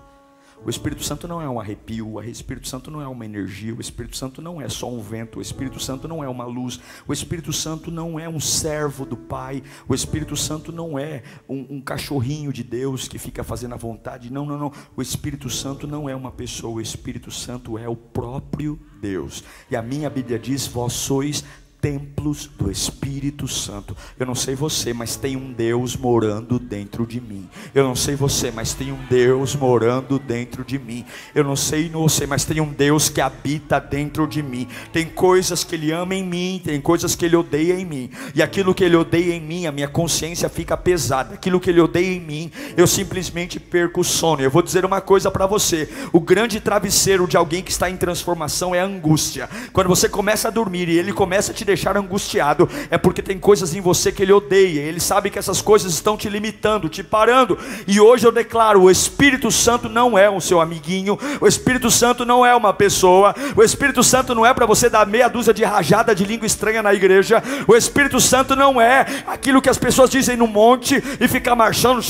O 0.63 0.69
Espírito 0.69 1.03
Santo 1.03 1.27
não 1.27 1.41
é 1.41 1.49
um 1.49 1.59
arrepio, 1.59 2.13
o 2.13 2.21
Espírito 2.21 2.67
Santo 2.67 2.89
não 2.89 3.01
é 3.01 3.07
uma 3.07 3.25
energia, 3.25 3.73
o 3.73 3.81
Espírito 3.81 4.17
Santo 4.17 4.41
não 4.41 4.61
é 4.61 4.69
só 4.69 4.89
um 4.89 5.01
vento, 5.01 5.39
o 5.39 5.41
Espírito 5.41 5.79
Santo 5.79 6.07
não 6.07 6.23
é 6.23 6.29
uma 6.29 6.45
luz, 6.45 6.79
o 7.07 7.13
Espírito 7.13 7.53
Santo 7.53 7.91
não 7.91 8.19
é 8.19 8.27
um 8.27 8.39
servo 8.39 9.05
do 9.05 9.17
Pai, 9.17 9.61
o 9.87 9.93
Espírito 9.93 10.35
Santo 10.35 10.71
não 10.71 10.97
é 10.97 11.23
um, 11.47 11.75
um 11.75 11.81
cachorrinho 11.81 12.51
de 12.51 12.63
Deus 12.63 13.07
que 13.07 13.19
fica 13.19 13.43
fazendo 13.43 13.73
a 13.73 13.77
vontade, 13.77 14.31
não, 14.31 14.45
não, 14.45 14.57
não. 14.57 14.71
O 14.95 15.01
Espírito 15.01 15.49
Santo 15.49 15.87
não 15.87 16.09
é 16.09 16.15
uma 16.15 16.31
pessoa, 16.31 16.75
o 16.75 16.81
Espírito 16.81 17.31
Santo 17.31 17.77
é 17.77 17.87
o 17.87 17.95
próprio 17.95 18.79
Deus. 18.99 19.43
E 19.69 19.75
a 19.75 19.81
minha 19.81 20.09
Bíblia 20.09 20.39
diz: 20.39 20.65
Vós 20.65 20.93
sois 20.93 21.43
templos 21.85 22.49
do 22.57 22.71
Espírito 22.71 23.47
Santo. 23.47 23.95
Eu 24.17 24.25
não 24.25 24.33
sei 24.33 24.55
você, 24.55 24.91
mas 24.91 25.15
tem 25.15 25.37
um 25.37 25.53
Deus 25.53 25.95
morando 25.95 26.57
dentro 26.57 27.05
de 27.05 27.21
mim. 27.21 27.47
Eu 27.75 27.83
não 27.83 27.95
sei 27.95 28.15
você, 28.15 28.49
mas 28.49 28.73
tem 28.73 28.91
um 28.91 28.97
Deus 29.07 29.55
morando 29.55 30.17
dentro 30.17 30.63
de 30.63 30.79
mim. 30.79 31.05
Eu 31.35 31.43
não 31.43 31.55
sei 31.55 31.87
você, 31.87 32.25
mas 32.25 32.43
tem 32.43 32.59
um 32.59 32.73
Deus 32.73 33.07
que 33.07 33.21
habita 33.21 33.79
dentro 33.79 34.25
de 34.25 34.41
mim. 34.41 34.67
Tem 34.91 35.05
coisas 35.05 35.63
que 35.63 35.75
Ele 35.75 35.91
ama 35.91 36.15
em 36.15 36.23
mim, 36.23 36.59
tem 36.65 36.81
coisas 36.81 37.15
que 37.15 37.23
Ele 37.23 37.35
odeia 37.35 37.79
em 37.79 37.85
mim. 37.85 38.09
E 38.33 38.41
aquilo 38.41 38.73
que 38.73 38.83
Ele 38.83 38.95
odeia 38.95 39.35
em 39.35 39.41
mim, 39.41 39.67
a 39.67 39.71
minha 39.71 39.87
consciência 39.87 40.49
fica 40.49 40.75
pesada. 40.75 41.35
Aquilo 41.35 41.59
que 41.59 41.69
Ele 41.69 41.81
odeia 41.81 42.15
em 42.15 42.19
mim, 42.19 42.51
eu 42.75 42.87
simplesmente 42.87 43.59
perco 43.59 44.01
o 44.01 44.03
sono. 44.03 44.41
Eu 44.41 44.49
vou 44.49 44.63
dizer 44.63 44.85
uma 44.85 45.01
coisa 45.01 45.29
para 45.29 45.45
você: 45.45 45.87
o 46.11 46.19
grande 46.19 46.59
travesseiro 46.59 47.27
de 47.27 47.37
alguém 47.37 47.61
que 47.61 47.69
está 47.69 47.91
em 47.91 47.95
transformação 47.95 48.73
é 48.73 48.79
a 48.79 48.85
angústia. 48.85 49.47
Quando 49.71 49.87
você 49.87 50.09
começa 50.09 50.47
a 50.47 50.51
dormir 50.51 50.89
e 50.89 50.97
Ele 50.97 51.13
começa 51.13 51.51
a 51.51 51.53
te 51.53 51.63
deixar 51.75 51.97
angustiado, 51.97 52.67
é 52.89 52.97
porque 52.97 53.21
tem 53.21 53.37
coisas 53.37 53.75
em 53.75 53.81
você 53.81 54.11
que 54.11 54.23
ele 54.23 54.31
odeia. 54.31 54.81
Ele 54.81 54.99
sabe 54.99 55.29
que 55.29 55.37
essas 55.37 55.61
coisas 55.61 55.93
estão 55.93 56.17
te 56.17 56.29
limitando, 56.29 56.89
te 56.89 57.03
parando. 57.03 57.57
E 57.85 57.99
hoje 57.99 58.25
eu 58.25 58.31
declaro: 58.31 58.83
o 58.83 58.91
Espírito 58.91 59.51
Santo 59.51 59.89
não 59.89 60.17
é 60.17 60.29
o 60.29 60.41
seu 60.41 60.61
amiguinho, 60.61 61.19
o 61.39 61.47
Espírito 61.47 61.91
Santo 61.91 62.25
não 62.25 62.45
é 62.45 62.55
uma 62.55 62.73
pessoa, 62.73 63.35
o 63.55 63.61
Espírito 63.61 64.03
Santo 64.03 64.33
não 64.33 64.45
é 64.45 64.53
para 64.53 64.65
você 64.65 64.89
dar 64.89 65.05
meia 65.05 65.27
dúzia 65.27 65.53
de 65.53 65.63
rajada 65.63 66.15
de 66.15 66.23
língua 66.23 66.47
estranha 66.47 66.81
na 66.81 66.93
igreja, 66.93 67.43
o 67.67 67.75
Espírito 67.75 68.19
Santo 68.19 68.55
não 68.55 68.79
é 68.79 69.05
aquilo 69.27 69.61
que 69.61 69.69
as 69.69 69.77
pessoas 69.77 70.09
dizem 70.09 70.37
no 70.37 70.47
monte 70.47 71.03
e 71.19 71.27
ficar 71.27 71.55
marchando. 71.55 72.01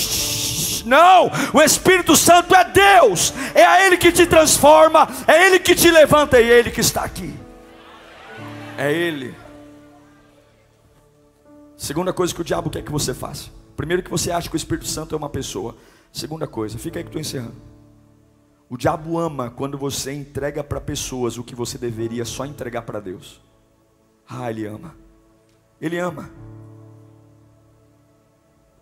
Não, 0.85 1.31
o 1.51 1.61
Espírito 1.61 2.15
Santo 2.15 2.53
é 2.53 2.63
Deus, 2.63 3.33
é 3.55 3.65
a 3.65 3.83
Ele 3.83 3.97
que 3.97 4.11
te 4.11 4.27
transforma, 4.27 5.07
é 5.27 5.47
Ele 5.47 5.57
que 5.57 5.73
te 5.73 5.89
levanta 5.89 6.39
e 6.39 6.51
é 6.51 6.59
Ele 6.59 6.69
que 6.69 6.81
está 6.81 7.03
aqui. 7.03 7.33
É 8.77 8.91
Ele. 8.91 9.44
Segunda 11.85 12.11
coisa 12.11 12.33
que 12.33 12.41
o 12.41 12.43
diabo 12.43 12.71
quer 12.71 12.81
que 12.81 12.91
você 12.91 13.13
faça. 13.13 13.51
Primeiro 13.77 14.01
que 14.01 14.09
você 14.09 14.31
acha 14.31 14.49
que 14.49 14.55
o 14.55 14.57
Espírito 14.57 14.87
Santo 14.87 15.13
é 15.13 15.17
uma 15.19 15.29
pessoa. 15.29 15.77
Segunda 16.11 16.47
coisa, 16.47 16.79
fica 16.79 16.97
aí 16.97 17.03
que 17.03 17.09
estou 17.09 17.21
encerrando. 17.21 17.61
O 18.67 18.75
diabo 18.75 19.19
ama 19.19 19.51
quando 19.51 19.77
você 19.77 20.11
entrega 20.11 20.63
para 20.63 20.81
pessoas 20.81 21.37
o 21.37 21.43
que 21.43 21.53
você 21.53 21.77
deveria 21.77 22.25
só 22.25 22.43
entregar 22.43 22.81
para 22.81 22.99
Deus. 22.99 23.39
Ah, 24.27 24.49
ele 24.49 24.65
ama. 24.65 24.95
Ele 25.79 25.99
ama. 25.99 26.31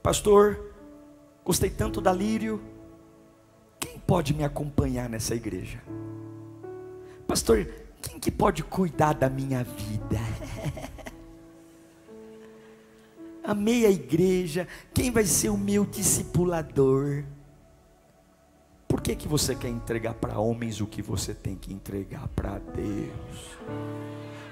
Pastor, 0.01 0.73
gostei 1.43 1.69
tanto 1.69 1.99
da 1.99 2.13
Lírio. 2.13 2.61
Quem 3.81 3.99
pode 3.99 4.33
me 4.33 4.45
acompanhar 4.45 5.09
nessa 5.09 5.35
igreja? 5.35 5.83
Pastor, 7.27 7.67
quem 8.01 8.17
que 8.17 8.31
pode 8.31 8.63
cuidar 8.63 9.11
da 9.11 9.29
minha 9.29 9.61
vida? 9.61 10.21
amei 13.43 13.85
a 13.85 13.91
igreja, 13.91 14.67
quem 14.93 15.11
vai 15.11 15.25
ser 15.25 15.49
o 15.49 15.57
meu 15.57 15.85
discipulador? 15.85 17.23
Por 18.87 19.01
que, 19.01 19.15
que 19.15 19.27
você 19.27 19.55
quer 19.55 19.69
entregar 19.69 20.13
para 20.13 20.39
homens 20.39 20.79
o 20.79 20.85
que 20.85 21.01
você 21.01 21.33
tem 21.33 21.55
que 21.55 21.73
entregar 21.73 22.27
para 22.29 22.59
Deus? 22.59 23.57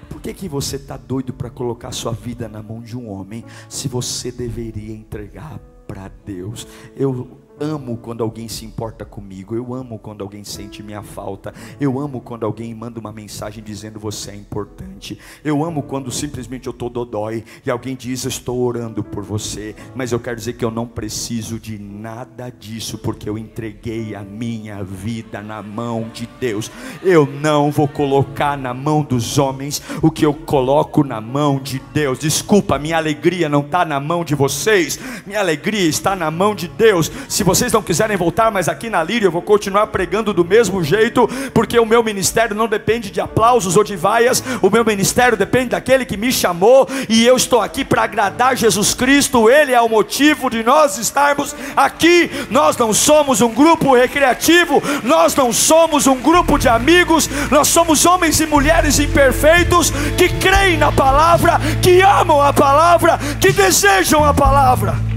Por 0.08 0.20
que, 0.20 0.34
que 0.34 0.48
você 0.48 0.76
está 0.76 0.96
doido 0.96 1.32
para 1.32 1.48
colocar 1.48 1.90
sua 1.92 2.12
vida 2.12 2.48
na 2.48 2.62
mão 2.62 2.82
de 2.82 2.96
um 2.96 3.08
homem, 3.08 3.44
se 3.68 3.88
você 3.88 4.30
deveria 4.30 4.94
entregar 4.94 5.58
para 5.86 6.10
Deus? 6.26 6.66
Eu 6.94 7.38
amo 7.60 7.96
quando 7.96 8.22
alguém 8.22 8.48
se 8.48 8.64
importa 8.64 9.04
comigo, 9.04 9.54
eu 9.54 9.74
amo 9.74 9.98
quando 9.98 10.22
alguém 10.22 10.44
sente 10.44 10.82
minha 10.82 11.02
falta, 11.02 11.54
eu 11.80 11.98
amo 11.98 12.20
quando 12.20 12.44
alguém 12.44 12.74
manda 12.74 12.98
uma 12.98 13.12
mensagem 13.12 13.62
dizendo 13.62 14.00
você 14.00 14.30
é 14.32 14.34
importante, 14.34 15.18
eu 15.44 15.64
amo 15.64 15.82
quando 15.82 16.10
simplesmente 16.10 16.66
eu 16.66 16.72
estou 16.72 16.88
dodói 16.88 17.44
e 17.64 17.70
alguém 17.70 17.94
diz 17.94 18.24
estou 18.24 18.60
orando 18.60 19.02
por 19.02 19.22
você, 19.22 19.74
mas 19.94 20.12
eu 20.12 20.20
quero 20.20 20.36
dizer 20.36 20.54
que 20.54 20.64
eu 20.64 20.70
não 20.70 20.86
preciso 20.86 21.58
de 21.58 21.78
nada 21.78 22.50
disso, 22.50 22.98
porque 22.98 23.28
eu 23.28 23.38
entreguei 23.38 24.14
a 24.14 24.22
minha 24.22 24.82
vida 24.82 25.42
na 25.42 25.62
mão 25.62 26.08
de 26.12 26.28
Deus, 26.40 26.70
eu 27.02 27.26
não 27.26 27.70
vou 27.70 27.86
colocar 27.86 28.56
na 28.56 28.74
mão 28.74 29.02
dos 29.02 29.38
homens 29.38 29.82
o 30.02 30.10
que 30.10 30.26
eu 30.26 30.34
coloco 30.34 31.04
na 31.04 31.20
mão 31.20 31.60
de 31.60 31.80
Deus, 31.92 32.18
desculpa, 32.18 32.78
minha 32.78 32.96
alegria 32.96 33.48
não 33.48 33.60
está 33.60 33.84
na 33.84 34.00
mão 34.00 34.24
de 34.24 34.34
vocês, 34.34 34.98
minha 35.26 35.40
alegria 35.40 35.88
está 35.88 36.16
na 36.16 36.30
mão 36.30 36.54
de 36.54 36.66
Deus, 36.68 37.10
se 37.28 37.41
vocês 37.42 37.72
não 37.72 37.82
quiserem 37.82 38.16
voltar 38.16 38.50
mais 38.50 38.68
aqui 38.68 38.88
na 38.88 39.02
Líria, 39.02 39.26
eu 39.26 39.32
vou 39.32 39.42
continuar 39.42 39.86
pregando 39.88 40.32
do 40.32 40.44
mesmo 40.44 40.82
jeito, 40.82 41.28
porque 41.52 41.78
o 41.78 41.86
meu 41.86 42.02
ministério 42.02 42.54
não 42.54 42.68
depende 42.68 43.10
de 43.10 43.20
aplausos 43.20 43.76
ou 43.76 43.84
de 43.84 43.96
vaias, 43.96 44.42
o 44.60 44.70
meu 44.70 44.84
ministério 44.84 45.36
depende 45.36 45.70
daquele 45.70 46.04
que 46.04 46.16
me 46.16 46.32
chamou, 46.32 46.88
e 47.08 47.26
eu 47.26 47.36
estou 47.36 47.60
aqui 47.60 47.84
para 47.84 48.02
agradar 48.02 48.56
Jesus 48.56 48.94
Cristo, 48.94 49.48
Ele 49.48 49.72
é 49.72 49.80
o 49.80 49.88
motivo 49.88 50.50
de 50.50 50.62
nós 50.62 50.98
estarmos 50.98 51.54
aqui. 51.76 52.30
Nós 52.50 52.76
não 52.76 52.92
somos 52.92 53.40
um 53.40 53.52
grupo 53.52 53.94
recreativo, 53.94 54.82
nós 55.02 55.34
não 55.34 55.52
somos 55.52 56.06
um 56.06 56.16
grupo 56.16 56.58
de 56.58 56.68
amigos, 56.68 57.28
nós 57.50 57.68
somos 57.68 58.04
homens 58.06 58.40
e 58.40 58.46
mulheres 58.46 58.98
imperfeitos 58.98 59.90
que 60.16 60.28
creem 60.28 60.78
na 60.78 60.92
palavra, 60.92 61.60
que 61.82 62.00
amam 62.02 62.40
a 62.40 62.52
palavra, 62.52 63.18
que 63.40 63.52
desejam 63.52 64.24
a 64.24 64.32
palavra. 64.32 65.11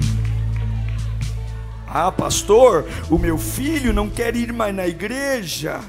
Ah, 1.97 2.11
pastor, 2.11 2.85
o 3.09 3.17
meu 3.17 3.37
filho 3.37 3.93
não 3.93 4.09
quer 4.09 4.35
ir 4.35 4.51
mais 4.51 4.75
na 4.75 4.85
igreja. 4.85 5.79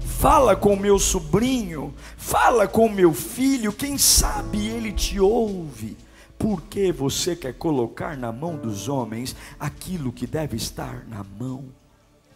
Fala 0.00 0.56
com 0.56 0.72
o 0.72 0.80
meu 0.80 0.98
sobrinho, 0.98 1.92
fala 2.16 2.66
com 2.66 2.86
o 2.86 2.90
meu 2.90 3.12
filho, 3.12 3.74
quem 3.74 3.98
sabe 3.98 4.68
ele 4.68 4.90
te 4.90 5.20
ouve. 5.20 5.98
Por 6.38 6.62
que 6.62 6.90
você 6.90 7.36
quer 7.36 7.52
colocar 7.52 8.16
na 8.16 8.32
mão 8.32 8.56
dos 8.56 8.88
homens 8.88 9.36
aquilo 9.60 10.12
que 10.12 10.26
deve 10.26 10.56
estar 10.56 11.04
na 11.06 11.22
mão 11.22 11.66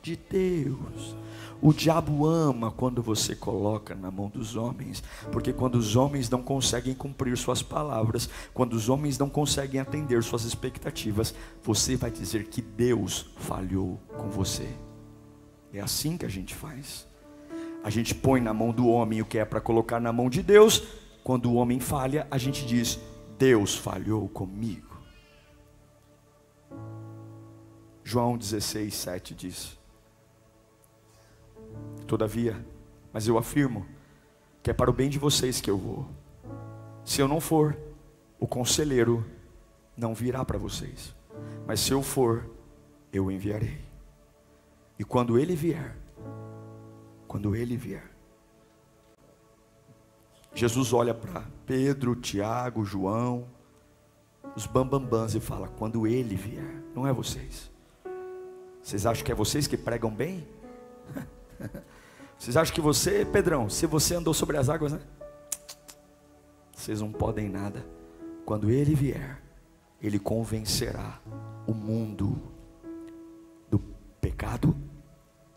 de 0.02 0.14
Deus? 0.14 1.16
O 1.60 1.72
diabo 1.72 2.26
ama 2.26 2.70
quando 2.70 3.02
você 3.02 3.34
coloca 3.34 3.94
na 3.94 4.10
mão 4.10 4.28
dos 4.28 4.56
homens, 4.56 5.02
porque 5.32 5.52
quando 5.52 5.76
os 5.76 5.96
homens 5.96 6.28
não 6.28 6.42
conseguem 6.42 6.94
cumprir 6.94 7.36
suas 7.36 7.62
palavras, 7.62 8.28
quando 8.52 8.74
os 8.74 8.88
homens 8.88 9.18
não 9.18 9.28
conseguem 9.28 9.80
atender 9.80 10.22
suas 10.22 10.44
expectativas, 10.44 11.34
você 11.62 11.96
vai 11.96 12.10
dizer 12.10 12.48
que 12.48 12.60
Deus 12.60 13.30
falhou 13.38 13.98
com 14.16 14.28
você. 14.28 14.68
É 15.72 15.80
assim 15.80 16.16
que 16.16 16.26
a 16.26 16.28
gente 16.28 16.54
faz. 16.54 17.06
A 17.82 17.90
gente 17.90 18.14
põe 18.14 18.40
na 18.40 18.52
mão 18.52 18.72
do 18.72 18.88
homem 18.88 19.22
o 19.22 19.26
que 19.26 19.38
é 19.38 19.44
para 19.44 19.60
colocar 19.60 20.00
na 20.00 20.12
mão 20.12 20.28
de 20.28 20.42
Deus. 20.42 20.82
Quando 21.24 21.50
o 21.50 21.54
homem 21.54 21.80
falha, 21.80 22.26
a 22.30 22.38
gente 22.38 22.66
diz: 22.66 22.98
Deus 23.38 23.74
falhou 23.74 24.28
comigo. 24.28 24.96
João 28.04 28.36
16, 28.36 28.94
7 28.94 29.34
diz: 29.34 29.78
Todavia, 32.06 32.64
mas 33.12 33.26
eu 33.26 33.36
afirmo 33.38 33.86
que 34.62 34.70
é 34.70 34.74
para 34.74 34.90
o 34.90 34.92
bem 34.92 35.08
de 35.08 35.18
vocês 35.18 35.60
que 35.60 35.70
eu 35.70 35.78
vou. 35.78 36.06
Se 37.04 37.20
eu 37.20 37.28
não 37.28 37.40
for, 37.40 37.76
o 38.38 38.46
conselheiro 38.46 39.24
não 39.96 40.14
virá 40.14 40.44
para 40.44 40.58
vocês. 40.58 41.14
Mas 41.66 41.80
se 41.80 41.92
eu 41.92 42.02
for, 42.02 42.48
eu 43.12 43.30
enviarei. 43.30 43.80
E 44.98 45.04
quando 45.04 45.38
ele 45.38 45.54
vier, 45.54 45.96
quando 47.26 47.54
ele 47.54 47.76
vier, 47.76 48.10
Jesus 50.54 50.92
olha 50.92 51.12
para 51.12 51.44
Pedro, 51.66 52.16
Tiago, 52.16 52.84
João, 52.84 53.46
os 54.56 54.66
bambambãs 54.66 55.34
e 55.34 55.40
fala: 55.40 55.68
quando 55.68 56.06
ele 56.06 56.34
vier, 56.34 56.82
não 56.94 57.06
é 57.06 57.12
vocês. 57.12 57.70
Vocês 58.82 59.04
acham 59.04 59.24
que 59.24 59.32
é 59.32 59.34
vocês 59.34 59.66
que 59.66 59.76
pregam 59.76 60.10
bem? 60.10 60.46
Vocês 62.38 62.56
acham 62.56 62.74
que 62.74 62.80
você, 62.80 63.24
Pedrão, 63.24 63.68
se 63.70 63.86
você 63.86 64.14
andou 64.14 64.34
sobre 64.34 64.58
as 64.58 64.68
águas, 64.68 64.92
né? 64.92 65.00
Vocês 66.74 67.00
não 67.00 67.10
podem 67.10 67.48
nada. 67.48 67.84
Quando 68.44 68.70
ele 68.70 68.94
vier, 68.94 69.42
ele 70.00 70.18
convencerá 70.18 71.18
o 71.66 71.72
mundo 71.72 72.40
do 73.70 73.78
pecado, 74.20 74.76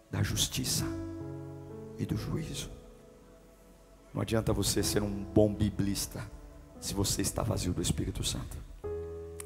da 0.10 0.24
justiça 0.24 0.86
e 1.98 2.06
do 2.06 2.16
juízo. 2.16 2.72
Não 4.14 4.22
adianta 4.22 4.54
você 4.54 4.82
ser 4.82 5.04
um 5.04 5.24
bom 5.24 5.54
biblista 5.54 6.24
se 6.80 6.94
você 6.94 7.22
está 7.22 7.44
vazio 7.44 7.74
do 7.74 7.82
Espírito 7.82 8.24
Santo. 8.24 8.58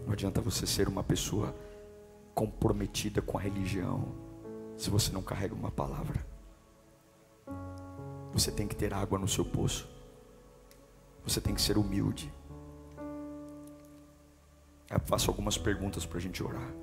Não 0.06 0.14
adianta 0.14 0.40
você 0.40 0.68
ser 0.68 0.88
uma 0.88 1.04
pessoa 1.04 1.54
comprometida 2.34 3.22
com 3.22 3.38
a 3.38 3.42
religião 3.42 4.08
se 4.78 4.90
você 4.90 5.12
não 5.12 5.22
carrega 5.22 5.54
uma 5.54 5.72
palavra. 5.72 6.33
Você 8.34 8.52
tem 8.52 8.68
que 8.68 8.76
ter 8.76 8.94
água 8.94 9.20
no 9.20 9.28
seu 9.28 9.46
poço. 9.46 9.88
Você 11.24 11.40
tem 11.40 11.54
que 11.54 11.62
ser 11.62 11.78
humilde. 11.78 12.34
Eu 14.90 15.00
faço 15.00 15.30
algumas 15.30 15.58
perguntas 15.58 16.06
para 16.06 16.18
a 16.18 16.22
gente 16.22 16.44
orar. 16.44 16.74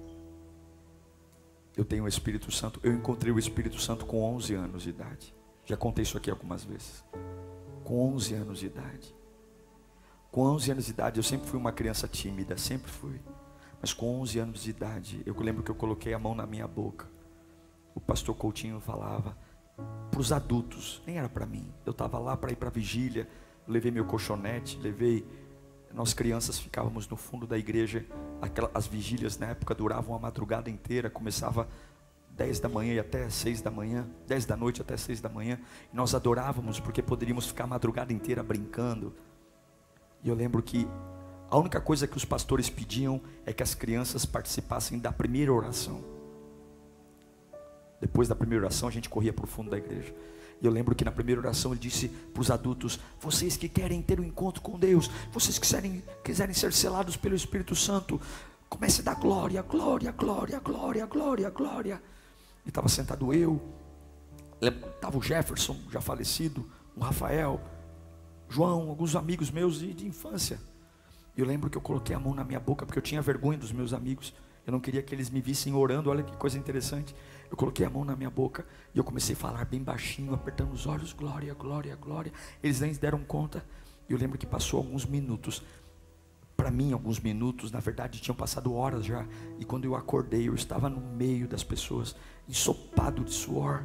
Eu 1.76 1.84
tenho 1.84 2.04
o 2.04 2.08
Espírito 2.08 2.50
Santo. 2.50 2.80
Eu 2.82 2.92
encontrei 2.92 3.32
o 3.32 3.38
Espírito 3.38 3.80
Santo 3.80 4.06
com 4.06 4.22
11 4.34 4.54
anos 4.54 4.82
de 4.82 4.90
idade. 4.90 5.34
Já 5.64 5.76
contei 5.76 6.02
isso 6.02 6.16
aqui 6.16 6.30
algumas 6.30 6.64
vezes. 6.64 7.04
Com 7.84 8.14
11 8.14 8.34
anos 8.34 8.58
de 8.60 8.66
idade. 8.66 9.14
Com 10.30 10.42
11 10.42 10.72
anos 10.72 10.84
de 10.86 10.90
idade, 10.92 11.18
eu 11.18 11.24
sempre 11.24 11.48
fui 11.48 11.58
uma 11.58 11.72
criança 11.72 12.06
tímida, 12.06 12.56
sempre 12.56 12.90
fui. 12.90 13.20
Mas 13.80 13.92
com 13.92 14.20
11 14.20 14.38
anos 14.38 14.62
de 14.62 14.70
idade, 14.70 15.22
eu 15.26 15.34
lembro 15.40 15.62
que 15.62 15.70
eu 15.70 15.74
coloquei 15.74 16.14
a 16.14 16.18
mão 16.18 16.34
na 16.34 16.46
minha 16.46 16.68
boca. 16.68 17.08
O 17.94 18.00
pastor 18.00 18.36
Coutinho 18.36 18.78
falava 18.80 19.36
para 20.10 20.20
os 20.20 20.32
adultos, 20.32 21.02
nem 21.06 21.18
era 21.18 21.28
para 21.28 21.46
mim. 21.46 21.66
Eu 21.86 21.92
estava 21.92 22.18
lá 22.18 22.36
para 22.36 22.52
ir 22.52 22.56
para 22.56 22.68
a 22.68 22.72
vigília, 22.72 23.28
levei 23.66 23.90
meu 23.90 24.04
colchonete, 24.04 24.78
levei. 24.78 25.26
Nós 25.92 26.14
crianças 26.14 26.58
ficávamos 26.58 27.08
no 27.08 27.16
fundo 27.16 27.46
da 27.46 27.58
igreja. 27.58 28.04
Aquela, 28.40 28.70
as 28.74 28.86
vigílias 28.86 29.38
na 29.38 29.46
época 29.46 29.74
duravam 29.74 30.14
a 30.14 30.18
madrugada 30.18 30.70
inteira, 30.70 31.10
começava 31.10 31.68
10 32.30 32.60
da 32.60 32.68
manhã 32.68 32.94
e 32.94 32.98
até 32.98 33.28
6 33.28 33.60
da 33.60 33.70
manhã, 33.70 34.06
10 34.26 34.46
da 34.46 34.56
noite 34.56 34.80
até 34.80 34.96
6 34.96 35.20
da 35.20 35.28
manhã. 35.28 35.58
E 35.92 35.96
nós 35.96 36.14
adorávamos 36.14 36.78
porque 36.80 37.02
poderíamos 37.02 37.46
ficar 37.46 37.64
a 37.64 37.68
madrugada 37.68 38.12
inteira 38.12 38.42
brincando. 38.42 39.14
E 40.22 40.28
eu 40.28 40.34
lembro 40.34 40.62
que 40.62 40.86
a 41.50 41.58
única 41.58 41.80
coisa 41.80 42.06
que 42.06 42.16
os 42.16 42.24
pastores 42.24 42.70
pediam 42.70 43.20
é 43.44 43.52
que 43.52 43.62
as 43.62 43.74
crianças 43.74 44.24
participassem 44.24 44.98
da 44.98 45.10
primeira 45.10 45.52
oração. 45.52 46.19
Depois 48.00 48.28
da 48.28 48.34
primeira 48.34 48.64
oração, 48.64 48.88
a 48.88 48.92
gente 48.92 49.08
corria 49.08 49.32
para 49.32 49.44
o 49.44 49.48
fundo 49.48 49.70
da 49.70 49.76
igreja. 49.76 50.14
E 50.60 50.66
eu 50.66 50.72
lembro 50.72 50.94
que 50.94 51.04
na 51.04 51.12
primeira 51.12 51.40
oração 51.40 51.72
ele 51.72 51.80
disse 51.80 52.08
para 52.08 52.40
os 52.40 52.50
adultos: 52.50 52.98
Vocês 53.20 53.56
que 53.56 53.68
querem 53.68 54.02
ter 54.02 54.20
um 54.20 54.24
encontro 54.24 54.60
com 54.60 54.78
Deus, 54.78 55.10
vocês 55.32 55.58
que 55.58 55.66
quiserem, 55.66 56.02
quiserem 56.22 56.54
ser 56.54 56.72
selados 56.72 57.16
pelo 57.16 57.34
Espírito 57.34 57.74
Santo, 57.74 58.20
comece 58.68 59.00
a 59.00 59.04
dar 59.04 59.14
glória, 59.14 59.62
glória, 59.62 60.12
glória, 60.12 60.60
glória, 60.60 61.06
glória, 61.06 61.50
glória. 61.50 62.02
E 62.64 62.68
estava 62.68 62.88
sentado 62.88 63.32
eu, 63.32 63.60
estava 64.60 65.16
o 65.16 65.22
Jefferson, 65.22 65.76
já 65.90 66.00
falecido, 66.00 66.70
o 66.94 67.00
Rafael, 67.00 67.60
João, 68.48 68.88
alguns 68.90 69.16
amigos 69.16 69.50
meus 69.50 69.78
de, 69.78 69.94
de 69.94 70.06
infância. 70.06 70.58
Eu 71.36 71.46
lembro 71.46 71.70
que 71.70 71.78
eu 71.78 71.82
coloquei 71.82 72.14
a 72.14 72.18
mão 72.18 72.34
na 72.34 72.44
minha 72.44 72.60
boca 72.60 72.84
porque 72.84 72.98
eu 72.98 73.02
tinha 73.02 73.22
vergonha 73.22 73.56
dos 73.56 73.72
meus 73.72 73.92
amigos. 73.94 74.34
Eu 74.66 74.72
não 74.72 74.80
queria 74.80 75.02
que 75.02 75.14
eles 75.14 75.30
me 75.30 75.40
vissem 75.40 75.72
orando. 75.74 76.10
Olha 76.10 76.22
que 76.22 76.36
coisa 76.36 76.58
interessante. 76.58 77.14
Eu 77.50 77.56
coloquei 77.56 77.84
a 77.84 77.90
mão 77.90 78.04
na 78.04 78.14
minha 78.14 78.30
boca 78.30 78.64
e 78.94 78.98
eu 78.98 79.04
comecei 79.04 79.34
a 79.34 79.38
falar 79.38 79.64
bem 79.64 79.82
baixinho, 79.82 80.32
apertando 80.32 80.72
os 80.72 80.86
olhos, 80.86 81.12
glória, 81.12 81.52
glória, 81.52 81.96
glória. 81.96 82.32
Eles 82.62 82.80
nem 82.80 82.94
se 82.94 83.00
deram 83.00 83.18
conta. 83.24 83.64
Eu 84.08 84.16
lembro 84.16 84.38
que 84.38 84.46
passou 84.46 84.78
alguns 84.78 85.04
minutos. 85.04 85.62
Para 86.56 86.70
mim, 86.70 86.92
alguns 86.92 87.18
minutos, 87.18 87.72
na 87.72 87.80
verdade, 87.80 88.20
tinham 88.20 88.36
passado 88.36 88.72
horas 88.74 89.04
já. 89.04 89.26
E 89.58 89.64
quando 89.64 89.84
eu 89.84 89.96
acordei, 89.96 90.48
eu 90.48 90.54
estava 90.54 90.88
no 90.88 91.00
meio 91.00 91.48
das 91.48 91.64
pessoas, 91.64 92.14
ensopado 92.48 93.24
de 93.24 93.32
suor 93.32 93.82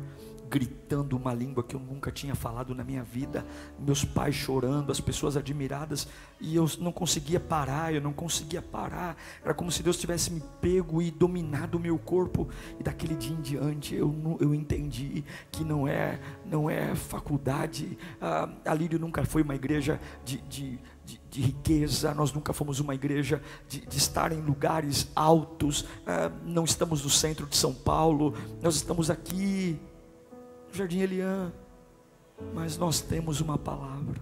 gritando 0.50 1.18
uma 1.18 1.34
língua 1.34 1.64
que 1.64 1.76
eu 1.76 1.80
nunca 1.80 2.12
tinha 2.12 2.36
falado 2.36 2.74
na 2.76 2.84
minha 2.84 3.04
vida, 3.04 3.46
meus 3.80 4.06
pais 4.06 4.36
chorando, 4.36 4.92
as 4.92 5.00
pessoas 5.00 5.36
admiradas, 5.36 6.08
e 6.40 6.56
eu 6.56 6.70
não 6.80 6.92
conseguia 6.92 7.40
parar, 7.40 7.94
eu 7.94 8.02
não 8.02 8.14
conseguia 8.14 8.62
parar. 8.62 9.18
Era 9.44 9.54
como 9.54 9.72
se 9.72 9.82
Deus 9.82 9.98
tivesse 9.98 10.32
me 10.32 10.42
pego 10.62 11.02
e 11.02 11.12
dominado 11.12 11.78
o 11.78 11.80
meu 11.80 11.98
corpo. 11.98 12.48
E 12.80 12.84
daquele 12.84 13.16
dia 13.16 13.36
em 13.36 13.42
diante 13.42 13.96
eu, 13.96 14.38
eu 14.40 14.54
entendi 14.54 15.24
que 15.52 15.64
não 15.64 15.88
é 15.88 16.20
não 16.46 16.70
é 16.70 16.96
faculdade. 16.96 17.98
Ah, 18.22 18.50
a 18.66 18.74
Lírio 18.74 19.00
nunca 19.00 19.26
foi 19.26 19.42
uma 19.42 19.56
igreja 19.56 20.00
de, 20.24 20.38
de 20.42 20.80
de, 21.06 21.22
de, 21.30 21.42
riqueza, 21.42 22.16
nós 22.16 22.34
nunca 22.34 22.52
fomos 22.52 22.80
uma 22.80 22.96
igreja 22.96 23.40
de, 23.70 23.82
de 23.82 23.96
estar 23.96 24.32
em 24.32 24.42
lugares 24.42 25.08
altos, 25.16 25.86
ah, 26.04 26.32
não 26.44 26.64
estamos 26.64 27.04
no 27.04 27.12
centro 27.12 27.46
de 27.46 27.56
São 27.56 27.72
Paulo, 27.72 28.34
nós 28.60 28.76
estamos 28.76 29.12
aqui 29.12 29.80
Jardim 30.76 31.00
Eliã, 31.00 31.54
mas 32.54 32.78
nós 32.78 33.02
temos 33.02 33.40
uma 33.40 33.58
palavra. 33.58 34.20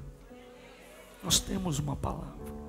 Nós 1.23 1.39
temos 1.39 1.79
uma 1.79 1.95
palavra. 1.95 2.62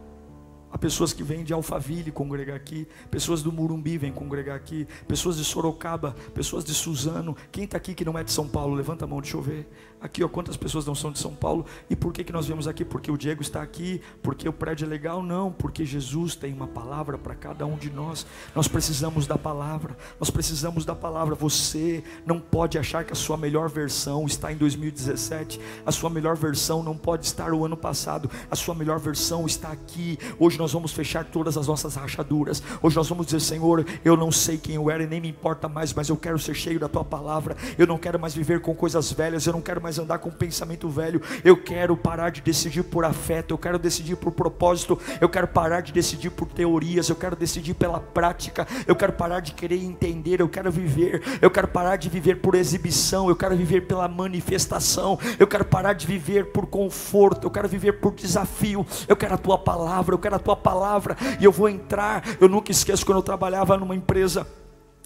Pessoas 0.84 1.14
que 1.14 1.22
vêm 1.22 1.42
de 1.42 1.50
Alphaville 1.50 2.10
congregar 2.10 2.54
aqui, 2.54 2.86
pessoas 3.10 3.42
do 3.42 3.50
Murumbi 3.50 3.96
vêm 3.96 4.12
congregar 4.12 4.54
aqui, 4.54 4.86
pessoas 5.08 5.38
de 5.38 5.42
Sorocaba, 5.42 6.14
pessoas 6.34 6.62
de 6.62 6.74
Suzano. 6.74 7.34
Quem 7.50 7.64
está 7.64 7.78
aqui 7.78 7.94
que 7.94 8.04
não 8.04 8.18
é 8.18 8.22
de 8.22 8.30
São 8.30 8.46
Paulo? 8.46 8.74
Levanta 8.74 9.06
a 9.06 9.08
mão, 9.08 9.18
deixa 9.18 9.34
eu 9.34 9.40
ver. 9.40 9.66
Aqui, 9.98 10.22
ó, 10.22 10.28
quantas 10.28 10.58
pessoas 10.58 10.84
não 10.84 10.94
são 10.94 11.10
de 11.10 11.18
São 11.18 11.34
Paulo? 11.34 11.64
E 11.88 11.96
por 11.96 12.12
que, 12.12 12.22
que 12.22 12.30
nós 12.30 12.44
viemos 12.44 12.68
aqui? 12.68 12.84
Porque 12.84 13.10
o 13.10 13.16
Diego 13.16 13.40
está 13.40 13.62
aqui? 13.62 14.02
Porque 14.22 14.46
o 14.46 14.52
prédio 14.52 14.84
é 14.84 14.88
legal? 14.88 15.22
Não, 15.22 15.50
porque 15.50 15.86
Jesus 15.86 16.34
tem 16.34 16.52
uma 16.52 16.66
palavra 16.66 17.16
para 17.16 17.34
cada 17.34 17.64
um 17.64 17.78
de 17.78 17.88
nós. 17.88 18.26
Nós 18.54 18.68
precisamos 18.68 19.26
da 19.26 19.38
palavra, 19.38 19.96
nós 20.20 20.28
precisamos 20.28 20.84
da 20.84 20.94
palavra. 20.94 21.34
Você 21.36 22.04
não 22.26 22.38
pode 22.38 22.76
achar 22.76 23.02
que 23.02 23.14
a 23.14 23.16
sua 23.16 23.38
melhor 23.38 23.70
versão 23.70 24.26
está 24.26 24.52
em 24.52 24.56
2017, 24.58 25.58
a 25.86 25.90
sua 25.90 26.10
melhor 26.10 26.36
versão 26.36 26.82
não 26.82 26.98
pode 26.98 27.24
estar 27.24 27.54
o 27.54 27.64
ano 27.64 27.78
passado, 27.78 28.30
a 28.50 28.56
sua 28.56 28.74
melhor 28.74 28.98
versão 28.98 29.46
está 29.46 29.70
aqui. 29.70 30.18
Hoje 30.38 30.58
nós 30.58 30.73
vamos 30.74 30.92
fechar 30.92 31.24
todas 31.24 31.56
as 31.56 31.66
nossas 31.66 31.94
rachaduras. 31.94 32.62
Hoje 32.82 32.96
nós 32.96 33.08
vamos 33.08 33.26
dizer, 33.26 33.40
Senhor, 33.40 33.86
eu 34.04 34.16
não 34.16 34.30
sei 34.30 34.58
quem 34.58 34.74
eu 34.74 34.90
era 34.90 35.02
e 35.02 35.06
nem 35.06 35.20
me 35.20 35.28
importa 35.28 35.68
mais, 35.68 35.94
mas 35.94 36.08
eu 36.08 36.16
quero 36.16 36.38
ser 36.38 36.54
cheio 36.54 36.78
da 36.78 36.88
tua 36.88 37.04
palavra. 37.04 37.56
Eu 37.78 37.86
não 37.86 37.96
quero 37.96 38.18
mais 38.18 38.34
viver 38.34 38.60
com 38.60 38.74
coisas 38.74 39.10
velhas, 39.12 39.46
eu 39.46 39.52
não 39.52 39.62
quero 39.62 39.80
mais 39.80 39.98
andar 39.98 40.18
com 40.18 40.30
pensamento 40.30 40.88
velho. 40.88 41.22
Eu 41.42 41.56
quero 41.56 41.96
parar 41.96 42.30
de 42.30 42.40
decidir 42.40 42.82
por 42.82 43.04
afeto, 43.04 43.52
eu 43.52 43.58
quero 43.58 43.78
decidir 43.78 44.16
por 44.16 44.32
propósito, 44.32 44.98
eu 45.20 45.28
quero 45.28 45.48
parar 45.48 45.80
de 45.80 45.92
decidir 45.92 46.30
por 46.30 46.48
teorias, 46.48 47.08
eu 47.08 47.16
quero 47.16 47.36
decidir 47.36 47.74
pela 47.74 48.00
prática, 48.00 48.66
eu 48.86 48.96
quero 48.96 49.12
parar 49.12 49.40
de 49.40 49.52
querer 49.52 49.82
entender, 49.82 50.40
eu 50.40 50.48
quero 50.48 50.70
viver, 50.70 51.22
eu 51.40 51.50
quero 51.50 51.68
parar 51.68 51.96
de 51.96 52.08
viver 52.08 52.40
por 52.40 52.54
exibição, 52.54 53.28
eu 53.28 53.36
quero 53.36 53.56
viver 53.56 53.82
pela 53.82 54.08
manifestação, 54.08 55.18
eu 55.38 55.46
quero 55.46 55.64
parar 55.64 55.92
de 55.92 56.06
viver 56.06 56.46
por 56.46 56.66
conforto, 56.66 57.46
eu 57.46 57.50
quero 57.50 57.68
viver 57.68 57.94
por 57.94 58.12
desafio, 58.12 58.84
eu 59.06 59.16
quero 59.16 59.34
a 59.34 59.38
tua 59.38 59.56
palavra, 59.56 60.14
eu 60.14 60.18
quero 60.18 60.34
a 60.36 60.38
tua 60.38 60.53
palavra, 60.56 61.16
e 61.40 61.44
eu 61.44 61.52
vou 61.52 61.68
entrar. 61.68 62.22
Eu 62.40 62.48
nunca 62.48 62.70
esqueço 62.70 63.04
quando 63.04 63.18
eu 63.18 63.22
trabalhava 63.22 63.76
numa 63.76 63.94
empresa 63.94 64.46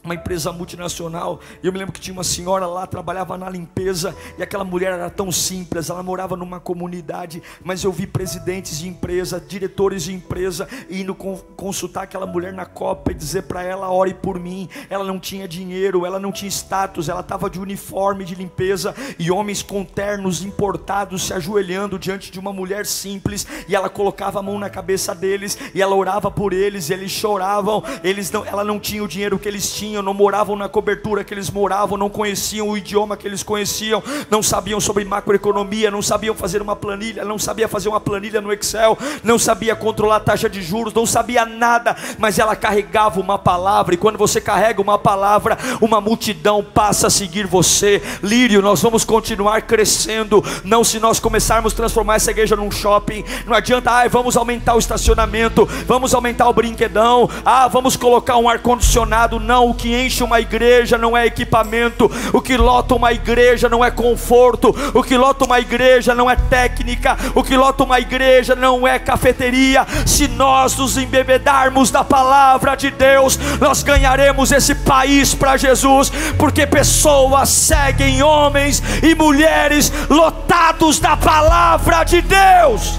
uma 0.05 0.15
empresa 0.15 0.53
multinacional, 0.53 1.41
eu 1.63 1.73
me 1.73 1.79
lembro 1.79 1.93
que 1.93 2.01
tinha 2.01 2.15
uma 2.15 2.25
senhora 2.25 2.67
lá, 2.67 2.87
trabalhava 2.87 3.37
na 3.37 3.51
limpeza, 3.51 4.15
e 4.39 4.43
aquela 4.43 4.65
mulher 4.65 4.93
era 4.93 5.11
tão 5.11 5.31
simples, 5.33 5.91
ela 5.91 6.03
morava 6.03 6.37
numa 6.37 6.61
comunidade, 6.61 7.43
mas 7.65 7.83
eu 7.83 7.93
vi 7.93 8.07
presidentes 8.07 8.79
de 8.79 8.89
empresa, 8.89 9.41
diretores 9.41 10.05
de 10.05 10.15
empresa, 10.15 10.69
indo 10.89 11.15
consultar 11.15 12.05
aquela 12.05 12.27
mulher 12.27 12.53
na 12.53 12.65
copa 12.65 13.11
e 13.11 13.15
dizer 13.15 13.43
para 13.43 13.63
ela, 13.63 13.91
ore 13.91 14.15
por 14.15 14.39
mim, 14.39 14.69
ela 14.89 15.05
não 15.05 15.19
tinha 15.19 15.49
dinheiro, 15.49 16.07
ela 16.07 16.21
não 16.21 16.31
tinha 16.31 16.49
status, 16.49 17.09
ela 17.09 17.21
estava 17.21 17.51
de 17.51 17.59
uniforme 17.59 18.25
de 18.25 18.37
limpeza, 18.37 18.95
e 19.19 19.31
homens 19.33 19.63
com 19.63 19.85
ternos 19.85 20.45
importados 20.45 21.27
se 21.27 21.35
ajoelhando 21.35 21.99
diante 21.99 22.31
de 22.31 22.39
uma 22.39 22.53
mulher 22.53 22.87
simples, 22.87 23.47
e 23.67 23.75
ela 23.75 23.91
colocava 23.91 24.39
a 24.39 24.43
mão 24.43 24.59
na 24.61 24.71
cabeça 24.71 25.13
deles, 25.13 25.59
e 25.75 25.83
ela 25.83 25.97
orava 25.97 26.31
por 26.31 26.53
eles, 26.53 26.89
e 26.89 26.93
eles 26.93 27.11
choravam, 27.11 27.83
eles 28.05 28.31
não, 28.31 28.47
ela 28.47 28.63
não 28.63 28.79
tinha 28.79 29.03
o 29.03 29.09
dinheiro 29.09 29.39
que 29.39 29.49
eles 29.49 29.75
tinham, 29.75 29.88
tinham, 29.89 30.03
não 30.03 30.13
moravam 30.13 30.55
na 30.55 30.69
cobertura 30.69 31.25
que 31.25 31.33
eles 31.33 31.51
moravam, 31.51 31.97
não 31.97 32.11
conheciam 32.11 32.69
o 32.69 32.77
idioma 32.77 33.17
que 33.17 33.27
eles 33.27 33.43
conheciam, 33.43 34.03
não 34.31 34.43
sabiam 34.43 34.79
sobre 34.79 35.05
macroeconomia, 35.05 35.91
não 35.91 36.03
sabiam 36.03 36.35
fazer 36.35 36.61
uma 36.61 36.77
planilha, 36.77 37.25
não 37.25 37.39
sabia 37.39 37.67
fazer 37.67 37.89
uma 37.89 38.01
planilha 38.01 38.41
no 38.41 38.53
Excel, 38.53 38.99
não 39.25 39.39
sabia 39.39 39.75
controlar 39.75 40.17
a 40.17 40.21
taxa 40.21 40.49
de 40.49 40.63
juros, 40.63 40.93
não 40.93 41.07
sabia 41.07 41.47
nada, 41.47 41.97
mas 42.19 42.39
ela 42.39 42.55
carregava 42.55 43.19
uma 43.19 43.39
palavra, 43.39 43.95
e 43.95 43.99
quando 43.99 44.19
você 44.19 44.41
carrega 44.41 44.83
uma 44.83 44.99
palavra, 44.99 45.57
uma 45.81 46.01
multidão 46.01 46.63
passa 46.63 47.07
a 47.07 47.11
seguir 47.11 47.47
você. 47.47 48.03
Lírio, 48.23 48.61
nós 48.61 48.83
vamos 48.83 49.05
continuar 49.05 49.63
crescendo, 49.63 50.45
não 50.65 50.85
se 50.85 50.99
nós 50.99 51.19
começarmos 51.19 51.73
a 51.73 51.77
transformar 51.77 52.17
essa 52.17 52.31
igreja 52.31 52.57
num 52.57 52.71
shopping, 52.71 53.25
não 53.47 53.55
adianta, 53.55 53.91
ai, 53.91 54.09
vamos 54.09 54.37
aumentar 54.37 54.75
o 54.75 54.79
estacionamento, 54.79 55.65
vamos 55.87 56.13
aumentar 56.13 56.49
o 56.49 56.53
brinquedão, 56.53 57.31
ah, 57.45 57.69
vamos 57.69 57.97
colocar 57.97 58.37
um 58.37 58.49
ar-condicionado, 58.49 59.41
não, 59.41 59.73
que 59.79 59.95
enche 59.95 60.25
uma 60.25 60.41
igreja 60.41 60.99
não 60.99 61.17
é 61.17 61.25
equipamento, 61.25 62.11
o 62.33 62.43
que 62.43 62.57
lota 62.57 62.97
uma 62.97 63.13
igreja 63.13 63.69
não 63.69 63.85
é 63.85 63.91
conforto, 63.91 64.75
o 64.93 65.03
que 65.03 65.17
lota 65.17 65.45
uma 65.45 65.61
igreja 65.61 66.15
não 66.15 66.29
é 66.29 66.35
técnica, 66.35 67.17
o 67.35 67.45
que 67.45 67.57
lota 67.57 67.85
uma 67.85 68.01
igreja 68.01 68.57
não 68.57 68.87
é 68.87 68.99
cafeteria. 68.99 69.87
Se 70.05 70.27
nós 70.27 70.77
nos 70.77 70.99
embebedarmos 70.99 71.91
da 71.91 72.03
palavra 72.03 72.75
de 72.75 72.91
Deus, 72.91 73.39
nós 73.61 73.83
ganharemos 73.83 74.51
esse 74.51 74.75
país 74.75 75.35
para 75.35 75.57
Jesus, 75.57 76.11
porque 76.37 76.67
pessoas 76.67 77.49
seguem 77.49 78.23
homens 78.23 78.83
e 79.03 79.15
mulheres 79.15 79.93
lotados 80.11 80.99
da 80.99 81.17
palavra 81.17 82.03
de 82.03 82.21
Deus. 82.21 82.99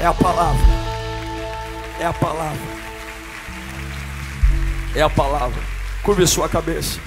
É 0.00 0.06
a 0.06 0.12
palavra. 0.12 0.82
É 2.00 2.06
a 2.06 2.12
palavra 2.12 2.71
é 4.94 5.02
a 5.02 5.10
palavra. 5.10 5.60
Curve 6.02 6.26
sua 6.26 6.48
cabeça. 6.48 7.00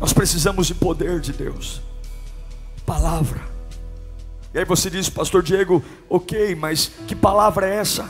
Nós 0.00 0.12
precisamos 0.12 0.66
de 0.66 0.74
poder 0.74 1.20
de 1.20 1.32
Deus. 1.32 1.80
Palavra. 2.84 3.40
E 4.52 4.58
aí 4.58 4.64
você 4.64 4.90
diz, 4.90 5.08
Pastor 5.08 5.42
Diego, 5.42 5.84
ok, 6.08 6.54
mas 6.54 6.90
que 7.06 7.14
palavra 7.14 7.68
é 7.68 7.76
essa? 7.76 8.08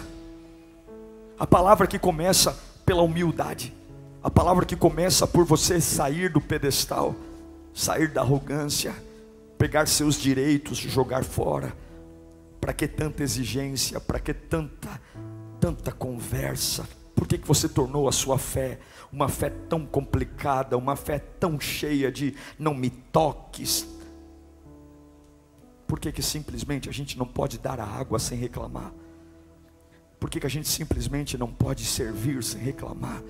A 1.39 1.47
palavra 1.47 1.87
que 1.87 1.99
começa 1.99 2.57
pela 2.85 3.03
humildade. 3.03 3.75
A 4.23 4.31
palavra 4.31 4.65
que 4.65 4.77
começa 4.77 5.27
por 5.27 5.45
você 5.45 5.81
sair 5.81 6.31
do 6.31 6.41
pedestal, 6.41 7.15
sair 7.75 8.09
da 8.09 8.23
arrogância, 8.23 8.95
pegar 9.59 9.87
seus 9.87 10.17
direitos, 10.17 10.79
jogar 10.79 11.25
fora 11.25 11.75
Para 12.61 12.73
que 12.73 12.89
tanta 12.89 13.23
exigência? 13.23 14.01
Para 14.01 14.19
que 14.19 14.35
tanta, 14.35 15.01
tanta 15.61 15.93
conversa? 15.93 16.89
Por 17.17 17.27
que, 17.27 17.39
que 17.39 17.49
você 17.49 17.67
tornou 17.67 18.07
a 18.09 18.13
sua 18.13 18.39
fé 18.39 18.79
uma 19.11 19.29
fé 19.29 19.49
tão 19.49 19.87
complicada, 19.87 20.77
uma 20.77 20.95
fé 20.95 21.19
tão 21.19 21.59
cheia 21.59 22.13
de 22.13 22.35
não 22.59 22.75
me 22.75 22.91
toques? 22.91 23.89
Por 25.87 25.99
que, 25.99 26.13
que 26.13 26.23
simplesmente 26.23 26.89
a 26.89 26.93
gente 26.93 27.17
não 27.17 27.27
pode 27.27 27.59
dar 27.59 27.81
a 27.81 27.85
água 27.85 28.19
sem 28.19 28.39
reclamar? 28.39 28.93
Por 30.21 30.29
que, 30.29 30.41
que 30.41 30.47
a 30.47 30.51
gente 30.51 30.69
simplesmente 30.69 31.39
não 31.39 31.51
pode 31.51 31.85
servir 31.87 32.45
sem 32.45 32.61
reclamar? 32.61 33.23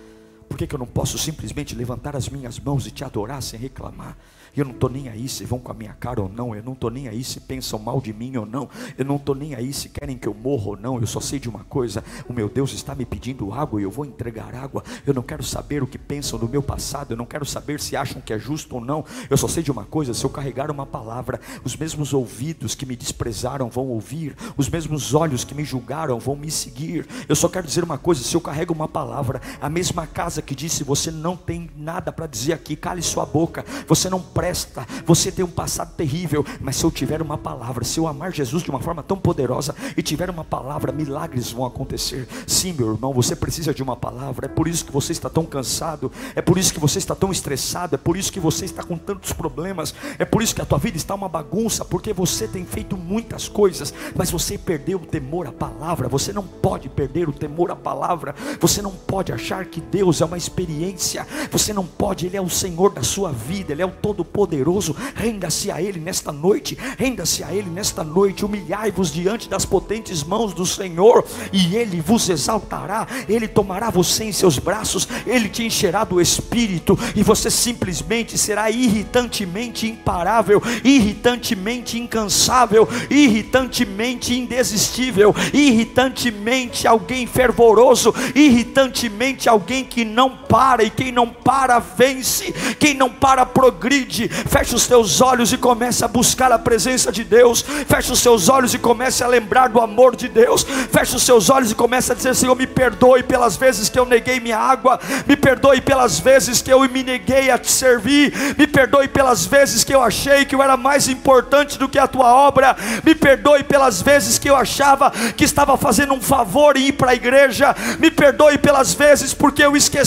Por 0.48 0.56
que, 0.56 0.66
que 0.66 0.74
eu 0.74 0.78
não 0.78 0.86
posso 0.86 1.18
simplesmente 1.18 1.74
levantar 1.74 2.16
as 2.16 2.28
minhas 2.28 2.58
mãos 2.58 2.86
e 2.86 2.90
te 2.90 3.04
adorar 3.04 3.42
sem 3.42 3.58
reclamar? 3.58 4.16
Eu 4.56 4.64
não 4.64 4.72
estou 4.72 4.88
nem 4.88 5.10
aí 5.10 5.28
se 5.28 5.44
vão 5.44 5.58
com 5.58 5.70
a 5.70 5.74
minha 5.74 5.92
cara 5.92 6.22
ou 6.22 6.30
não. 6.30 6.54
Eu 6.54 6.62
não 6.62 6.72
estou 6.72 6.90
nem 6.90 7.08
aí 7.08 7.22
se 7.22 7.40
pensam 7.40 7.78
mal 7.78 8.00
de 8.00 8.10
mim 8.10 8.34
ou 8.38 8.46
não. 8.46 8.70
Eu 8.96 9.04
não 9.04 9.16
estou 9.16 9.34
nem 9.34 9.54
aí 9.54 9.70
se 9.70 9.90
querem 9.90 10.16
que 10.16 10.26
eu 10.26 10.32
morra 10.32 10.68
ou 10.68 10.76
não. 10.78 10.98
Eu 10.98 11.06
só 11.06 11.20
sei 11.20 11.38
de 11.38 11.46
uma 11.46 11.62
coisa: 11.64 12.02
o 12.26 12.32
meu 12.32 12.48
Deus 12.48 12.72
está 12.72 12.94
me 12.94 13.04
pedindo 13.04 13.52
água 13.52 13.78
e 13.78 13.84
eu 13.84 13.90
vou 13.90 14.06
entregar 14.06 14.54
água. 14.54 14.82
Eu 15.06 15.12
não 15.12 15.22
quero 15.22 15.42
saber 15.42 15.82
o 15.82 15.86
que 15.86 15.98
pensam 15.98 16.38
do 16.38 16.48
meu 16.48 16.62
passado. 16.62 17.10
Eu 17.10 17.18
não 17.18 17.26
quero 17.26 17.44
saber 17.44 17.80
se 17.80 17.96
acham 17.96 18.22
que 18.22 18.32
é 18.32 18.38
justo 18.38 18.76
ou 18.76 18.80
não. 18.80 19.04
Eu 19.28 19.36
só 19.36 19.46
sei 19.46 19.62
de 19.62 19.70
uma 19.70 19.84
coisa: 19.84 20.14
se 20.14 20.24
eu 20.24 20.30
carregar 20.30 20.70
uma 20.70 20.86
palavra, 20.86 21.38
os 21.62 21.76
mesmos 21.76 22.14
ouvidos 22.14 22.74
que 22.74 22.86
me 22.86 22.96
desprezaram 22.96 23.68
vão 23.68 23.88
ouvir, 23.88 24.34
os 24.56 24.70
mesmos 24.70 25.12
olhos 25.12 25.44
que 25.44 25.54
me 25.54 25.64
julgaram 25.64 26.18
vão 26.18 26.34
me 26.34 26.50
seguir. 26.50 27.06
Eu 27.28 27.36
só 27.36 27.46
quero 27.46 27.66
dizer 27.66 27.84
uma 27.84 27.98
coisa: 27.98 28.22
se 28.22 28.34
eu 28.34 28.40
carrego 28.40 28.72
uma 28.72 28.88
palavra, 28.88 29.42
a 29.60 29.68
mesma 29.68 30.06
casa 30.06 30.35
que 30.42 30.54
disse 30.54 30.84
você 30.84 31.10
não 31.10 31.36
tem 31.36 31.70
nada 31.76 32.12
para 32.12 32.26
dizer 32.26 32.52
aqui, 32.52 32.76
cale 32.76 33.02
sua 33.02 33.26
boca, 33.26 33.64
você 33.86 34.08
não 34.08 34.20
presta 34.20 34.46
presta, 34.46 34.86
você 35.04 35.32
tem 35.32 35.44
um 35.44 35.50
passado 35.50 35.94
terrível, 35.96 36.44
mas 36.60 36.76
se 36.76 36.84
eu 36.84 36.90
tiver 36.90 37.20
uma 37.20 37.36
palavra, 37.36 37.84
se 37.84 37.98
eu 37.98 38.06
amar 38.06 38.32
Jesus 38.32 38.62
de 38.62 38.70
uma 38.70 38.80
forma 38.80 39.02
tão 39.02 39.16
poderosa 39.16 39.74
e 39.96 40.02
tiver 40.02 40.30
uma 40.30 40.44
palavra, 40.44 40.92
milagres 40.92 41.50
vão 41.50 41.66
acontecer. 41.66 42.28
Sim, 42.46 42.72
meu 42.72 42.92
irmão, 42.92 43.12
você 43.12 43.34
precisa 43.34 43.74
de 43.74 43.82
uma 43.82 43.96
palavra. 43.96 44.46
É 44.46 44.48
por 44.48 44.68
isso 44.68 44.84
que 44.84 44.92
você 44.92 45.12
está 45.12 45.28
tão 45.28 45.44
cansado, 45.44 46.12
é 46.34 46.40
por 46.40 46.58
isso 46.58 46.72
que 46.72 46.80
você 46.80 46.98
está 46.98 47.14
tão 47.14 47.32
estressado, 47.32 47.94
é 47.94 47.98
por 47.98 48.16
isso 48.16 48.32
que 48.32 48.40
você 48.40 48.64
está 48.64 48.82
com 48.82 48.96
tantos 48.96 49.32
problemas, 49.32 49.94
é 50.18 50.24
por 50.24 50.42
isso 50.42 50.54
que 50.54 50.62
a 50.62 50.66
tua 50.66 50.78
vida 50.78 50.96
está 50.96 51.14
uma 51.14 51.28
bagunça, 51.28 51.84
porque 51.84 52.12
você 52.12 52.46
tem 52.46 52.64
feito 52.64 52.96
muitas 52.96 53.48
coisas, 53.48 53.92
mas 54.14 54.30
você 54.30 54.56
perdeu 54.56 54.98
o 54.98 55.06
temor 55.06 55.46
à 55.46 55.52
palavra. 55.52 56.08
Você 56.08 56.32
não 56.32 56.44
pode 56.44 56.88
perder 56.88 57.28
o 57.28 57.32
temor 57.32 57.70
à 57.70 57.76
palavra. 57.76 58.34
Você 58.60 58.80
não 58.80 58.92
pode 58.92 59.32
achar 59.32 59.64
que 59.66 59.80
Deus 59.80 60.20
é 60.20 60.24
uma 60.26 60.36
experiência. 60.36 61.26
Você 61.50 61.72
não 61.72 61.86
pode, 61.86 62.26
ele 62.26 62.36
é 62.36 62.40
o 62.40 62.50
Senhor 62.50 62.92
da 62.92 63.02
sua 63.02 63.32
vida, 63.32 63.72
ele 63.72 63.82
é 63.82 63.86
o 63.86 63.90
todo 63.90 64.24
poderoso 64.24 64.94
renda-se 65.14 65.70
a 65.70 65.80
Ele 65.80 66.00
nesta 66.00 66.32
noite, 66.32 66.76
renda-se 66.98 67.42
a 67.42 67.52
Ele 67.52 67.70
nesta 67.70 68.02
noite, 68.02 68.44
humilhai-vos 68.44 69.12
diante 69.12 69.48
das 69.48 69.64
potentes 69.64 70.22
mãos 70.22 70.52
do 70.52 70.66
Senhor, 70.66 71.24
e 71.52 71.76
Ele 71.76 72.00
vos 72.00 72.28
exaltará, 72.28 73.06
Ele 73.28 73.48
tomará 73.48 73.90
você 73.90 74.24
em 74.24 74.32
seus 74.32 74.58
braços, 74.58 75.08
Ele 75.26 75.48
te 75.48 75.64
encherá 75.64 76.04
do 76.04 76.20
Espírito, 76.20 76.98
e 77.14 77.22
você 77.22 77.50
simplesmente 77.50 78.36
será 78.36 78.70
irritantemente 78.70 79.86
imparável, 79.86 80.62
irritantemente 80.84 81.98
incansável, 81.98 82.88
irritantemente 83.10 84.34
indesistível, 84.34 85.34
irritantemente 85.52 86.86
alguém 86.86 87.26
fervoroso, 87.26 88.14
irritantemente 88.34 89.48
alguém 89.48 89.84
que 89.84 90.04
não 90.16 90.30
para, 90.30 90.82
e 90.82 90.88
quem 90.88 91.12
não 91.12 91.28
para 91.28 91.78
vence, 91.78 92.50
quem 92.80 92.94
não 92.94 93.10
para 93.10 93.44
progride, 93.44 94.30
feche 94.30 94.74
os 94.74 94.86
teus 94.86 95.20
olhos 95.20 95.52
e 95.52 95.58
comece 95.58 96.02
a 96.02 96.08
buscar 96.08 96.50
a 96.50 96.58
presença 96.58 97.12
de 97.12 97.22
Deus. 97.22 97.62
Feche 97.86 98.10
os 98.10 98.20
seus 98.20 98.48
olhos 98.48 98.72
e 98.72 98.78
comece 98.78 99.22
a 99.22 99.26
lembrar 99.26 99.68
do 99.68 99.78
amor 99.78 100.16
de 100.16 100.26
Deus. 100.26 100.64
Feche 100.90 101.14
os 101.14 101.22
seus 101.22 101.50
olhos 101.50 101.70
e 101.70 101.74
comece 101.74 102.12
a 102.12 102.14
dizer: 102.14 102.34
Senhor, 102.34 102.56
me 102.56 102.66
perdoe 102.66 103.22
pelas 103.22 103.58
vezes 103.58 103.90
que 103.90 103.98
eu 103.98 104.06
neguei 104.06 104.40
minha 104.40 104.56
água. 104.56 104.98
Me 105.26 105.36
perdoe 105.36 105.82
pelas 105.82 106.18
vezes 106.18 106.62
que 106.62 106.72
eu 106.72 106.80
me 106.88 107.02
neguei 107.02 107.50
a 107.50 107.58
te 107.58 107.70
servir. 107.70 108.32
Me 108.56 108.66
perdoe 108.66 109.08
pelas 109.08 109.44
vezes 109.44 109.84
que 109.84 109.94
eu 109.94 110.00
achei 110.00 110.46
que 110.46 110.54
eu 110.54 110.62
era 110.62 110.78
mais 110.78 111.08
importante 111.08 111.78
do 111.78 111.90
que 111.90 111.98
a 111.98 112.08
tua 112.08 112.34
obra. 112.34 112.74
Me 113.04 113.14
perdoe 113.14 113.64
pelas 113.64 114.00
vezes 114.00 114.38
que 114.38 114.48
eu 114.48 114.56
achava 114.56 115.10
que 115.36 115.44
estava 115.44 115.76
fazendo 115.76 116.14
um 116.14 116.22
favor 116.22 116.74
em 116.74 116.86
ir 116.86 116.92
para 116.92 117.10
a 117.10 117.14
igreja. 117.14 117.76
Me 117.98 118.10
perdoe 118.10 118.56
pelas 118.56 118.94
vezes 118.94 119.34
porque 119.34 119.62
eu 119.62 119.76
esqueci. 119.76 120.05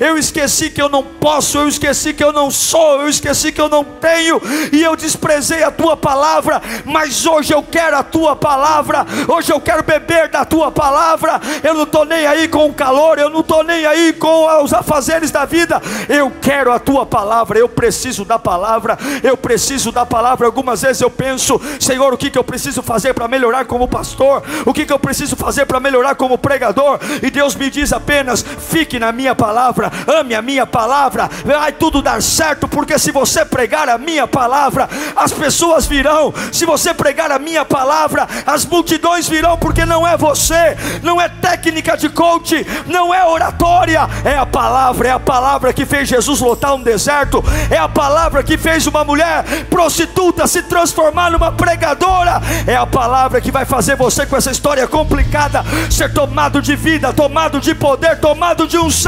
Eu 0.00 0.18
esqueci 0.18 0.70
que 0.70 0.82
eu 0.82 0.88
não 0.88 1.02
posso. 1.02 1.58
Eu 1.58 1.68
esqueci 1.68 2.12
que 2.12 2.22
eu 2.22 2.32
não 2.32 2.50
sou. 2.50 3.02
Eu 3.02 3.08
esqueci 3.08 3.28
esqueci 3.28 3.52
que 3.52 3.60
eu 3.60 3.68
não 3.68 3.84
tenho 3.84 4.40
e 4.72 4.82
eu 4.82 4.96
desprezei 4.96 5.62
a 5.62 5.70
tua 5.70 5.96
palavra, 5.96 6.60
mas 6.84 7.26
hoje 7.26 7.52
eu 7.52 7.62
quero 7.62 7.96
a 7.96 8.02
tua 8.02 8.34
palavra, 8.34 9.06
hoje 9.28 9.52
eu 9.52 9.60
quero 9.60 9.82
beber 9.82 10.28
da 10.28 10.44
tua 10.44 10.70
palavra. 10.70 11.40
Eu 11.62 11.74
não 11.74 11.82
estou 11.84 12.04
nem 12.04 12.26
aí 12.26 12.48
com 12.48 12.66
o 12.66 12.74
calor, 12.74 13.18
eu 13.18 13.30
não 13.30 13.40
estou 13.40 13.62
nem 13.62 13.84
aí 13.86 14.12
com 14.12 14.62
os 14.62 14.72
afazeres 14.72 15.30
da 15.30 15.44
vida, 15.44 15.80
eu 16.08 16.32
quero 16.40 16.72
a 16.72 16.78
tua 16.78 17.06
palavra, 17.06 17.58
eu 17.58 17.68
preciso 17.68 18.24
da 18.24 18.38
palavra, 18.38 18.98
eu 19.22 19.36
preciso 19.36 19.92
da 19.92 20.04
palavra. 20.04 20.46
Algumas 20.46 20.82
vezes 20.82 21.02
eu 21.02 21.10
penso, 21.10 21.60
Senhor, 21.78 22.12
o 22.12 22.18
que, 22.18 22.30
que 22.30 22.38
eu 22.38 22.44
preciso 22.44 22.82
fazer 22.82 23.14
para 23.14 23.28
melhorar 23.28 23.64
como 23.66 23.88
pastor, 23.88 24.42
o 24.64 24.72
que, 24.72 24.86
que 24.86 24.92
eu 24.92 24.98
preciso 24.98 25.36
fazer 25.36 25.66
para 25.66 25.80
melhorar 25.80 26.14
como 26.14 26.38
pregador, 26.38 26.98
e 27.22 27.30
Deus 27.30 27.54
me 27.54 27.70
diz 27.70 27.92
apenas: 27.92 28.42
fique 28.42 28.98
na 28.98 29.12
minha 29.12 29.17
palavra, 29.34 29.90
ame 30.06 30.34
a 30.34 30.42
minha 30.42 30.66
palavra, 30.66 31.28
vai 31.44 31.72
tudo 31.72 32.02
dar 32.02 32.22
certo, 32.22 32.68
porque 32.68 32.98
se 32.98 33.10
você 33.10 33.44
pregar 33.44 33.88
a 33.88 33.98
minha 33.98 34.26
palavra, 34.26 34.88
as 35.16 35.32
pessoas 35.32 35.86
virão. 35.86 36.32
Se 36.52 36.64
você 36.64 36.92
pregar 36.94 37.30
a 37.30 37.38
minha 37.38 37.64
palavra, 37.64 38.26
as 38.46 38.64
multidões 38.64 39.28
virão, 39.28 39.56
porque 39.58 39.84
não 39.84 40.06
é 40.06 40.16
você, 40.16 40.76
não 41.02 41.20
é 41.20 41.28
técnica 41.28 41.96
de 41.96 42.08
coach, 42.08 42.66
não 42.86 43.14
é 43.14 43.24
oratória, 43.24 44.08
é 44.24 44.36
a 44.36 44.46
palavra, 44.46 45.08
é 45.08 45.12
a 45.12 45.20
palavra 45.20 45.72
que 45.72 45.86
fez 45.86 46.08
Jesus 46.08 46.40
lotar 46.40 46.74
um 46.74 46.82
deserto, 46.82 47.42
é 47.70 47.78
a 47.78 47.88
palavra 47.88 48.42
que 48.42 48.56
fez 48.56 48.86
uma 48.86 49.04
mulher 49.04 49.44
prostituta 49.70 50.46
se 50.46 50.62
transformar 50.62 51.30
numa 51.30 51.52
pregadora, 51.52 52.40
é 52.66 52.76
a 52.76 52.86
palavra 52.86 53.40
que 53.40 53.50
vai 53.50 53.64
fazer 53.64 53.96
você 53.96 54.26
com 54.26 54.36
essa 54.36 54.50
história 54.50 54.86
complicada 54.86 55.64
ser 55.90 56.12
tomado 56.12 56.60
de 56.60 56.76
vida, 56.76 57.12
tomado 57.12 57.60
de 57.60 57.74
poder, 57.74 58.18
tomado 58.18 58.66
de 58.66 58.78
unção. 58.78 59.07